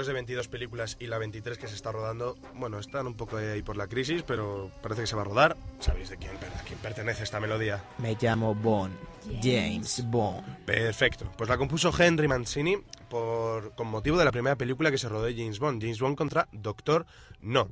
Después 0.00 0.06
de 0.06 0.14
22 0.14 0.48
películas 0.48 0.96
y 0.98 1.08
la 1.08 1.18
23 1.18 1.58
que 1.58 1.68
se 1.68 1.74
está 1.74 1.92
rodando, 1.92 2.34
bueno, 2.54 2.78
están 2.78 3.06
un 3.06 3.14
poco 3.14 3.36
ahí 3.36 3.60
por 3.60 3.76
la 3.76 3.86
crisis, 3.86 4.22
pero 4.22 4.70
parece 4.82 5.02
que 5.02 5.06
se 5.06 5.14
va 5.14 5.20
a 5.22 5.24
rodar. 5.26 5.58
¿Sabéis 5.78 6.08
de 6.08 6.16
quién, 6.16 6.32
a 6.36 6.62
quién 6.64 6.78
pertenece 6.78 7.24
esta 7.24 7.38
melodía? 7.38 7.84
Me 7.98 8.16
llamo 8.18 8.54
Bond. 8.54 8.94
James 9.42 10.02
Bond. 10.06 10.64
Perfecto. 10.64 11.30
Pues 11.36 11.50
la 11.50 11.58
compuso 11.58 11.92
Henry 11.96 12.28
Mancini 12.28 12.78
por, 13.10 13.74
con 13.74 13.88
motivo 13.88 14.16
de 14.16 14.24
la 14.24 14.32
primera 14.32 14.56
película 14.56 14.90
que 14.90 14.96
se 14.96 15.06
rodó 15.06 15.24
de 15.24 15.34
James 15.34 15.58
Bond, 15.58 15.82
James 15.82 16.00
Bond 16.00 16.16
contra 16.16 16.48
Doctor 16.50 17.04
No. 17.42 17.68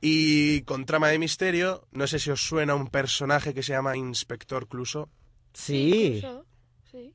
Y 0.00 0.62
con 0.62 0.86
trama 0.86 1.06
de 1.08 1.20
misterio, 1.20 1.86
no 1.92 2.08
sé 2.08 2.18
si 2.18 2.32
os 2.32 2.42
suena 2.42 2.74
un 2.74 2.88
personaje 2.88 3.54
que 3.54 3.62
se 3.62 3.74
llama 3.74 3.96
Inspector 3.96 4.66
Cluso. 4.66 5.08
Sí. 5.52 6.20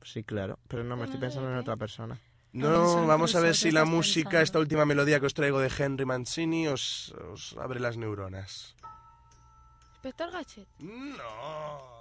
Sí, 0.02 0.24
claro. 0.24 0.58
Pero 0.66 0.82
no 0.82 0.96
me 0.96 1.04
estoy 1.04 1.20
pensando 1.20 1.50
en 1.50 1.58
otra 1.58 1.76
persona. 1.76 2.18
No, 2.56 3.06
vamos 3.06 3.34
a 3.34 3.40
ver 3.40 3.54
si 3.54 3.70
la 3.70 3.84
música, 3.84 4.40
esta 4.40 4.58
última 4.58 4.86
melodía 4.86 5.20
que 5.20 5.26
os 5.26 5.34
traigo 5.34 5.60
de 5.60 5.68
Henry 5.68 6.06
Mancini, 6.06 6.68
os, 6.68 7.12
os 7.32 7.54
abre 7.60 7.80
las 7.80 7.98
neuronas. 7.98 8.74
Inspector 9.92 10.30
Gadget. 10.32 10.68
No. 10.80 11.96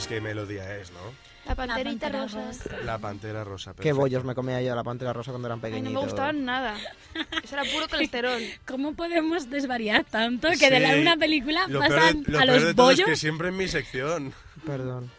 Sabéis 0.00 0.06
qué 0.06 0.20
melodía 0.20 0.76
es, 0.78 0.90
¿no? 0.92 0.98
La 1.46 1.54
panterita 1.54 2.10
Pantera 2.10 2.22
rosa. 2.24 2.46
rosa. 2.46 2.76
La 2.84 2.98
pantera 2.98 3.44
rosa. 3.44 3.70
Qué 3.70 3.76
perfecto. 3.76 3.96
bollos 3.98 4.24
me 4.24 4.34
comía 4.34 4.60
yo 4.62 4.74
la 4.74 4.82
pantera 4.82 5.12
rosa 5.12 5.30
cuando 5.30 5.46
eran 5.48 5.60
Ay, 5.62 5.70
no 5.70 5.76
pequeñitos. 5.76 5.92
me 5.94 6.00
gustaban 6.08 6.44
nada. 6.44 6.74
Eso 7.44 7.54
era 7.56 7.62
puro 7.72 7.88
colesterol. 7.88 8.42
¿Cómo 8.66 8.94
podemos 8.94 9.48
desvariar 9.48 10.04
tanto 10.04 10.48
que 10.58 10.70
de 10.70 10.80
la 10.80 10.94
Sí. 10.94 11.00
una 11.02 11.16
película 11.16 11.66
Lo 11.68 11.78
peor 11.80 11.92
de- 11.92 11.96
pasan 11.98 12.24
lo 12.26 12.38
a 12.38 12.42
peor 12.42 12.54
los 12.54 12.64
de 12.64 12.74
todo 12.74 12.90
es 12.90 12.96
bollos? 12.96 13.08
que 13.08 13.16
siempre 13.16 13.48
en 13.48 13.56
mi 13.56 13.68
sección. 13.68 14.32
Perdón. 14.64 15.10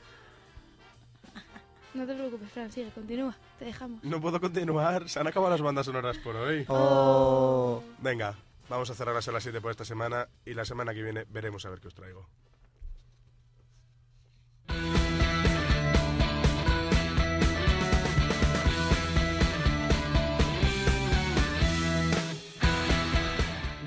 No 1.93 2.05
te 2.05 2.13
preocupes, 2.13 2.51
Fran, 2.51 2.71
sigue, 2.71 2.89
continúa. 2.91 3.35
Te 3.57 3.65
dejamos. 3.65 4.03
No 4.03 4.21
puedo 4.21 4.39
continuar. 4.39 5.07
Se 5.09 5.19
han 5.19 5.27
acabado 5.27 5.51
las 5.51 5.61
bandas 5.61 5.85
sonoras 5.87 6.17
por 6.19 6.35
hoy. 6.35 6.63
Oh. 6.67 7.81
Venga, 7.99 8.35
vamos 8.69 8.89
a 8.91 8.93
cerrar 8.93 9.15
las 9.15 9.25
las 9.27 9.41
7 9.43 9.61
por 9.61 9.71
esta 9.71 9.85
semana 9.85 10.27
y 10.45 10.53
la 10.53 10.65
semana 10.65 10.93
que 10.93 11.01
viene 11.01 11.25
veremos 11.29 11.65
a 11.65 11.69
ver 11.69 11.79
qué 11.79 11.87
os 11.87 11.95
traigo. 11.95 12.27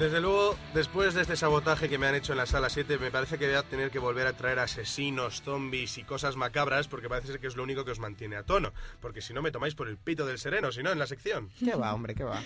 Desde 0.01 0.23
luego, 0.23 0.57
después 0.73 1.13
de 1.13 1.21
este 1.21 1.37
sabotaje 1.37 1.91
que 1.91 1.99
me 1.99 2.07
han 2.07 2.15
hecho 2.15 2.33
en 2.33 2.39
la 2.39 2.47
sala 2.47 2.71
7, 2.71 2.97
me 2.97 3.11
parece 3.11 3.37
que 3.37 3.47
voy 3.47 3.57
a 3.57 3.63
tener 3.63 3.91
que 3.91 3.99
volver 3.99 4.27
a 4.27 4.33
traer 4.33 4.59
asesinos, 4.59 5.43
zombies 5.43 5.99
y 5.99 6.05
cosas 6.05 6.37
macabras, 6.37 6.89
porque 6.89 7.11
parece 7.11 7.27
ser 7.27 7.39
que 7.39 7.49
es 7.49 7.55
lo 7.55 7.63
único 7.65 7.85
que 7.85 7.91
os 7.91 7.99
mantiene 7.99 8.37
a 8.37 8.43
tono. 8.43 8.73
Porque 9.03 9.21
si 9.21 9.35
no, 9.35 9.43
me 9.43 9.51
tomáis 9.51 9.75
por 9.75 9.89
el 9.89 9.99
pito 9.99 10.25
del 10.25 10.39
sereno, 10.39 10.73
si 10.73 10.83
no, 10.83 10.91
en 10.91 10.99
la 10.99 11.07
sección. 11.07 11.51
¿Qué 11.63 11.75
va, 11.75 11.93
hombre? 11.93 12.15
¿Qué 12.15 12.25
va? 12.25 12.43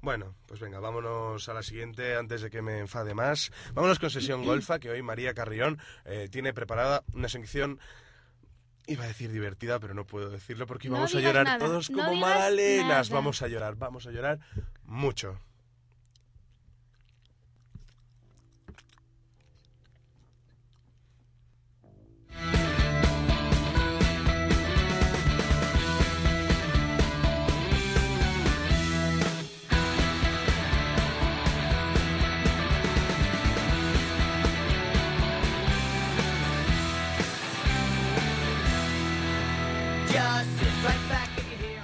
Bueno, 0.00 0.34
pues 0.46 0.60
venga, 0.60 0.78
vámonos 0.78 1.48
a 1.48 1.54
la 1.54 1.62
siguiente 1.62 2.16
antes 2.16 2.42
de 2.42 2.50
que 2.50 2.62
me 2.62 2.78
enfade 2.78 3.14
más. 3.14 3.50
Vámonos 3.74 3.98
con 3.98 4.10
Sesión 4.10 4.44
Golfa, 4.44 4.78
que 4.78 4.90
hoy 4.90 5.02
María 5.02 5.34
Carrión 5.34 5.78
eh, 6.04 6.28
tiene 6.30 6.52
preparada 6.52 7.04
una 7.12 7.28
sección... 7.28 7.80
Iba 8.86 9.04
a 9.04 9.08
decir 9.08 9.30
divertida, 9.30 9.78
pero 9.80 9.92
no 9.92 10.06
puedo 10.06 10.30
decirlo 10.30 10.66
porque 10.66 10.88
No 10.88 10.94
vamos 10.94 11.14
a 11.14 11.20
llorar 11.20 11.44
nada, 11.44 11.58
todos 11.58 11.90
no 11.90 11.98
como 11.98 12.14
magdalenas. 12.14 13.10
Vamos 13.10 13.42
a 13.42 13.48
llorar, 13.48 13.74
vamos 13.74 14.06
a 14.06 14.10
llorar 14.10 14.38
mucho. 14.84 15.38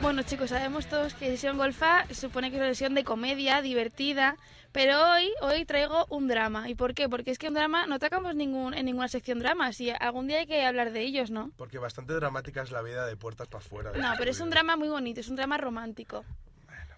Bueno, 0.05 0.23
chicos, 0.23 0.51
sabemos 0.51 0.85
todos 0.85 1.15
que 1.15 1.29
Sesión 1.29 1.57
Golfa 1.57 2.07
se 2.09 2.15
supone 2.15 2.51
que 2.51 2.57
es 2.59 2.61
una 2.61 2.69
sesión 2.69 2.95
de 2.95 3.05
comedia, 3.05 3.63
divertida, 3.63 4.37
pero 4.71 5.01
hoy, 5.13 5.33
hoy 5.41 5.65
traigo 5.65 6.05
un 6.11 6.29
drama. 6.29 6.69
¿Y 6.69 6.75
por 6.75 6.93
qué? 6.93 7.09
Porque 7.09 7.31
es 7.31 7.39
que 7.39 7.49
un 7.49 7.55
drama 7.55 7.87
no 7.87 7.99
tocamos 7.99 8.35
ningún, 8.35 8.75
en 8.75 8.85
ninguna 8.85 9.09
sección 9.09 9.39
drama. 9.39 9.73
Si 9.73 9.89
algún 9.89 10.29
día 10.29 10.41
hay 10.41 10.47
que 10.47 10.63
hablar 10.63 10.93
de 10.93 11.01
ellos, 11.01 11.31
¿no? 11.31 11.53
Porque 11.57 11.79
bastante 11.79 12.13
dramática 12.13 12.61
es 12.61 12.71
la 12.71 12.83
vida 12.83 13.07
de 13.07 13.17
puertas 13.17 13.49
para 13.49 13.65
afuera. 13.65 13.93
No, 13.93 14.05
este 14.05 14.19
pero 14.19 14.31
es 14.31 14.41
un 14.41 14.51
drama 14.51 14.77
muy 14.77 14.89
bonito, 14.89 15.21
es 15.21 15.29
un 15.31 15.37
drama 15.37 15.57
romántico. 15.57 16.23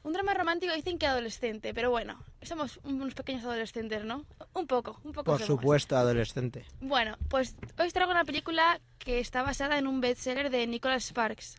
Un 0.03 0.13
drama 0.13 0.35
romántico 0.35 0.75
dicen 0.75 0.99
que 0.99 1.07
adolescente, 1.07 1.73
pero 1.75 1.91
bueno, 1.91 2.21
somos 2.43 2.81
unos 2.83 3.15
pequeños 3.15 3.45
adolescentes, 3.45 4.05
¿no? 4.05 4.25
Un 4.53 4.67
poco, 4.67 5.01
un 5.05 5.13
poco 5.13 5.27
Por 5.27 5.39
somos. 5.39 5.61
supuesto, 5.61 5.97
adolescente. 5.97 6.65
Bueno, 6.81 7.17
pues 7.29 7.55
hoy 7.79 7.89
traigo 7.93 8.11
una 8.11 8.25
película 8.25 8.81
que 8.99 9.21
está 9.21 9.45
basada 9.45 9.79
en 9.79 9.87
un 9.87 10.01
bestseller 10.01 10.51
de 10.51 10.67
Nicholas 10.67 11.05
Sparks, 11.05 11.55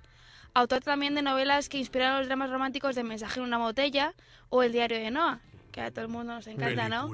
autor 0.58 0.82
también 0.82 1.14
de 1.14 1.22
novelas 1.22 1.70
que 1.70 1.78
inspiraron 1.78 2.20
los 2.20 2.28
dramas 2.28 2.50
románticos 2.50 2.96
de 2.96 3.04
Mensaje 3.04 3.40
en 3.40 3.46
una 3.46 3.60
botella 3.60 4.14
o 4.50 4.64
El 4.64 4.72
diario 4.72 4.98
de 4.98 5.12
Noah, 5.12 5.40
que 5.72 5.82
a 5.82 5.92
todo 5.92 6.02
el 6.02 6.08
mundo 6.08 6.34
nos 6.34 6.48
encanta, 6.48 6.90
¿no? 6.90 7.12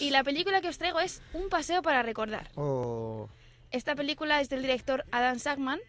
Y 0.00 0.10
la 0.10 0.24
película 0.24 0.62
que 0.62 0.68
os 0.68 0.78
traigo 0.78 0.98
es 0.98 1.20
Un 1.34 1.50
paseo 1.50 1.82
para 1.82 2.02
recordar. 2.02 2.50
Oh. 2.54 3.28
Esta 3.70 3.94
película 3.94 4.40
es 4.40 4.48
del 4.48 4.62
director 4.62 5.04
Adam 5.10 5.38
Sackman 5.38 5.80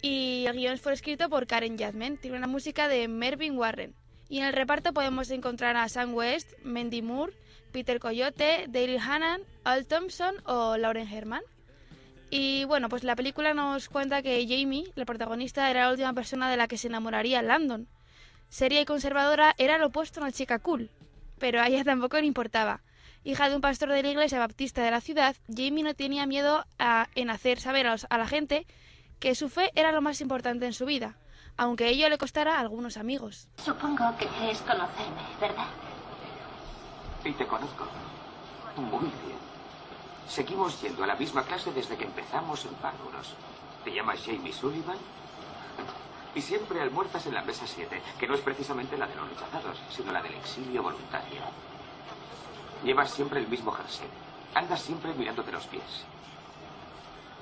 y 0.00 0.44
el 0.46 0.56
guion 0.56 0.78
fue 0.78 0.92
escrito 0.92 1.28
por 1.28 1.48
Karen 1.48 1.76
Jadman. 1.76 2.18
Tiene 2.18 2.36
una 2.36 2.46
música 2.46 2.86
de 2.86 3.08
Mervyn 3.08 3.56
Warren. 3.56 3.94
Y 4.28 4.38
en 4.38 4.44
el 4.44 4.52
reparto 4.52 4.92
podemos 4.92 5.30
encontrar 5.30 5.76
a 5.76 5.88
Sam 5.88 6.14
West, 6.14 6.52
Mandy 6.62 7.02
Moore, 7.02 7.32
Peter 7.72 7.98
Coyote, 7.98 8.66
Dale 8.68 8.98
Hannan, 9.00 9.40
Al 9.64 9.86
Thompson 9.86 10.36
o 10.44 10.76
Lauren 10.76 11.08
Herman. 11.08 11.42
Y 12.30 12.64
bueno, 12.64 12.88
pues 12.88 13.04
la 13.04 13.16
película 13.16 13.54
nos 13.54 13.88
cuenta 13.88 14.22
que 14.22 14.46
Jamie, 14.48 14.84
la 14.94 15.04
protagonista, 15.06 15.70
era 15.70 15.84
la 15.84 15.90
última 15.90 16.12
persona 16.12 16.50
de 16.50 16.56
la 16.56 16.68
que 16.68 16.76
se 16.76 16.88
enamoraría 16.88 17.42
Landon. 17.42 17.88
Seria 18.50 18.80
y 18.80 18.84
conservadora 18.84 19.54
era 19.58 19.78
lo 19.78 19.86
opuesto 19.86 20.20
a 20.20 20.24
una 20.24 20.32
chica 20.32 20.58
cool, 20.58 20.90
pero 21.38 21.60
a 21.60 21.68
ella 21.68 21.84
tampoco 21.84 22.18
le 22.18 22.26
importaba. 22.26 22.82
Hija 23.24 23.48
de 23.48 23.54
un 23.56 23.60
pastor 23.60 23.90
de 23.90 24.02
la 24.02 24.10
iglesia 24.10 24.38
baptista 24.38 24.82
de 24.82 24.90
la 24.90 25.00
ciudad, 25.00 25.36
Jamie 25.48 25.82
no 25.84 25.94
tenía 25.94 26.26
miedo 26.26 26.64
a- 26.78 27.08
en 27.14 27.30
hacer 27.30 27.60
saber 27.60 27.86
a, 27.86 27.92
los- 27.92 28.06
a 28.10 28.18
la 28.18 28.26
gente 28.26 28.66
que 29.18 29.34
su 29.34 29.48
fe 29.48 29.70
era 29.74 29.92
lo 29.92 30.00
más 30.00 30.20
importante 30.20 30.66
en 30.66 30.72
su 30.72 30.86
vida, 30.86 31.16
aunque 31.56 31.88
ello 31.88 32.08
le 32.08 32.18
costara 32.18 32.56
a 32.56 32.60
algunos 32.60 32.96
amigos. 32.96 33.48
Supongo 33.56 34.16
que 34.18 34.26
crees 34.26 34.60
conocerme, 34.60 35.22
¿verdad? 35.40 35.66
Y 37.24 37.32
te 37.32 37.46
conozco. 37.46 37.86
Muy 38.76 39.10
bien. 39.26 39.47
Seguimos 40.28 40.80
yendo 40.82 41.04
a 41.04 41.06
la 41.06 41.16
misma 41.16 41.42
clase 41.42 41.72
desde 41.72 41.96
que 41.96 42.04
empezamos 42.04 42.64
en 42.66 42.74
Párvulos. 42.74 43.34
¿Te 43.82 43.92
llamas 43.92 44.20
Jamie 44.24 44.52
Sullivan? 44.52 44.98
Y 46.34 46.42
siempre 46.42 46.82
almuerzas 46.82 47.26
en 47.26 47.34
la 47.34 47.42
mesa 47.42 47.66
7, 47.66 48.02
que 48.18 48.28
no 48.28 48.34
es 48.34 48.40
precisamente 48.42 48.98
la 48.98 49.06
de 49.06 49.14
los 49.14 49.28
rechazados, 49.28 49.78
sino 49.90 50.12
la 50.12 50.22
del 50.22 50.34
exilio 50.34 50.82
voluntario. 50.82 51.40
Llevas 52.84 53.10
siempre 53.10 53.40
el 53.40 53.48
mismo 53.48 53.72
jersey. 53.72 54.06
Andas 54.54 54.82
siempre 54.82 55.14
mirándote 55.14 55.50
los 55.50 55.66
pies. 55.66 56.04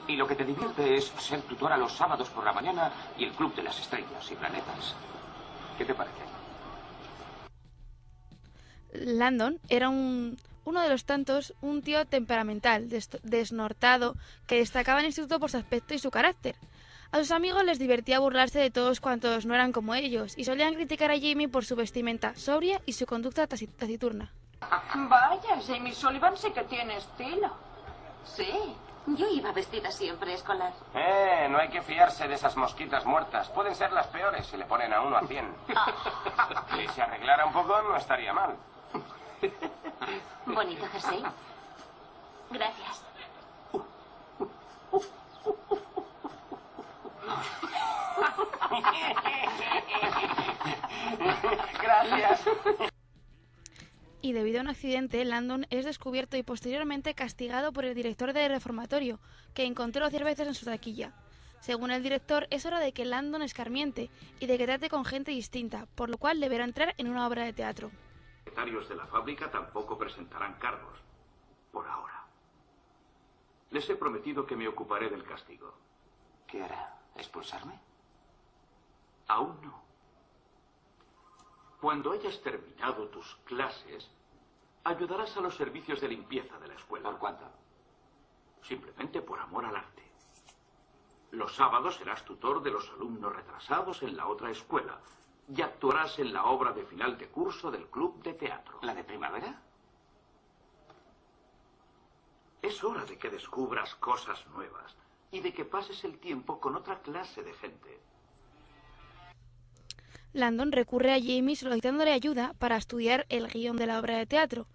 Y 0.07 0.15
lo 0.15 0.29
que 0.29 0.37
te 0.37 0.45
divierte 0.45 0.97
es 0.97 1.13
ser 1.19 1.43
tutora 1.43 1.77
los 1.77 1.93
sábados 1.93 2.29
por 2.29 2.45
la 2.45 2.53
mañana 2.53 2.93
y 3.19 3.25
el 3.25 3.33
club 3.33 3.53
de 3.57 3.65
las 3.65 3.79
estrellas 3.81 4.31
y 4.31 4.37
planetas. 4.37 4.95
¿Qué 5.77 5.85
te 5.85 5.95
parece? 5.95 6.23
Landon 8.93 9.59
era 9.69 9.89
un, 9.89 10.39
uno 10.67 10.83
de 10.83 10.91
los 10.91 11.05
tantos, 11.07 11.55
un 11.63 11.81
tío 11.81 12.05
temperamental, 12.07 12.89
des- 12.91 13.09
desnortado, 13.23 14.15
que 14.47 14.57
destacaba 14.59 14.99
en 14.99 15.07
el 15.07 15.11
instituto 15.11 15.41
por 15.41 15.51
su 15.51 15.57
aspecto 15.57 15.95
y 15.95 15.99
su 15.99 16.11
carácter. 16.11 16.57
A 17.13 17.19
sus 17.19 17.31
amigos 17.31 17.65
les 17.65 17.79
divertía 17.79 18.19
burlarse 18.19 18.59
de 18.59 18.71
todos 18.71 19.01
cuantos 19.01 19.47
no 19.47 19.55
eran 19.55 19.73
como 19.73 19.95
ellos, 19.95 20.37
y 20.37 20.45
solían 20.45 20.75
criticar 20.75 21.11
a 21.11 21.15
Jamie 21.19 21.49
por 21.49 21.65
su 21.65 21.77
vestimenta 21.77 22.35
sobria 22.35 22.83
y 22.85 22.93
su 22.93 23.07
conducta 23.07 23.49
taci- 23.49 23.71
taciturna. 23.75 24.33
Vaya, 24.95 25.61
Jamie 25.67 25.95
Sullivan 25.95 26.37
sí 26.37 26.51
que 26.53 26.65
tiene 26.65 26.97
estilo. 26.97 27.55
Sí, 28.25 28.51
yo 29.07 29.29
iba 29.31 29.53
vestida 29.53 29.91
siempre 29.93 30.35
escolar. 30.35 30.73
Eh, 30.95 31.47
no 31.49 31.59
hay 31.59 31.69
que 31.69 31.81
fiarse 31.83 32.27
de 32.27 32.35
esas 32.35 32.57
mosquitas 32.57 33.07
muertas. 33.07 33.49
Pueden 33.51 33.75
ser 33.77 33.93
las 33.93 34.09
peores 34.09 34.45
si 34.47 34.57
le 34.57 34.65
ponen 34.65 34.93
a 34.93 35.01
uno 35.03 35.17
a 35.17 35.27
100. 35.27 35.47
Si 36.77 36.89
se 36.89 37.03
arreglara 37.03 37.47
un 37.47 37.53
poco, 37.53 37.81
no 37.83 37.97
estaría 37.97 38.33
mal. 38.33 38.57
Bonito 40.47 40.87
jersey. 40.87 41.23
Gracias. 42.51 43.03
Gracias. 51.83 52.41
Y 54.23 54.33
debido 54.33 54.59
a 54.59 54.63
un 54.63 54.69
accidente, 54.69 55.25
Landon 55.25 55.67
es 55.71 55.85
descubierto 55.85 56.37
y 56.37 56.43
posteriormente 56.43 57.15
castigado 57.15 57.73
por 57.73 57.85
el 57.85 57.95
director 57.95 58.33
del 58.33 58.51
reformatorio, 58.51 59.21
que 59.55 59.65
encontró 59.65 60.11
cervezas 60.11 60.49
en 60.49 60.55
su 60.55 60.65
taquilla. 60.65 61.13
Según 61.61 61.91
el 61.91 62.03
director, 62.03 62.47
es 62.51 62.67
hora 62.67 62.81
de 62.81 62.93
que 62.93 63.05
Landon 63.05 63.43
escarmiente 63.43 64.11
y 64.41 64.47
de 64.47 64.59
que 64.59 64.67
trate 64.67 64.89
con 64.89 65.05
gente 65.05 65.31
distinta, 65.31 65.87
por 65.95 66.11
lo 66.11 66.19
cual 66.19 66.41
deberá 66.41 66.65
entrar 66.65 66.95
en 66.99 67.09
una 67.09 67.27
obra 67.27 67.45
de 67.45 67.53
teatro. 67.53 67.91
Los 68.47 68.55
secretarios 68.55 68.89
de 68.89 68.95
la 68.95 69.07
fábrica 69.07 69.51
tampoco 69.51 69.99
presentarán 69.99 70.55
cargos. 70.61 71.01
Por 71.73 71.85
ahora. 71.89 72.25
Les 73.71 73.91
he 73.91 73.97
prometido 73.97 74.47
que 74.47 74.55
me 74.55 74.69
ocuparé 74.69 75.11
del 75.11 75.25
castigo. 75.25 75.75
¿Qué 76.47 76.63
hará? 76.63 76.97
¿Expulsarme? 77.17 77.81
Aún 79.27 79.61
no. 79.63 79.83
Cuando 81.81 82.13
hayas 82.13 82.41
terminado 82.41 83.09
tus 83.09 83.35
clases, 83.47 84.09
ayudarás 84.85 85.37
a 85.37 85.41
los 85.41 85.57
servicios 85.57 86.01
de 86.01 86.09
limpieza 86.09 86.57
de 86.61 86.69
la 86.69 86.75
escuela. 86.75 87.11
¿Por 87.11 87.19
cuánto? 87.19 87.45
Simplemente 88.63 89.23
por 89.23 89.41
amor 89.41 89.65
al 89.65 89.75
arte. 89.75 90.05
Los 91.33 91.57
sábados 91.57 91.97
serás 91.97 92.25
tutor 92.25 92.63
de 92.63 92.71
los 92.71 92.89
alumnos 92.91 93.35
retrasados 93.35 94.05
en 94.05 94.17
la 94.17 94.29
otra 94.29 94.53
escuela 94.53 95.01
y 95.49 95.63
actuarás 95.63 96.19
en 96.19 96.33
la 96.33 96.45
obra 96.45 96.73
de 96.73 96.85
final 96.85 97.17
de 97.19 97.29
curso 97.29 97.71
del 97.71 97.87
club 97.87 98.23
de 98.23 98.35
teatro. 98.35 98.79
¿La 98.83 98.95
de 98.95 99.05
primavera? 99.05 99.63
Es 102.63 102.83
hora 102.83 103.05
de 103.05 103.17
que 103.17 103.31
descubras 103.31 103.95
cosas 103.97 104.45
nuevas 104.49 104.95
y 105.31 105.41
de 105.41 105.53
que 105.53 105.65
pases 105.65 106.03
el 106.05 106.19
tiempo 106.19 106.59
con 106.59 106.75
otra 106.75 107.01
clase 107.01 107.43
de 107.43 107.53
gente. 107.55 108.01
Landon 110.33 110.73
recurre 110.73 111.13
a 111.13 111.21
Jamie 111.21 111.57
solicitándole 111.57 112.13
ayuda 112.13 112.55
para 112.59 112.77
estudiar 112.77 113.25
el 113.29 113.49
guion 113.49 113.77
de 113.77 113.87
la 113.87 113.99
obra 113.99 114.19
de 114.19 114.27
teatro. 114.27 114.67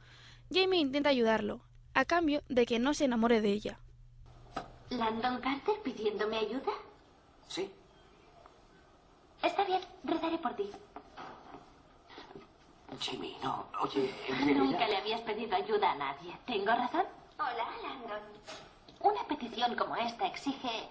Jamie 0.51 0.79
intenta 0.79 1.09
ayudarlo, 1.09 1.61
a 1.93 2.05
cambio 2.05 2.41
de 2.49 2.65
que 2.65 2.79
no 2.79 2.93
se 2.93 3.05
enamore 3.05 3.41
de 3.41 3.51
ella. 3.51 3.79
¿Landon 4.89 5.39
Carter 5.39 5.75
pidiéndome 5.83 6.37
ayuda? 6.37 6.71
Sí. 7.47 7.71
Está 9.41 9.63
bien, 9.63 9.81
rezaré 10.03 10.37
por 10.37 10.53
ti. 10.55 10.69
Jimmy, 12.99 13.37
no. 13.41 13.65
Oye, 13.81 14.13
Nunca 14.53 14.87
le 14.87 14.97
habías 14.97 15.21
pedido 15.21 15.55
ayuda 15.55 15.91
a 15.91 15.95
nadie. 15.95 16.37
¿Tengo 16.45 16.71
razón? 16.71 17.05
Hola, 17.39 17.65
Landon. 17.81 18.21
Una 18.99 19.23
petición 19.27 19.75
como 19.75 19.95
esta 19.95 20.27
exige 20.27 20.89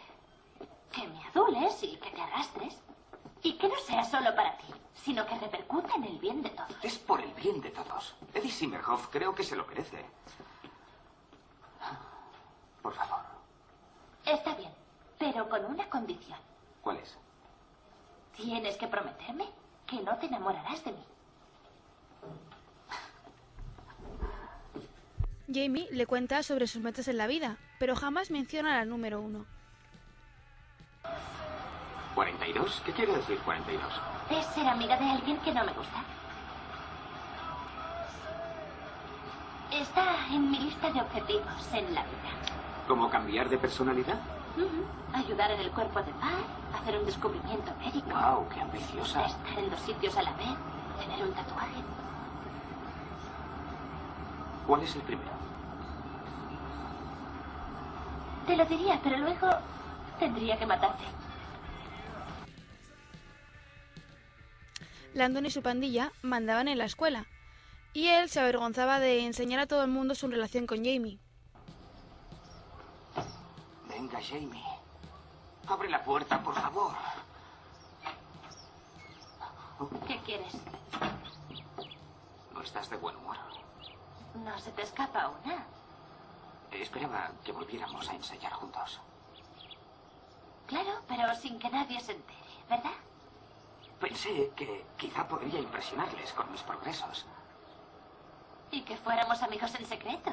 que 0.92 1.06
me 1.06 1.24
adules 1.26 1.82
y 1.84 1.96
que 1.96 2.10
te 2.10 2.20
arrastres. 2.20 2.76
Y 3.42 3.54
que 3.54 3.68
no 3.68 3.78
sea 3.78 4.04
solo 4.04 4.34
para 4.34 4.56
ti, 4.58 4.66
sino 4.94 5.24
que 5.26 5.38
repercute 5.38 5.92
en 5.94 6.04
el 6.04 6.18
bien 6.18 6.42
de 6.42 6.50
todos. 6.50 6.76
Es 6.82 6.98
por 6.98 7.20
el 7.20 7.32
bien 7.34 7.60
de 7.60 7.70
todos. 7.70 8.14
Eddie 8.34 8.50
Simmerhoff 8.50 9.06
creo 9.08 9.34
que 9.34 9.44
se 9.44 9.56
lo 9.56 9.64
merece. 9.66 10.04
Por 12.82 12.92
favor, 12.94 13.20
Está 14.26 14.54
bien, 14.54 14.72
pero 15.18 15.48
con 15.48 15.64
una 15.66 15.88
condición. 15.88 16.38
¿cuál 16.82 16.96
es? 16.98 17.16
Tienes 18.40 18.76
que 18.78 18.88
prometerme 18.88 19.44
que 19.86 20.00
no 20.00 20.16
te 20.16 20.26
enamorarás 20.26 20.82
de 20.84 20.92
mí. 20.92 21.04
Jamie 25.52 25.88
le 25.90 26.06
cuenta 26.06 26.42
sobre 26.42 26.66
sus 26.66 26.80
metas 26.80 27.08
en 27.08 27.18
la 27.18 27.26
vida, 27.26 27.58
pero 27.78 27.94
jamás 27.96 28.30
menciona 28.30 28.78
la 28.78 28.84
número 28.84 29.20
uno. 29.20 29.44
¿42? 32.14 32.82
¿Qué 32.84 32.92
quiere 32.92 33.14
decir 33.16 33.38
42? 33.40 33.82
Es 34.30 34.46
ser 34.46 34.66
amiga 34.66 34.96
de 34.96 35.10
alguien 35.10 35.36
que 35.38 35.52
no 35.52 35.64
me 35.64 35.72
gusta. 35.72 36.04
Está 39.72 40.26
en 40.32 40.50
mi 40.50 40.58
lista 40.60 40.90
de 40.90 41.00
objetivos 41.00 41.74
en 41.74 41.94
la 41.94 42.02
vida. 42.04 42.30
¿Cómo 42.88 43.10
cambiar 43.10 43.48
de 43.48 43.58
personalidad? 43.58 44.18
Ayudar 45.12 45.50
en 45.50 45.60
el 45.60 45.70
cuerpo 45.70 46.00
de 46.02 46.12
paz, 46.12 46.44
hacer 46.74 46.98
un 46.98 47.06
descubrimiento 47.06 47.72
médico. 47.76 48.10
¡Wow! 48.10 48.48
¡Qué 48.48 48.60
ambiciosa! 48.60 49.26
Estar 49.26 49.58
en 49.58 49.70
dos 49.70 49.80
sitios 49.80 50.16
a 50.16 50.22
la 50.22 50.32
vez, 50.32 50.56
tener 51.00 51.26
un 51.26 51.32
tatuaje. 51.32 51.82
¿Cuál 54.66 54.82
es 54.82 54.94
el 54.94 55.02
primero? 55.02 55.30
Te 58.46 58.56
lo 58.56 58.64
diría, 58.66 59.00
pero 59.02 59.18
luego 59.18 59.48
tendría 60.18 60.58
que 60.58 60.66
matarte. 60.66 61.04
Landon 65.14 65.46
y 65.46 65.50
su 65.50 65.62
pandilla 65.62 66.12
mandaban 66.22 66.68
en 66.68 66.78
la 66.78 66.84
escuela, 66.84 67.26
y 67.92 68.06
él 68.06 68.28
se 68.28 68.38
avergonzaba 68.40 69.00
de 69.00 69.24
enseñar 69.24 69.58
a 69.60 69.66
todo 69.66 69.82
el 69.82 69.90
mundo 69.90 70.14
su 70.14 70.28
relación 70.28 70.66
con 70.66 70.78
Jamie. 70.78 71.18
Venga, 73.88 74.20
Jamie. 74.22 74.69
Abre 75.70 75.88
la 75.88 76.02
puerta, 76.02 76.42
por 76.42 76.54
favor. 76.54 76.92
¿Qué 80.06 80.18
quieres? 80.26 80.52
No 82.52 82.60
estás 82.60 82.90
de 82.90 82.96
buen 82.96 83.14
humor. 83.16 83.36
No 84.34 84.58
se 84.58 84.72
te 84.72 84.82
escapa 84.82 85.28
una. 85.28 85.64
Esperaba 86.72 87.30
que 87.44 87.52
volviéramos 87.52 88.08
a 88.08 88.14
ensayar 88.14 88.52
juntos. 88.52 89.00
Claro, 90.66 91.02
pero 91.06 91.34
sin 91.36 91.58
que 91.60 91.70
nadie 91.70 92.00
se 92.00 92.12
entere, 92.12 92.38
¿verdad? 92.68 92.98
Pensé 94.00 94.50
que 94.56 94.84
quizá 94.96 95.26
podría 95.28 95.60
impresionarles 95.60 96.32
con 96.32 96.50
mis 96.50 96.62
progresos. 96.62 97.26
Y 98.72 98.82
que 98.82 98.96
fuéramos 98.96 99.40
amigos 99.42 99.72
en 99.76 99.86
secreto. 99.86 100.32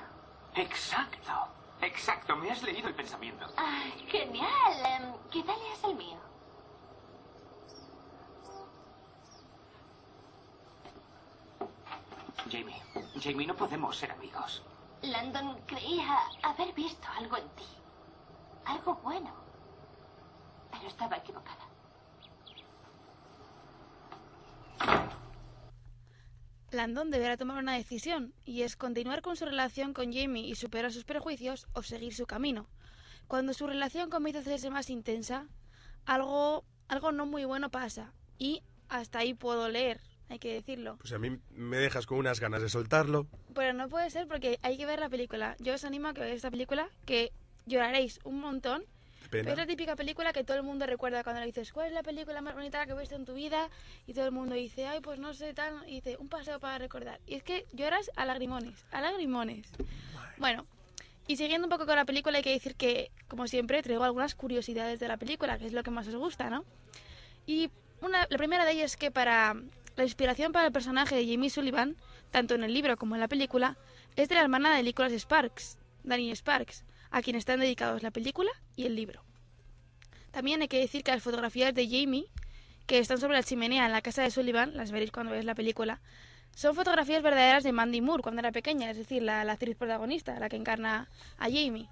Exacto. 0.56 1.48
Exacto. 1.82 2.36
Me 2.36 2.52
has 2.52 2.62
leído 2.64 2.88
el 2.88 2.96
pensamiento. 2.96 3.46
¡Ay, 3.58 3.92
genial! 4.08 4.74
Em, 4.86 5.14
quizá 5.30 5.56
leas 5.56 5.84
el 5.84 5.96
mío. 5.96 6.18
Jamie. 12.50 12.82
Jamie, 13.22 13.48
no 13.48 13.56
podemos 13.56 13.96
ser 13.98 14.12
amigos. 14.12 14.64
Landon 15.02 15.60
creía 15.66 16.18
haber 16.44 16.74
visto 16.74 17.08
algo 17.18 17.38
en 17.38 17.50
ti. 17.50 17.68
Algo 18.66 18.96
bueno. 19.04 19.32
Pero 20.72 20.88
estaba 20.88 21.18
equivocada. 21.18 21.67
Landon 26.72 27.12
deberá 27.12 27.38
tomar 27.38 27.58
una 27.58 27.76
decisión, 27.76 28.34
y 28.46 28.64
es 28.64 28.76
continuar 28.76 29.22
con 29.22 29.36
su 29.38 29.46
relación 29.46 29.94
con 29.94 30.12
Jamie 30.12 30.48
y 30.48 30.56
superar 30.56 30.92
sus 30.92 31.06
prejuicios 31.06 31.68
o 31.74 31.84
seguir 31.84 32.14
su 32.14 32.26
camino. 32.26 32.68
Cuando 33.28 33.54
su 33.54 33.68
relación 33.68 34.10
comienza 34.10 34.40
a 34.40 34.42
hacerse 34.42 34.70
más 34.70 34.90
intensa, 34.90 35.48
algo, 36.06 36.66
algo 36.88 37.12
no 37.12 37.26
muy 37.26 37.46
bueno 37.46 37.70
pasa, 37.70 38.14
y 38.38 38.64
hasta 38.90 39.20
ahí 39.20 39.34
puedo 39.34 39.70
leer, 39.70 40.02
hay 40.30 40.40
que 40.40 40.54
decirlo. 40.54 40.98
Pues 40.98 41.14
a 41.14 41.20
mí 41.20 41.40
me 41.52 41.78
dejas 41.78 42.06
con 42.06 42.18
unas 42.18 42.40
ganas 42.40 42.62
de 42.62 42.70
soltarlo. 42.70 43.28
Pero 43.54 43.74
no 43.74 43.88
puede 43.88 44.10
ser 44.10 44.28
porque 44.28 44.60
hay 44.62 44.78
que 44.78 44.86
ver 44.86 45.00
la 45.00 45.10
película. 45.10 45.56
Yo 45.60 45.74
os 45.74 45.84
animo 45.86 46.10
a 46.10 46.14
que 46.14 46.22
veáis 46.22 46.38
esta 46.38 46.52
película, 46.52 46.90
que 47.06 47.32
lloraréis 47.66 48.20
un 48.24 48.40
montón. 48.42 48.84
Pena. 49.28 49.52
Es 49.52 49.58
la 49.58 49.66
típica 49.66 49.96
película 49.96 50.34
que 50.34 50.44
todo 50.44 50.58
el 50.58 50.64
mundo 50.64 50.86
recuerda 50.86 51.24
cuando 51.24 51.42
le 51.42 51.48
dices, 51.48 51.72
¿cuál 51.72 51.88
es 51.88 51.94
la 51.94 52.04
película 52.04 52.42
más 52.42 52.56
bonita 52.56 52.86
que 52.86 52.94
has 52.94 53.00
visto 53.00 53.16
en 53.16 53.26
tu 53.26 53.34
vida? 53.34 53.70
Y 54.06 54.14
todo 54.14 54.26
el 54.26 54.32
mundo 54.32 54.56
dice, 54.56 54.88
ay, 54.88 55.00
pues 55.02 55.20
no 55.20 55.34
sé, 55.34 55.54
tal. 55.54 55.84
Y 55.88 55.96
dice, 55.96 56.18
un 56.18 56.30
paseo 56.30 56.60
para 56.60 56.78
recordar. 56.78 57.20
Y 57.28 57.36
es 57.36 57.44
que 57.44 57.66
lloras 57.74 58.12
a 58.16 58.26
lagrimones, 58.26 58.86
a 58.92 59.02
lagrimones. 59.02 59.68
Bueno, 60.38 60.66
y 61.28 61.36
siguiendo 61.36 61.66
un 61.66 61.70
poco 61.70 61.86
con 61.86 61.96
la 61.96 62.06
película, 62.06 62.38
hay 62.38 62.44
que 62.44 62.52
decir 62.52 62.76
que, 62.76 63.12
como 63.28 63.48
siempre, 63.48 63.84
traigo 63.84 64.04
algunas 64.04 64.34
curiosidades 64.36 65.00
de 65.00 65.08
la 65.08 65.18
película, 65.18 65.58
que 65.58 65.66
es 65.66 65.74
lo 65.74 65.84
que 65.84 65.92
más 65.92 66.08
os 66.08 66.16
gusta, 66.16 66.50
¿no? 66.50 66.64
Y 67.46 67.70
una, 68.02 68.28
la 68.30 68.38
primera 68.38 68.64
de 68.66 68.72
ellas 68.72 68.92
es 68.92 68.98
que 68.98 69.12
para 69.12 69.56
la 69.98 70.04
inspiración 70.04 70.52
para 70.52 70.68
el 70.68 70.72
personaje 70.72 71.16
de 71.16 71.30
Jamie 71.30 71.50
Sullivan, 71.50 71.98
tanto 72.32 72.56
en 72.56 72.64
el 72.64 72.74
libro 72.74 72.96
como 72.98 73.16
en 73.16 73.22
la 73.22 73.28
película, 73.28 73.78
es 74.16 74.30
de 74.30 74.36
la 74.36 74.42
hermana 74.42 74.76
de 74.76 74.84
Nicholas 74.84 75.12
Sparks, 75.12 75.78
Danny 76.04 76.32
Sparks, 76.32 76.86
a 77.12 77.22
quien 77.22 77.36
están 77.36 77.60
dedicados 77.60 78.04
la 78.04 78.12
película 78.12 78.52
y 78.76 78.86
el 78.86 78.96
libro. 78.96 79.24
También 80.32 80.62
hay 80.62 80.68
que 80.68 80.80
decir 80.80 81.04
que 81.04 81.12
las 81.12 81.24
fotografías 81.24 81.74
de 81.74 81.88
Jamie, 81.88 82.26
que 82.86 83.00
están 83.00 83.20
sobre 83.20 83.36
la 83.36 83.44
chimenea 83.44 83.86
en 83.86 83.92
la 83.92 84.02
casa 84.02 84.24
de 84.24 84.32
Sullivan, 84.32 84.76
las 84.76 84.92
veréis 84.92 85.12
cuando 85.12 85.32
veáis 85.32 85.46
la 85.46 85.56
película, 85.56 86.00
son 86.56 86.76
fotografías 86.76 87.22
verdaderas 87.22 87.64
de 87.64 87.72
Mandy 87.72 88.02
Moore 88.02 88.24
cuando 88.24 88.40
era 88.40 88.52
pequeña, 88.52 88.90
es 88.90 88.98
decir, 88.98 89.22
la, 89.22 89.42
actriz 89.42 89.76
protagonista, 89.76 90.40
la 90.40 90.50
que 90.50 90.56
encarna 90.56 91.10
a 91.38 91.46
Jamie. 91.46 91.88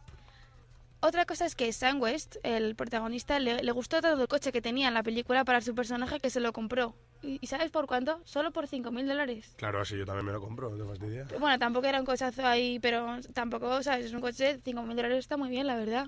Otra 1.02 1.26
cosa 1.26 1.46
es 1.46 1.56
que 1.56 1.72
Sam 1.72 2.02
West, 2.02 2.38
el 2.44 2.76
protagonista, 2.76 3.38
le, 3.40 3.62
le 3.62 3.72
gustó 3.72 4.02
tanto 4.02 4.22
el 4.22 4.28
coche 4.28 4.52
que 4.52 4.62
tenía 4.62 4.88
en 4.88 4.96
la 4.96 5.04
película 5.04 5.46
para 5.46 5.62
su 5.62 5.76
personaje 5.76 6.20
que 6.20 6.30
se 6.30 6.40
lo 6.40 6.52
compró 6.52 6.96
¿Y 7.26 7.40
y 7.42 7.48
sabes 7.48 7.72
por 7.72 7.88
cuánto? 7.88 8.22
Solo 8.26 8.52
por 8.52 8.68
5.000 8.68 9.08
dólares. 9.08 9.54
Claro, 9.58 9.82
así 9.82 9.98
yo 9.98 10.06
también 10.06 10.26
me 10.26 10.32
lo 10.32 10.40
compro, 10.42 10.70
no 10.70 10.78
te 10.78 10.90
fastidia. 10.90 11.26
Bueno, 11.40 11.58
tampoco 11.60 11.88
era 11.88 12.00
un 12.00 12.06
cochazo 12.06 12.46
ahí, 12.46 12.80
pero 12.80 13.18
tampoco, 13.34 13.82
¿sabes? 13.84 14.06
Es 14.08 14.14
un 14.14 14.22
coche, 14.22 14.60
5.000 14.64 14.96
dólares 14.96 15.20
está 15.20 15.36
muy 15.38 15.50
bien, 15.50 15.68
la 15.68 15.76
verdad. 15.76 16.08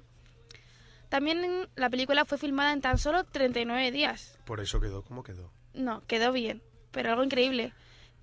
También 1.09 1.69
la 1.75 1.89
película 1.89 2.25
fue 2.25 2.37
filmada 2.37 2.73
en 2.73 2.81
tan 2.81 2.97
solo 2.97 3.23
39 3.23 3.91
días. 3.91 4.37
Por 4.45 4.59
eso 4.59 4.79
quedó 4.79 5.03
como 5.03 5.23
quedó. 5.23 5.51
No, 5.73 6.01
quedó 6.05 6.31
bien, 6.31 6.61
pero 6.91 7.11
algo 7.11 7.23
increíble. 7.23 7.73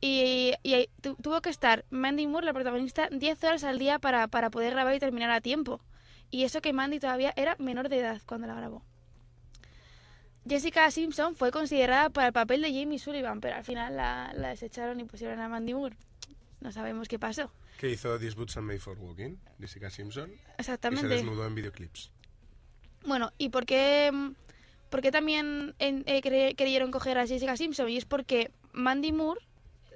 Y, 0.01 0.53
y 0.63 0.89
tu- 1.01 1.15
tuvo 1.17 1.41
que 1.41 1.49
estar 1.49 1.85
Mandy 1.89 2.27
Moore, 2.27 2.45
la 2.47 2.53
protagonista, 2.53 3.09
10 3.11 3.43
horas 3.43 3.65
al 3.65 3.79
día 3.79 3.99
para, 3.99 4.29
para 4.29 4.51
poder 4.51 4.73
grabar 4.75 4.95
y 4.95 4.99
terminar 4.99 5.31
a 5.31 5.41
tiempo. 5.41 5.81
Y 6.31 6.45
eso 6.45 6.61
que 6.61 6.73
Mandy 6.75 6.99
todavía 7.01 7.33
era 7.37 7.57
menor 7.59 7.89
de 7.89 8.01
edad 8.01 8.21
cuando 8.27 8.47
la 8.47 8.55
grabó. 8.55 8.83
Jessica 10.49 10.91
Simpson 10.91 11.35
fue 11.37 11.51
considerada 11.51 12.11
para 12.11 12.27
el 12.29 12.33
papel 12.33 12.61
de 12.63 12.69
Jamie 12.73 12.99
Sullivan, 12.99 13.41
pero 13.41 13.57
al 13.57 13.65
final 13.65 13.97
la, 13.97 14.33
la 14.35 14.49
desecharon 14.51 15.01
y 15.01 15.05
pusieron 15.05 15.41
a 15.41 15.49
Mandy 15.49 15.73
Moore. 15.75 15.97
No 16.61 16.71
sabemos 16.73 17.09
qué 17.09 17.19
pasó. 17.19 17.51
¿Qué 17.79 17.91
hizo 17.91 18.19
These 18.19 18.37
Boots 18.37 18.57
Are 18.57 18.65
Made 18.67 18.79
for 18.79 18.99
Walking? 18.99 19.37
Jessica 19.59 19.91
Simpson. 19.91 20.31
Y 20.31 20.39
Exactamente. 20.59 21.09
se 21.09 21.15
desnudó 21.15 21.47
en 21.47 21.55
videoclips. 21.55 22.11
Bueno, 23.07 23.33
¿y 23.39 23.49
por 23.51 23.67
qué, 23.67 24.11
por 24.91 25.01
qué 25.03 25.11
también 25.11 25.75
en- 25.79 26.05
eh, 26.07 26.21
cre- 26.23 26.55
creyeron 26.57 26.91
coger 26.91 27.19
a 27.19 27.27
Jessica 27.27 27.57
Simpson? 27.57 27.89
Y 27.89 27.97
es 27.97 28.05
porque 28.05 28.51
Mandy 28.73 29.13
Moore 29.13 29.41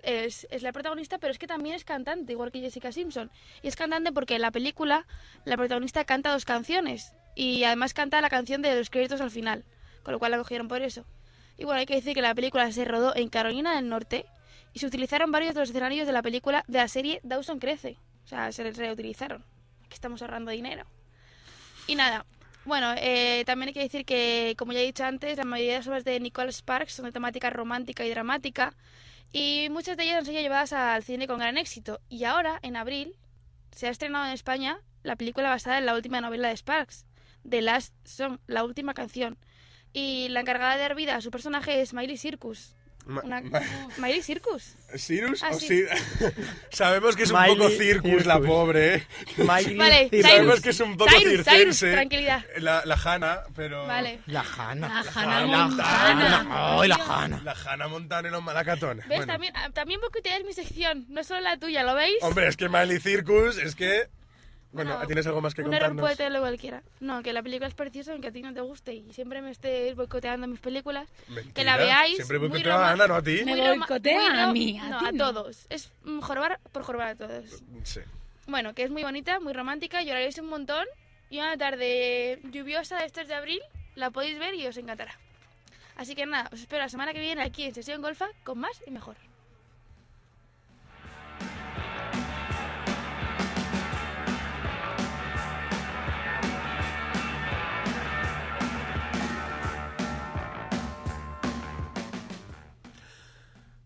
es, 0.03 0.47
es 0.51 0.63
la 0.63 0.73
protagonista, 0.73 1.19
pero 1.19 1.31
es 1.31 1.39
que 1.39 1.47
también 1.47 1.75
es 1.75 1.85
cantante, 1.85 2.33
igual 2.33 2.53
que 2.53 2.61
Jessica 2.61 2.91
Simpson. 2.93 3.31
Y 3.63 3.69
es 3.69 3.77
cantante 3.77 4.13
porque 4.13 4.35
en 4.37 4.43
la 4.43 4.51
película 4.51 5.07
la 5.45 5.57
protagonista 5.57 6.05
canta 6.05 6.33
dos 6.33 6.45
canciones. 6.45 7.13
Y 7.35 7.65
además 7.65 7.95
canta 7.95 8.21
la 8.21 8.29
canción 8.31 8.61
de 8.63 8.75
los 8.77 8.91
créditos 8.91 9.21
al 9.21 9.31
final. 9.31 9.65
Con 10.09 10.15
lo 10.15 10.19
cual 10.19 10.31
la 10.31 10.39
cogieron 10.39 10.69
por 10.69 10.81
eso. 10.81 11.05
Y 11.59 11.65
bueno, 11.65 11.81
hay 11.81 11.85
que 11.85 11.95
decir 11.95 12.15
que 12.15 12.23
la 12.23 12.35
película 12.35 12.73
se 12.73 12.87
rodó 12.87 13.15
en 13.15 13.29
Carolina 13.29 13.77
del 13.77 13.91
Norte. 13.91 14.25
Y 14.73 14.79
se 14.79 14.87
utilizaron 14.87 15.31
varios 15.31 15.53
de 15.53 15.61
los 15.61 15.69
escenarios 15.69 16.07
de 16.07 16.15
la 16.15 16.23
película 16.23 16.65
de 16.67 16.79
la 16.79 16.89
serie 16.89 17.21
Dawson 17.25 17.59
Crece. 17.59 17.99
O 18.25 18.27
sea, 18.27 18.51
se 18.51 18.71
reutilizaron. 18.71 19.45
Aquí 19.85 19.93
estamos 19.93 20.23
ahorrando 20.23 20.51
dinero. 20.51 20.87
Y 21.87 21.95
nada, 21.95 22.25
bueno, 22.65 22.95
eh, 22.97 23.43
también 23.45 23.69
hay 23.69 23.75
que 23.75 23.83
decir 23.83 24.07
que, 24.07 24.55
como 24.57 24.73
ya 24.73 24.81
he 24.81 24.87
dicho 24.87 25.05
antes, 25.05 25.37
la 25.37 25.45
mayoría 25.45 25.73
de 25.73 25.79
las 25.81 25.89
obras 25.89 26.05
de 26.07 26.19
Nicole 26.21 26.53
Sparks 26.53 26.95
son 26.95 27.05
de 27.05 27.13
temática 27.13 27.51
romántica 27.51 28.03
y 28.07 28.09
dramática, 28.09 28.75
y 29.31 29.69
muchas 29.71 29.99
de 29.99 30.05
ellas 30.05 30.21
han 30.21 30.25
sido 30.25 30.41
llevadas 30.41 30.73
al 30.73 31.03
cine 31.03 31.27
con 31.27 31.39
gran 31.39 31.59
éxito. 31.59 32.01
Y 32.09 32.25
ahora, 32.25 32.61
en 32.63 32.77
abril, 32.77 33.15
se 33.73 33.89
ha 33.89 33.91
estrenado 33.91 34.25
en 34.25 34.33
España 34.33 34.81
la 35.03 35.17
película 35.17 35.51
basada 35.51 35.77
en 35.77 35.85
la 35.85 35.95
última 35.95 36.23
novela 36.23 36.49
de 36.49 36.57
Sparks, 36.57 37.05
The 37.47 37.61
Last 37.61 37.95
Song, 38.05 38.39
la 38.47 38.65
última 38.65 38.95
canción. 38.95 39.37
Y 39.93 40.29
la 40.31 40.41
encargada 40.41 40.75
de 40.75 40.81
dar 40.83 40.95
vida 40.95 41.17
a 41.17 41.21
su 41.21 41.31
personaje 41.31 41.81
es 41.81 41.93
Miley 41.95 42.17
Circus. 42.17 42.75
Ma- 43.07 43.23
Una- 43.25 43.41
ma- 43.41 43.63
Miley 43.99 44.21
Circus. 44.23 44.75
¿Cyrus? 44.95 45.43
Ah, 45.43 45.51
o 45.53 45.59
sí. 45.59 45.67
sí. 45.67 45.85
Sabemos 46.71 47.17
que 47.17 47.23
es 47.23 47.31
un 47.31 47.41
Miley 47.41 47.57
poco 47.57 47.71
circus, 47.71 48.27
la 48.27 48.35
Circus. 48.35 48.49
pobre, 48.51 48.95
¿eh? 48.97 49.07
Miley 49.39 49.77
Vale, 49.77 50.09
Circus. 50.11 50.21
Sabemos 50.31 50.47
Cyrus. 50.51 50.61
que 50.61 50.71
es 50.71 50.81
un 50.81 50.97
poco 50.99 51.11
Cyrus, 51.11 51.25
Cyrus, 51.33 51.45
circense. 51.47 51.93
tranquilidad. 51.93 52.45
La, 52.59 52.83
la 52.85 52.95
Hanna, 53.03 53.41
pero... 53.57 53.87
Vale. 53.87 54.21
La 54.27 54.41
Hanna. 54.43 54.89
La 54.89 55.11
Hannah 55.11 55.39
Hannah 55.39 55.47
Montana. 55.69 56.43
Montana. 56.45 56.81
Ay, 56.83 56.89
la 56.89 56.95
Hanna. 56.97 57.41
La 57.45 57.53
Hanna 57.65 57.89
Montana 57.89 58.29
y 58.29 58.31
los 58.31 58.43
malacatones. 58.43 59.09
¿Ves? 59.09 59.19
Bueno. 59.19 59.33
También, 59.33 59.53
ah, 59.57 59.71
también 59.73 60.01
boicoteáis 60.03 60.45
mi 60.45 60.53
sección, 60.53 61.07
no 61.09 61.25
solo 61.25 61.41
la 61.41 61.57
tuya, 61.57 61.83
¿lo 61.85 61.95
veis? 61.95 62.17
Hombre, 62.21 62.47
es 62.49 62.59
que 62.59 62.69
Miley 62.69 63.01
Circus, 63.01 63.57
es 63.57 63.75
que... 63.75 64.09
Bueno, 64.71 64.99
No, 64.99 65.07
¿tienes 65.07 65.27
algo 65.27 65.41
más 65.41 65.55
que 65.55 65.63
Un 65.63 65.69
error 65.73 65.89
contarnos? 65.89 66.03
puede 66.03 66.17
tenerlo 66.17 66.41
cualquiera. 66.41 66.83
No, 67.01 67.23
que 67.23 67.33
la 67.33 67.43
película 67.43 67.69
es 67.69 67.75
preciosa 67.75 68.13
aunque 68.13 68.29
a 68.29 68.33
ti 68.33 68.43
no 68.43 68.53
te 68.53 68.61
guste 68.61 68.93
y 68.95 69.13
siempre 69.13 69.41
me 69.41 69.51
estés 69.51 69.97
boicoteando 69.97 70.47
mis 70.47 70.61
películas. 70.61 71.09
Mentira, 71.29 71.55
Que 71.55 71.65
la 71.65 71.77
veáis. 71.79 72.17
Siempre 72.17 72.39
boicoteo 72.39 72.73
a 72.75 72.91
Ana, 72.91 73.07
no 73.07 73.15
a 73.15 73.23
ti. 73.23 73.43
Me 73.45 73.57
boicotea 73.77 74.45
a 74.45 74.53
mí, 74.53 74.79
a 74.79 74.89
no, 74.91 74.99
ti 74.99 75.05
a 75.07 75.13
no. 75.13 75.33
todos. 75.33 75.67
Es 75.71 75.91
jorobar 76.21 76.61
por 76.73 76.83
jorobar 76.83 77.09
a 77.09 77.15
todos. 77.17 77.63
Sí. 77.85 78.01
Bueno, 78.47 78.75
que 78.75 78.83
es 78.83 78.91
muy 78.91 79.03
bonita, 79.03 79.41
muy 79.41 79.53
romántica, 79.55 80.03
lloraréis 80.03 80.39
un 80.39 80.47
montón. 80.49 80.85
Y 81.31 81.39
una 81.39 81.57
tarde 81.59 82.39
lluviosa 82.51 82.99
de 82.99 83.05
estos 83.07 83.29
de 83.29 83.35
abril 83.35 83.61
la 83.95 84.11
podéis 84.11 84.39
ver 84.39 84.55
y 84.55 84.67
os 84.67 84.77
encantará. 84.79 85.19
Así 85.97 86.15
que 86.15 86.25
nada, 86.27 86.49
os 86.53 86.61
espero 86.61 86.81
la 86.83 86.89
semana 86.89 87.13
que 87.13 87.21
viene 87.21 87.43
aquí 87.43 87.65
en 87.65 87.75
Sesión 87.75 88.01
Golfa 88.01 88.29
con 88.45 88.59
más 88.59 88.81
y 88.87 88.91
mejor. 88.91 89.17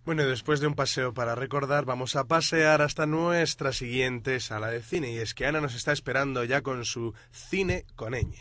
Bueno, 0.05 0.25
después 0.27 0.59
de 0.59 0.67
un 0.67 0.75
paseo 0.75 1.15
para 1.15 1.37
recordar, 1.37 1.85
vamos 1.85 2.17
a 2.17 2.25
pasear 2.25 2.83
hasta 2.83 3.07
nuestra 3.07 3.73
siguiente 3.73 4.41
sala 4.41 4.69
de 4.69 4.83
cine. 4.83 5.13
Y 5.13 5.19
es 5.19 5.33
que 5.33 5.47
Ana 5.47 5.61
nos 5.61 5.77
está 5.77 5.93
esperando 5.93 6.43
ya 6.43 6.63
con 6.63 6.85
su 6.85 7.15
cine 7.31 7.87
con 7.95 8.15
ñ. 8.15 8.35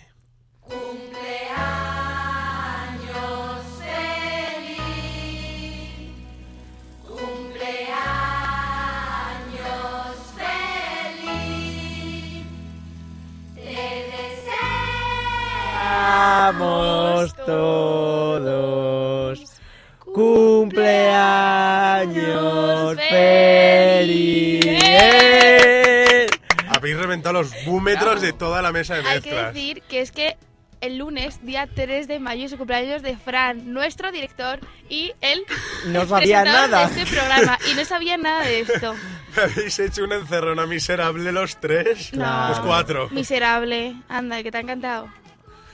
La 28.72 28.80
mesa 28.80 28.96
de 28.96 29.00
Hay 29.02 29.22
que 29.22 29.30
mezclas. 29.32 29.54
decir 29.54 29.82
que 29.84 30.02
es 30.02 30.12
que 30.12 30.38
el 30.82 30.98
lunes, 30.98 31.46
día 31.46 31.68
3 31.74 32.08
de 32.08 32.20
mayo, 32.20 32.46
es 32.46 32.52
el 32.52 32.58
cumpleaños 32.58 33.04
de 33.04 33.16
Fran, 33.16 33.72
nuestro 33.72 34.12
director, 34.12 34.60
y 34.90 35.14
él 35.22 35.44
No 35.88 36.08
sabía 36.08 36.44
nada. 36.44 36.88
de 36.88 37.02
este 37.02 37.16
programa. 37.16 37.60
Y 37.72 37.76
no 37.76 37.86
sabía 37.86 38.18
nada 38.18 38.44
de 38.46 38.62
esto. 38.62 38.96
Me 39.38 39.44
habéis 39.44 39.78
hecho 39.80 40.04
una 40.04 40.16
encerrona 40.16 40.66
miserable 40.66 41.32
los 41.32 41.58
tres. 41.62 42.12
No. 42.14 42.50
Los 42.50 42.60
cuatro. 42.62 43.10
Miserable. 43.12 43.96
Anda, 44.10 44.42
que 44.44 44.52
te 44.52 44.58
ha 44.58 44.62
encantado. 44.62 45.08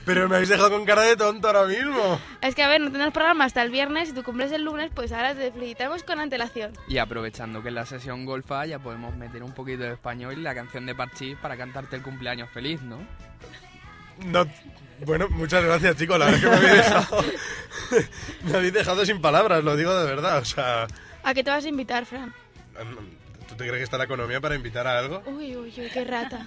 Pero 0.08 0.26
me 0.26 0.36
habéis 0.36 0.48
dejado 0.48 0.70
con 0.70 0.86
cara 0.86 1.02
de 1.02 1.18
tonto 1.18 1.48
ahora 1.48 1.66
mismo. 1.66 2.18
Es 2.40 2.54
que, 2.54 2.62
a 2.62 2.68
ver, 2.68 2.80
no 2.80 2.90
tenemos 2.90 3.12
programa 3.12 3.44
hasta 3.44 3.62
el 3.62 3.68
viernes 3.68 4.08
y 4.08 4.14
tu 4.14 4.22
cumples 4.22 4.50
el 4.52 4.64
lunes, 4.64 4.90
pues 4.94 5.12
ahora 5.12 5.34
te 5.34 5.52
felicitamos 5.52 6.02
con 6.02 6.18
antelación. 6.18 6.72
Y 6.88 6.96
aprovechando 6.96 7.62
que 7.62 7.68
en 7.68 7.74
la 7.74 7.84
sesión 7.84 8.24
golfa 8.24 8.64
ya 8.64 8.78
podemos 8.78 9.14
meter 9.14 9.42
un 9.42 9.52
poquito 9.52 9.82
de 9.82 9.92
español 9.92 10.38
y 10.38 10.40
la 10.40 10.54
canción 10.54 10.86
de 10.86 10.94
Parchís 10.94 11.36
para 11.42 11.58
cantarte 11.58 11.94
el 11.96 12.00
cumpleaños 12.00 12.48
feliz, 12.48 12.80
¿no? 12.80 12.96
No, 14.24 14.46
bueno, 15.04 15.28
muchas 15.28 15.62
gracias, 15.62 15.96
chicos. 15.98 16.18
La 16.18 16.30
verdad 16.30 16.38
es 16.38 16.42
que 16.42 16.48
me 16.48 16.56
habéis 16.56 16.84
dejado, 16.86 17.24
me 18.44 18.56
habéis 18.56 18.72
dejado 18.72 19.04
sin 19.04 19.20
palabras, 19.20 19.62
lo 19.62 19.76
digo 19.76 19.94
de 19.94 20.06
verdad. 20.06 20.38
O 20.38 20.44
sea, 20.46 20.86
¿A 21.22 21.34
qué 21.34 21.44
te 21.44 21.50
vas 21.50 21.66
a 21.66 21.68
invitar, 21.68 22.06
Fran? 22.06 22.32
¿tú 23.46 23.56
te 23.56 23.64
crees 23.64 23.76
que 23.76 23.82
está 23.82 23.98
la 23.98 24.04
economía 24.04 24.40
para 24.40 24.54
invitar 24.54 24.86
a 24.86 24.98
algo? 24.98 25.22
Uy, 25.26 25.54
uy, 25.54 25.74
uy, 25.76 25.90
qué 25.92 26.02
rata. 26.04 26.46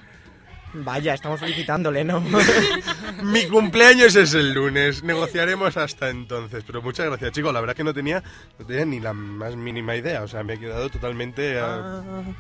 Vaya, 0.74 1.14
estamos 1.14 1.40
felicitándole, 1.40 2.04
¿no? 2.04 2.22
Mi 3.24 3.46
cumpleaños 3.48 4.16
es 4.16 4.34
el 4.34 4.54
lunes, 4.54 5.04
negociaremos 5.04 5.78
hasta 5.78 6.10
entonces. 6.10 6.64
Pero 6.66 6.82
muchas 6.82 7.06
gracias, 7.08 7.32
chicos. 7.34 7.54
La 7.54 7.60
verdad 7.60 7.74
es 7.74 7.78
que 7.78 7.84
no 7.84 7.94
tenía, 7.94 8.24
no 8.58 8.66
tenía 8.66 8.86
ni 8.86 9.00
la 9.00 9.14
más 9.14 9.56
mínima 9.56 9.96
idea. 9.96 10.24
O 10.24 10.28
sea, 10.28 10.44
me 10.44 10.54
he 10.54 10.60
quedado 10.60 10.90
totalmente 10.90 11.56
eh, 11.58 11.62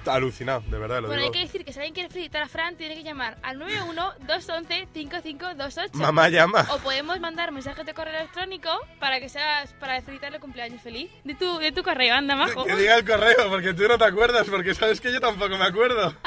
alucinado, 0.06 0.64
de 0.68 0.78
verdad, 0.80 1.02
lo 1.02 1.08
Bueno, 1.08 1.22
hay 1.24 1.30
digo. 1.30 1.34
que 1.34 1.40
decir 1.42 1.66
que 1.66 1.74
si 1.74 1.80
alguien 1.80 1.94
quiere 1.94 2.10
felicitar 2.10 2.44
a 2.44 2.48
Fran, 2.48 2.76
tiene 2.78 2.96
que 2.96 3.04
llamar 3.04 3.38
al 3.44 3.60
91-211-5528. 3.60 5.94
Mamá 5.94 6.30
llama. 6.30 6.66
O 6.72 6.78
podemos 6.80 7.20
mandar 7.20 7.52
mensajes 7.52 7.86
de 7.86 7.94
correo 7.94 8.16
electrónico 8.18 8.70
para 9.00 9.20
que 9.20 9.30
seas 9.30 9.74
para 9.74 10.02
felicitarle 10.02 10.40
cumpleaños 10.40 10.82
feliz. 10.82 11.10
De 11.24 11.36
tu, 11.36 11.60
de 11.60 11.72
tu 11.72 11.84
correo, 11.84 12.16
anda, 12.16 12.36
majo. 12.36 12.66
Que 12.66 12.76
diga 12.76 12.98
el 12.98 13.06
correo, 13.06 13.50
porque 13.50 13.74
tú 13.74 13.88
no 13.88 13.98
te 13.98 14.06
acuerdas, 14.06 14.48
porque 14.50 14.74
sabes 14.74 15.02
que 15.02 15.12
yo 15.12 15.20
tampoco 15.20 15.58
me 15.58 15.66
acuerdo. 15.66 16.16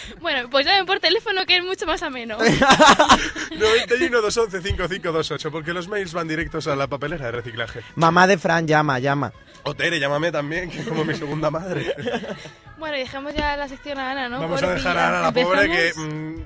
Bueno, 0.20 0.48
pues 0.50 0.66
llamen 0.66 0.86
por 0.86 1.00
teléfono 1.00 1.44
que 1.46 1.56
es 1.56 1.64
mucho 1.64 1.86
más 1.86 2.02
ameno. 2.02 2.36
91 2.38 4.20
211 4.20 4.62
5528, 4.62 5.50
porque 5.50 5.72
los 5.72 5.88
mails 5.88 6.12
van 6.12 6.28
directos 6.28 6.66
a 6.66 6.76
la 6.76 6.86
papelera 6.86 7.26
de 7.26 7.32
reciclaje. 7.32 7.80
Mamá 7.94 8.26
de 8.26 8.38
Fran, 8.38 8.66
llama, 8.66 8.98
llama. 8.98 9.32
O 9.62 9.74
Tere, 9.74 9.98
llámame 9.98 10.30
también, 10.30 10.70
que 10.70 10.80
es 10.80 10.86
como 10.86 11.04
mi 11.04 11.14
segunda 11.14 11.50
madre. 11.50 11.94
bueno, 12.78 12.96
y 12.96 13.00
dejamos 13.00 13.34
ya 13.34 13.56
la 13.56 13.68
sección 13.68 13.98
a 13.98 14.12
Ana, 14.12 14.28
¿no? 14.28 14.40
Vamos 14.40 14.62
a 14.62 14.74
dejar 14.74 14.96
a 14.96 15.08
Ana, 15.08 15.20
la 15.22 15.32
pobre, 15.32 15.68
que... 15.68 15.88
¿Empezamos? 15.88 16.14
mm, 16.14 16.40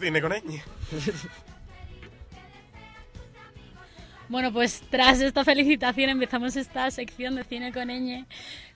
cine 0.00 0.20
con 0.20 0.32
ñ. 0.32 0.62
Bueno, 4.28 4.52
pues 4.52 4.82
tras 4.90 5.20
esta 5.20 5.44
felicitación 5.44 6.10
empezamos 6.10 6.56
esta 6.56 6.90
sección 6.90 7.36
de 7.36 7.44
cine 7.44 7.72
con 7.72 7.86
ñ 7.86 8.26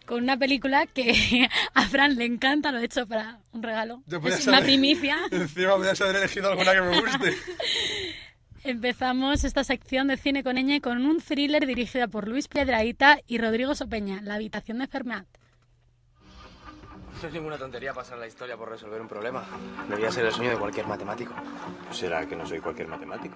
con 0.06 0.22
una 0.22 0.36
película 0.36 0.86
que 0.86 1.48
a 1.74 1.82
Fran 1.88 2.16
le 2.16 2.24
encanta, 2.24 2.72
lo 2.72 2.78
he 2.78 2.84
hecho 2.84 3.06
para 3.06 3.38
un 3.52 3.62
regalo. 3.62 4.02
Yo 4.06 4.20
podía 4.20 4.36
Es 4.36 4.46
una 4.46 4.58
saber- 4.58 4.66
primicia. 4.72 5.16
Encima 5.30 5.74
voy 5.74 5.88
a 5.88 5.94
saber 5.94 6.16
elegido 6.16 6.50
alguna 6.50 6.72
que 6.72 6.80
me 6.82 7.00
guste. 7.00 7.36
Empezamos 8.64 9.44
esta 9.44 9.64
sección 9.64 10.08
de 10.08 10.18
cine 10.18 10.42
con 10.44 10.56
ñ 10.56 10.80
con 10.82 11.06
un 11.06 11.18
thriller 11.20 11.66
dirigida 11.66 12.08
por 12.08 12.28
Luis 12.28 12.46
Piedraíta 12.46 13.18
y 13.26 13.38
Rodrigo 13.38 13.74
Sopeña, 13.74 14.20
La 14.22 14.34
habitación 14.34 14.78
de 14.80 14.86
Fermat. 14.86 15.26
No 17.22 17.28
es 17.28 17.32
ninguna 17.34 17.56
tontería 17.58 17.92
pasar 17.94 18.18
la 18.18 18.26
historia 18.26 18.56
por 18.56 18.68
resolver 18.70 19.00
un 19.00 19.08
problema. 19.08 19.46
Debería 19.88 20.10
ser 20.10 20.26
el 20.26 20.32
sueño 20.32 20.50
de 20.50 20.56
cualquier 20.58 20.86
matemático. 20.86 21.34
¿Será 21.90 22.26
que 22.26 22.36
no 22.36 22.46
soy 22.46 22.60
cualquier 22.60 22.88
matemático? 22.88 23.34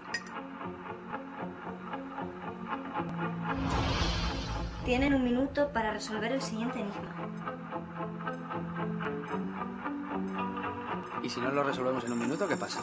Tienen 4.85 5.15
un 5.15 5.25
minuto 5.25 5.71
para 5.73 5.93
resolver 5.93 6.31
el 6.31 6.43
siguiente 6.43 6.79
enigma. 6.79 7.15
¿Y 11.23 11.31
si 11.31 11.41
no 11.41 11.51
lo 11.51 11.63
resolvemos 11.63 12.05
en 12.05 12.13
un 12.13 12.19
minuto, 12.19 12.47
qué 12.47 12.57
pasa? 12.57 12.81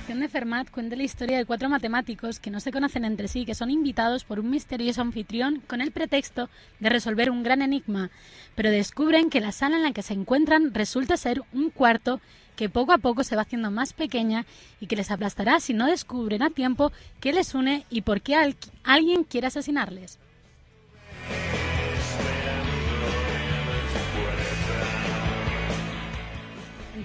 Habitación 0.00 0.20
de 0.20 0.28
Fermat 0.30 0.70
cuenta 0.70 0.96
la 0.96 1.02
historia 1.02 1.36
de 1.36 1.44
cuatro 1.44 1.68
matemáticos 1.68 2.40
que 2.40 2.50
no 2.50 2.58
se 2.60 2.72
conocen 2.72 3.04
entre 3.04 3.28
sí, 3.28 3.44
que 3.44 3.54
son 3.54 3.70
invitados 3.70 4.24
por 4.24 4.40
un 4.40 4.48
misterioso 4.48 5.02
anfitrión 5.02 5.60
con 5.66 5.82
el 5.82 5.92
pretexto 5.92 6.48
de 6.80 6.88
resolver 6.88 7.30
un 7.30 7.42
gran 7.42 7.60
enigma, 7.60 8.10
pero 8.54 8.70
descubren 8.70 9.28
que 9.28 9.42
la 9.42 9.52
sala 9.52 9.76
en 9.76 9.82
la 9.82 9.92
que 9.92 10.00
se 10.02 10.14
encuentran 10.14 10.72
resulta 10.72 11.18
ser 11.18 11.42
un 11.52 11.68
cuarto 11.68 12.18
que 12.56 12.70
poco 12.70 12.92
a 12.92 12.98
poco 12.98 13.24
se 13.24 13.36
va 13.36 13.42
haciendo 13.42 13.70
más 13.70 13.92
pequeña 13.92 14.46
y 14.80 14.86
que 14.86 14.96
les 14.96 15.10
aplastará 15.10 15.60
si 15.60 15.74
no 15.74 15.86
descubren 15.86 16.42
a 16.42 16.48
tiempo 16.48 16.92
qué 17.20 17.34
les 17.34 17.54
une 17.54 17.84
y 17.90 18.00
por 18.00 18.22
qué 18.22 18.36
al- 18.36 18.56
alguien 18.84 19.22
quiere 19.24 19.48
asesinarles. 19.48 20.18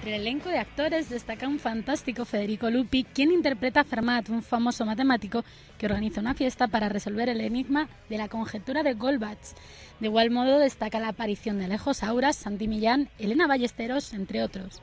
El 0.06 0.14
elenco 0.14 0.50
de 0.50 0.60
actores 0.60 1.10
destaca 1.10 1.48
un 1.48 1.58
fantástico 1.58 2.24
Federico 2.24 2.70
Lupi, 2.70 3.02
quien 3.02 3.32
interpreta 3.32 3.80
a 3.80 3.84
Fermat, 3.84 4.28
un 4.28 4.40
famoso 4.40 4.86
matemático 4.86 5.44
que 5.78 5.86
organiza 5.86 6.20
una 6.20 6.34
fiesta 6.34 6.68
para 6.68 6.88
resolver 6.88 7.28
el 7.28 7.40
enigma 7.40 7.88
de 8.08 8.16
la 8.16 8.28
conjetura 8.28 8.84
de 8.84 8.94
Goldbach. 8.94 9.36
De 9.98 10.06
igual 10.06 10.30
modo 10.30 10.60
destaca 10.60 11.00
la 11.00 11.08
aparición 11.08 11.58
de 11.58 11.64
Alejo 11.64 11.92
Sauras, 11.92 12.36
Santi 12.36 12.68
Millán, 12.68 13.08
Elena 13.18 13.48
Ballesteros, 13.48 14.12
entre 14.12 14.44
otros. 14.44 14.80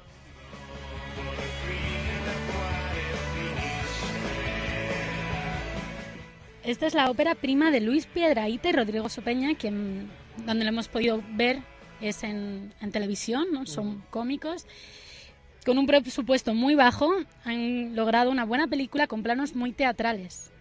Esta 6.65 6.85
es 6.85 6.93
la 6.93 7.09
ópera 7.09 7.35
prima 7.35 7.71
de 7.71 7.79
Luis 7.79 8.07
Piedraíta 8.07 8.67
y 8.67 8.73
Rodrigo 8.73 9.07
Sopeña, 9.07 9.55
quien, 9.55 10.09
donde 10.45 10.65
lo 10.65 10.69
hemos 10.71 10.89
podido 10.89 11.23
ver 11.29 11.61
es 12.01 12.23
en, 12.23 12.73
en 12.81 12.91
televisión, 12.91 13.45
¿no? 13.53 13.65
son 13.65 14.03
cómicos. 14.09 14.67
Con 15.65 15.77
un 15.77 15.87
presupuesto 15.87 16.53
muy 16.53 16.75
bajo 16.75 17.09
han 17.45 17.95
logrado 17.95 18.31
una 18.31 18.43
buena 18.43 18.67
película 18.67 19.07
con 19.07 19.23
planos 19.23 19.55
muy 19.55 19.71
teatrales. 19.71 20.51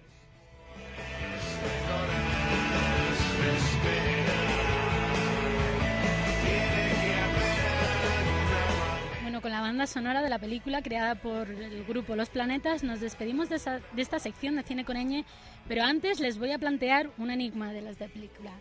Bueno, 9.22 9.40
con 9.40 9.50
la 9.50 9.60
banda 9.60 9.88
sonora 9.88 10.22
de 10.22 10.30
la 10.30 10.38
película 10.38 10.82
creada 10.82 11.16
por 11.16 11.50
el 11.50 11.84
grupo 11.84 12.14
Los 12.14 12.30
Planetas 12.30 12.84
nos 12.84 13.00
despedimos 13.00 13.48
de, 13.48 13.56
esta 13.96 14.18
sección 14.20 14.54
de 14.54 14.62
Cine 14.62 14.84
con 14.84 14.96
Ñ, 14.96 15.24
pero 15.66 15.82
antes 15.82 16.20
les 16.20 16.38
voy 16.38 16.52
a 16.52 16.58
plantear 16.58 17.10
un 17.18 17.32
enigma 17.32 17.72
de 17.72 17.82
las 17.82 17.98
de 17.98 18.08
película. 18.08 18.52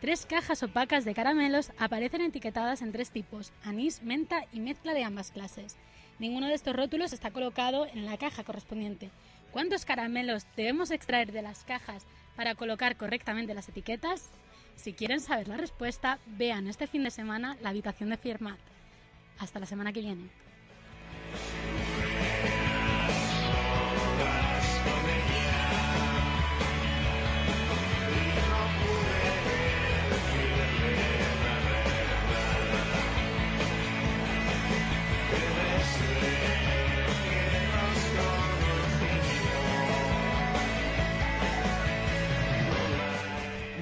Tres 0.00 0.26
cajas 0.26 0.62
opacas 0.62 1.04
de 1.04 1.12
caramelos 1.12 1.72
aparecen 1.76 2.20
etiquetadas 2.20 2.82
en 2.82 2.92
tres 2.92 3.10
tipos, 3.10 3.52
anís, 3.64 4.00
menta 4.02 4.44
y 4.52 4.60
mezcla 4.60 4.94
de 4.94 5.02
ambas 5.02 5.32
clases. 5.32 5.76
Ninguno 6.20 6.46
de 6.46 6.54
estos 6.54 6.76
rótulos 6.76 7.12
está 7.12 7.32
colocado 7.32 7.84
en 7.86 8.06
la 8.06 8.16
caja 8.16 8.44
correspondiente. 8.44 9.10
¿Cuántos 9.50 9.84
caramelos 9.84 10.46
debemos 10.56 10.92
extraer 10.92 11.32
de 11.32 11.42
las 11.42 11.64
cajas 11.64 12.06
para 12.36 12.54
colocar 12.54 12.96
correctamente 12.96 13.54
las 13.54 13.68
etiquetas? 13.68 14.30
Si 14.76 14.92
quieren 14.92 15.20
saber 15.20 15.48
la 15.48 15.56
respuesta, 15.56 16.20
vean 16.26 16.68
este 16.68 16.86
fin 16.86 17.02
de 17.02 17.10
semana 17.10 17.56
la 17.60 17.70
habitación 17.70 18.10
de 18.10 18.18
Firmat. 18.18 18.58
Hasta 19.40 19.58
la 19.58 19.66
semana 19.66 19.92
que 19.92 20.00
viene. 20.00 20.28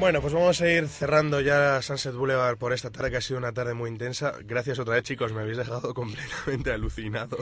Bueno, 0.07 0.21
pues 0.21 0.35
vamos 0.35 0.61
a 0.61 0.71
ir 0.71 0.87
cerrando 0.87 1.41
ya 1.41 1.83
Sunset 1.83 2.15
Boulevard 2.15 2.57
por 2.59 2.73
esta 2.73 2.91
tarde 2.91 3.11
que 3.11 3.17
ha 3.17 3.21
sido 3.21 3.39
una 3.39 3.51
tarde 3.51 3.75
muy 3.75 3.91
intensa. 3.91 4.35
Gracias 4.45 4.79
otra 4.79 4.95
vez, 4.95 5.03
chicos, 5.03 5.33
me 5.33 5.41
habéis 5.41 5.57
dejado 5.57 5.93
completamente 5.95 6.71
alucinado. 6.71 7.39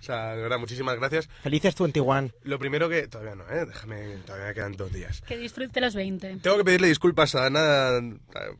O 0.00 0.02
sea, 0.02 0.34
de 0.34 0.42
verdad, 0.42 0.58
muchísimas 0.58 0.96
gracias. 0.96 1.28
Felices 1.42 1.74
21. 1.74 2.30
Lo 2.42 2.58
primero 2.58 2.88
que... 2.88 3.08
Todavía 3.08 3.34
no, 3.34 3.48
¿eh? 3.48 3.66
Déjame, 3.66 4.16
todavía 4.26 4.48
me 4.48 4.54
quedan 4.54 4.72
dos 4.76 4.92
días. 4.92 5.22
Que 5.22 5.36
disfrute 5.36 5.80
los 5.80 5.94
20. 5.94 6.36
Tengo 6.36 6.56
que 6.56 6.64
pedirle 6.64 6.88
disculpas 6.88 7.34
a 7.34 7.46
Ana 7.46 8.00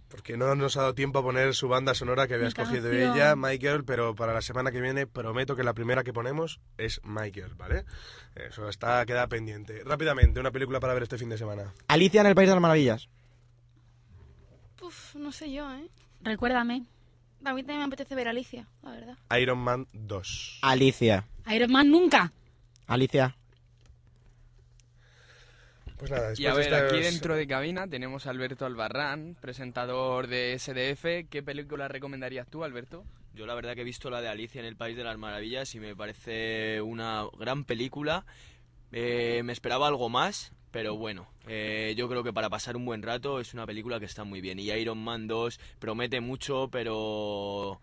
porque 0.08 0.36
no 0.36 0.54
nos 0.54 0.76
ha 0.76 0.82
dado 0.82 0.94
tiempo 0.94 1.18
a 1.18 1.22
poner 1.22 1.54
su 1.54 1.68
banda 1.68 1.94
sonora 1.94 2.26
que 2.26 2.34
había 2.34 2.48
escogido 2.48 2.90
ella, 2.90 3.36
Michael, 3.36 3.84
pero 3.84 4.14
para 4.14 4.32
la 4.32 4.42
semana 4.42 4.70
que 4.70 4.80
viene 4.80 5.06
prometo 5.06 5.56
que 5.56 5.64
la 5.64 5.74
primera 5.74 6.04
que 6.04 6.12
ponemos 6.12 6.60
es 6.78 7.00
Michael, 7.04 7.54
¿vale? 7.56 7.84
Eso 8.34 8.68
está 8.68 9.04
queda 9.06 9.26
pendiente. 9.28 9.82
Rápidamente, 9.84 10.40
una 10.40 10.50
película 10.50 10.80
para 10.80 10.94
ver 10.94 11.04
este 11.04 11.18
fin 11.18 11.28
de 11.28 11.38
semana. 11.38 11.72
Alicia 11.88 12.20
en 12.20 12.26
el 12.26 12.34
País 12.34 12.48
de 12.48 12.54
las 12.54 12.62
Maravillas. 12.62 13.08
Uf, 14.82 15.14
no 15.14 15.32
sé 15.32 15.50
yo, 15.50 15.70
¿eh? 15.72 15.88
Recuérdame. 16.22 16.84
A 17.44 17.52
mí 17.52 17.62
también 17.62 17.80
me 17.80 17.84
apetece 17.84 18.14
ver 18.14 18.28
Alicia, 18.28 18.66
la 18.82 18.90
verdad. 18.90 19.18
Iron 19.38 19.58
Man 19.58 19.86
2. 19.92 20.60
Alicia. 20.62 21.26
Iron 21.52 21.72
Man 21.72 21.90
nunca. 21.90 22.32
Alicia. 22.86 23.36
Pues 25.98 26.10
nada, 26.10 26.32
Y 26.36 26.46
a 26.46 26.54
ver, 26.54 26.70
de 26.70 26.76
aquí 26.76 27.00
dentro 27.00 27.36
de 27.36 27.46
cabina 27.46 27.86
tenemos 27.86 28.26
a 28.26 28.30
Alberto 28.30 28.66
Albarrán, 28.66 29.36
presentador 29.40 30.26
de 30.26 30.58
SDF. 30.58 31.30
¿Qué 31.30 31.42
película 31.42 31.86
recomendarías 31.88 32.48
tú, 32.48 32.64
Alberto? 32.64 33.04
Yo 33.34 33.46
la 33.46 33.54
verdad 33.54 33.74
que 33.74 33.82
he 33.82 33.84
visto 33.84 34.10
la 34.10 34.20
de 34.20 34.28
Alicia 34.28 34.60
en 34.60 34.66
el 34.66 34.76
País 34.76 34.96
de 34.96 35.04
las 35.04 35.18
Maravillas 35.18 35.74
y 35.74 35.80
me 35.80 35.94
parece 35.94 36.80
una 36.80 37.24
gran 37.38 37.64
película. 37.64 38.24
Eh, 38.92 39.42
me 39.44 39.52
esperaba 39.52 39.86
algo 39.88 40.08
más, 40.08 40.52
pero 40.74 40.96
bueno, 40.96 41.28
eh, 41.46 41.94
yo 41.96 42.08
creo 42.08 42.24
que 42.24 42.32
para 42.32 42.50
pasar 42.50 42.76
un 42.76 42.84
buen 42.84 43.00
rato 43.00 43.38
es 43.38 43.54
una 43.54 43.64
película 43.64 44.00
que 44.00 44.06
está 44.06 44.24
muy 44.24 44.40
bien. 44.40 44.58
Y 44.58 44.72
Iron 44.72 44.98
Man 44.98 45.28
2 45.28 45.60
promete 45.78 46.20
mucho, 46.20 46.68
pero 46.68 47.80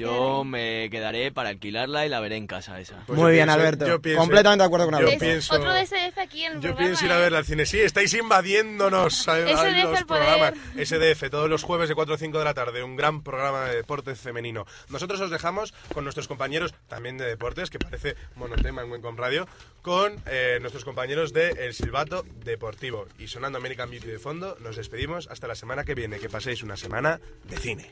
Yo 0.00 0.44
me 0.44 0.88
quedaré 0.90 1.32
para 1.32 1.48
alquilarla 1.50 2.06
y 2.06 2.08
la 2.08 2.20
veré 2.20 2.36
en 2.36 2.46
casa 2.46 2.80
esa. 2.80 2.96
Pues 3.06 3.18
Muy 3.18 3.30
yo 3.30 3.32
bien, 3.32 3.44
pienso- 3.46 3.52
Alberto. 3.60 3.86
yo 3.86 4.00
pienso- 4.02 4.20
Completamente 4.20 4.62
de 4.62 4.66
acuerdo 4.66 4.86
con 4.86 4.92
yo 4.94 4.98
Alberto. 5.06 5.18
pienso- 5.24 5.54
Otro 5.54 5.72
DSF 5.72 6.18
aquí 6.20 6.44
en 6.44 6.52
el 6.52 6.58
Yo 6.58 6.60
programa, 6.68 6.78
pienso 6.86 7.04
ir 7.06 7.12
a 7.12 7.16
¿eh? 7.18 7.20
verla 7.20 7.38
al 7.38 7.44
cine. 7.44 7.66
Sí, 7.66 7.80
estáis 7.80 8.14
invadiéndonos 8.14 9.28
a, 9.28 9.32
a 9.34 9.38
SDF 9.38 9.82
los 9.84 9.98
al 10.00 10.06
poder. 10.06 10.06
programas. 10.06 10.54
SDF, 10.76 11.30
todos 11.30 11.48
los 11.50 11.62
jueves 11.62 11.88
de 11.88 11.94
4 11.94 12.14
a 12.14 12.18
5 12.18 12.38
de 12.38 12.44
la 12.44 12.54
tarde. 12.54 12.82
Un 12.82 12.96
gran 12.96 13.22
programa 13.22 13.66
de 13.66 13.76
deporte 13.76 14.14
femenino. 14.14 14.66
Nosotros 14.88 15.20
os 15.20 15.30
dejamos 15.30 15.72
con 15.92 16.04
nuestros 16.04 16.28
compañeros 16.28 16.74
también 16.88 17.18
de 17.18 17.24
deportes, 17.26 17.70
que 17.70 17.78
parece 17.78 18.16
monotema 18.36 18.82
en 18.82 18.90
Wencom 18.90 19.16
Radio, 19.16 19.46
con 19.82 20.16
eh, 20.26 20.58
nuestros 20.60 20.84
compañeros 20.84 21.32
de 21.32 21.50
El 21.50 21.74
Silbato 21.74 22.24
Deportivo. 22.44 23.06
Y 23.18 23.26
sonando 23.28 23.58
American 23.58 23.90
Beauty 23.90 24.06
de 24.08 24.18
fondo, 24.18 24.56
nos 24.60 24.76
despedimos 24.76 25.28
hasta 25.28 25.46
la 25.48 25.54
semana 25.54 25.84
que 25.84 25.94
viene. 25.94 26.18
Que 26.18 26.28
paséis 26.28 26.62
una 26.62 26.76
semana 26.76 27.20
de 27.44 27.56
cine. 27.56 27.90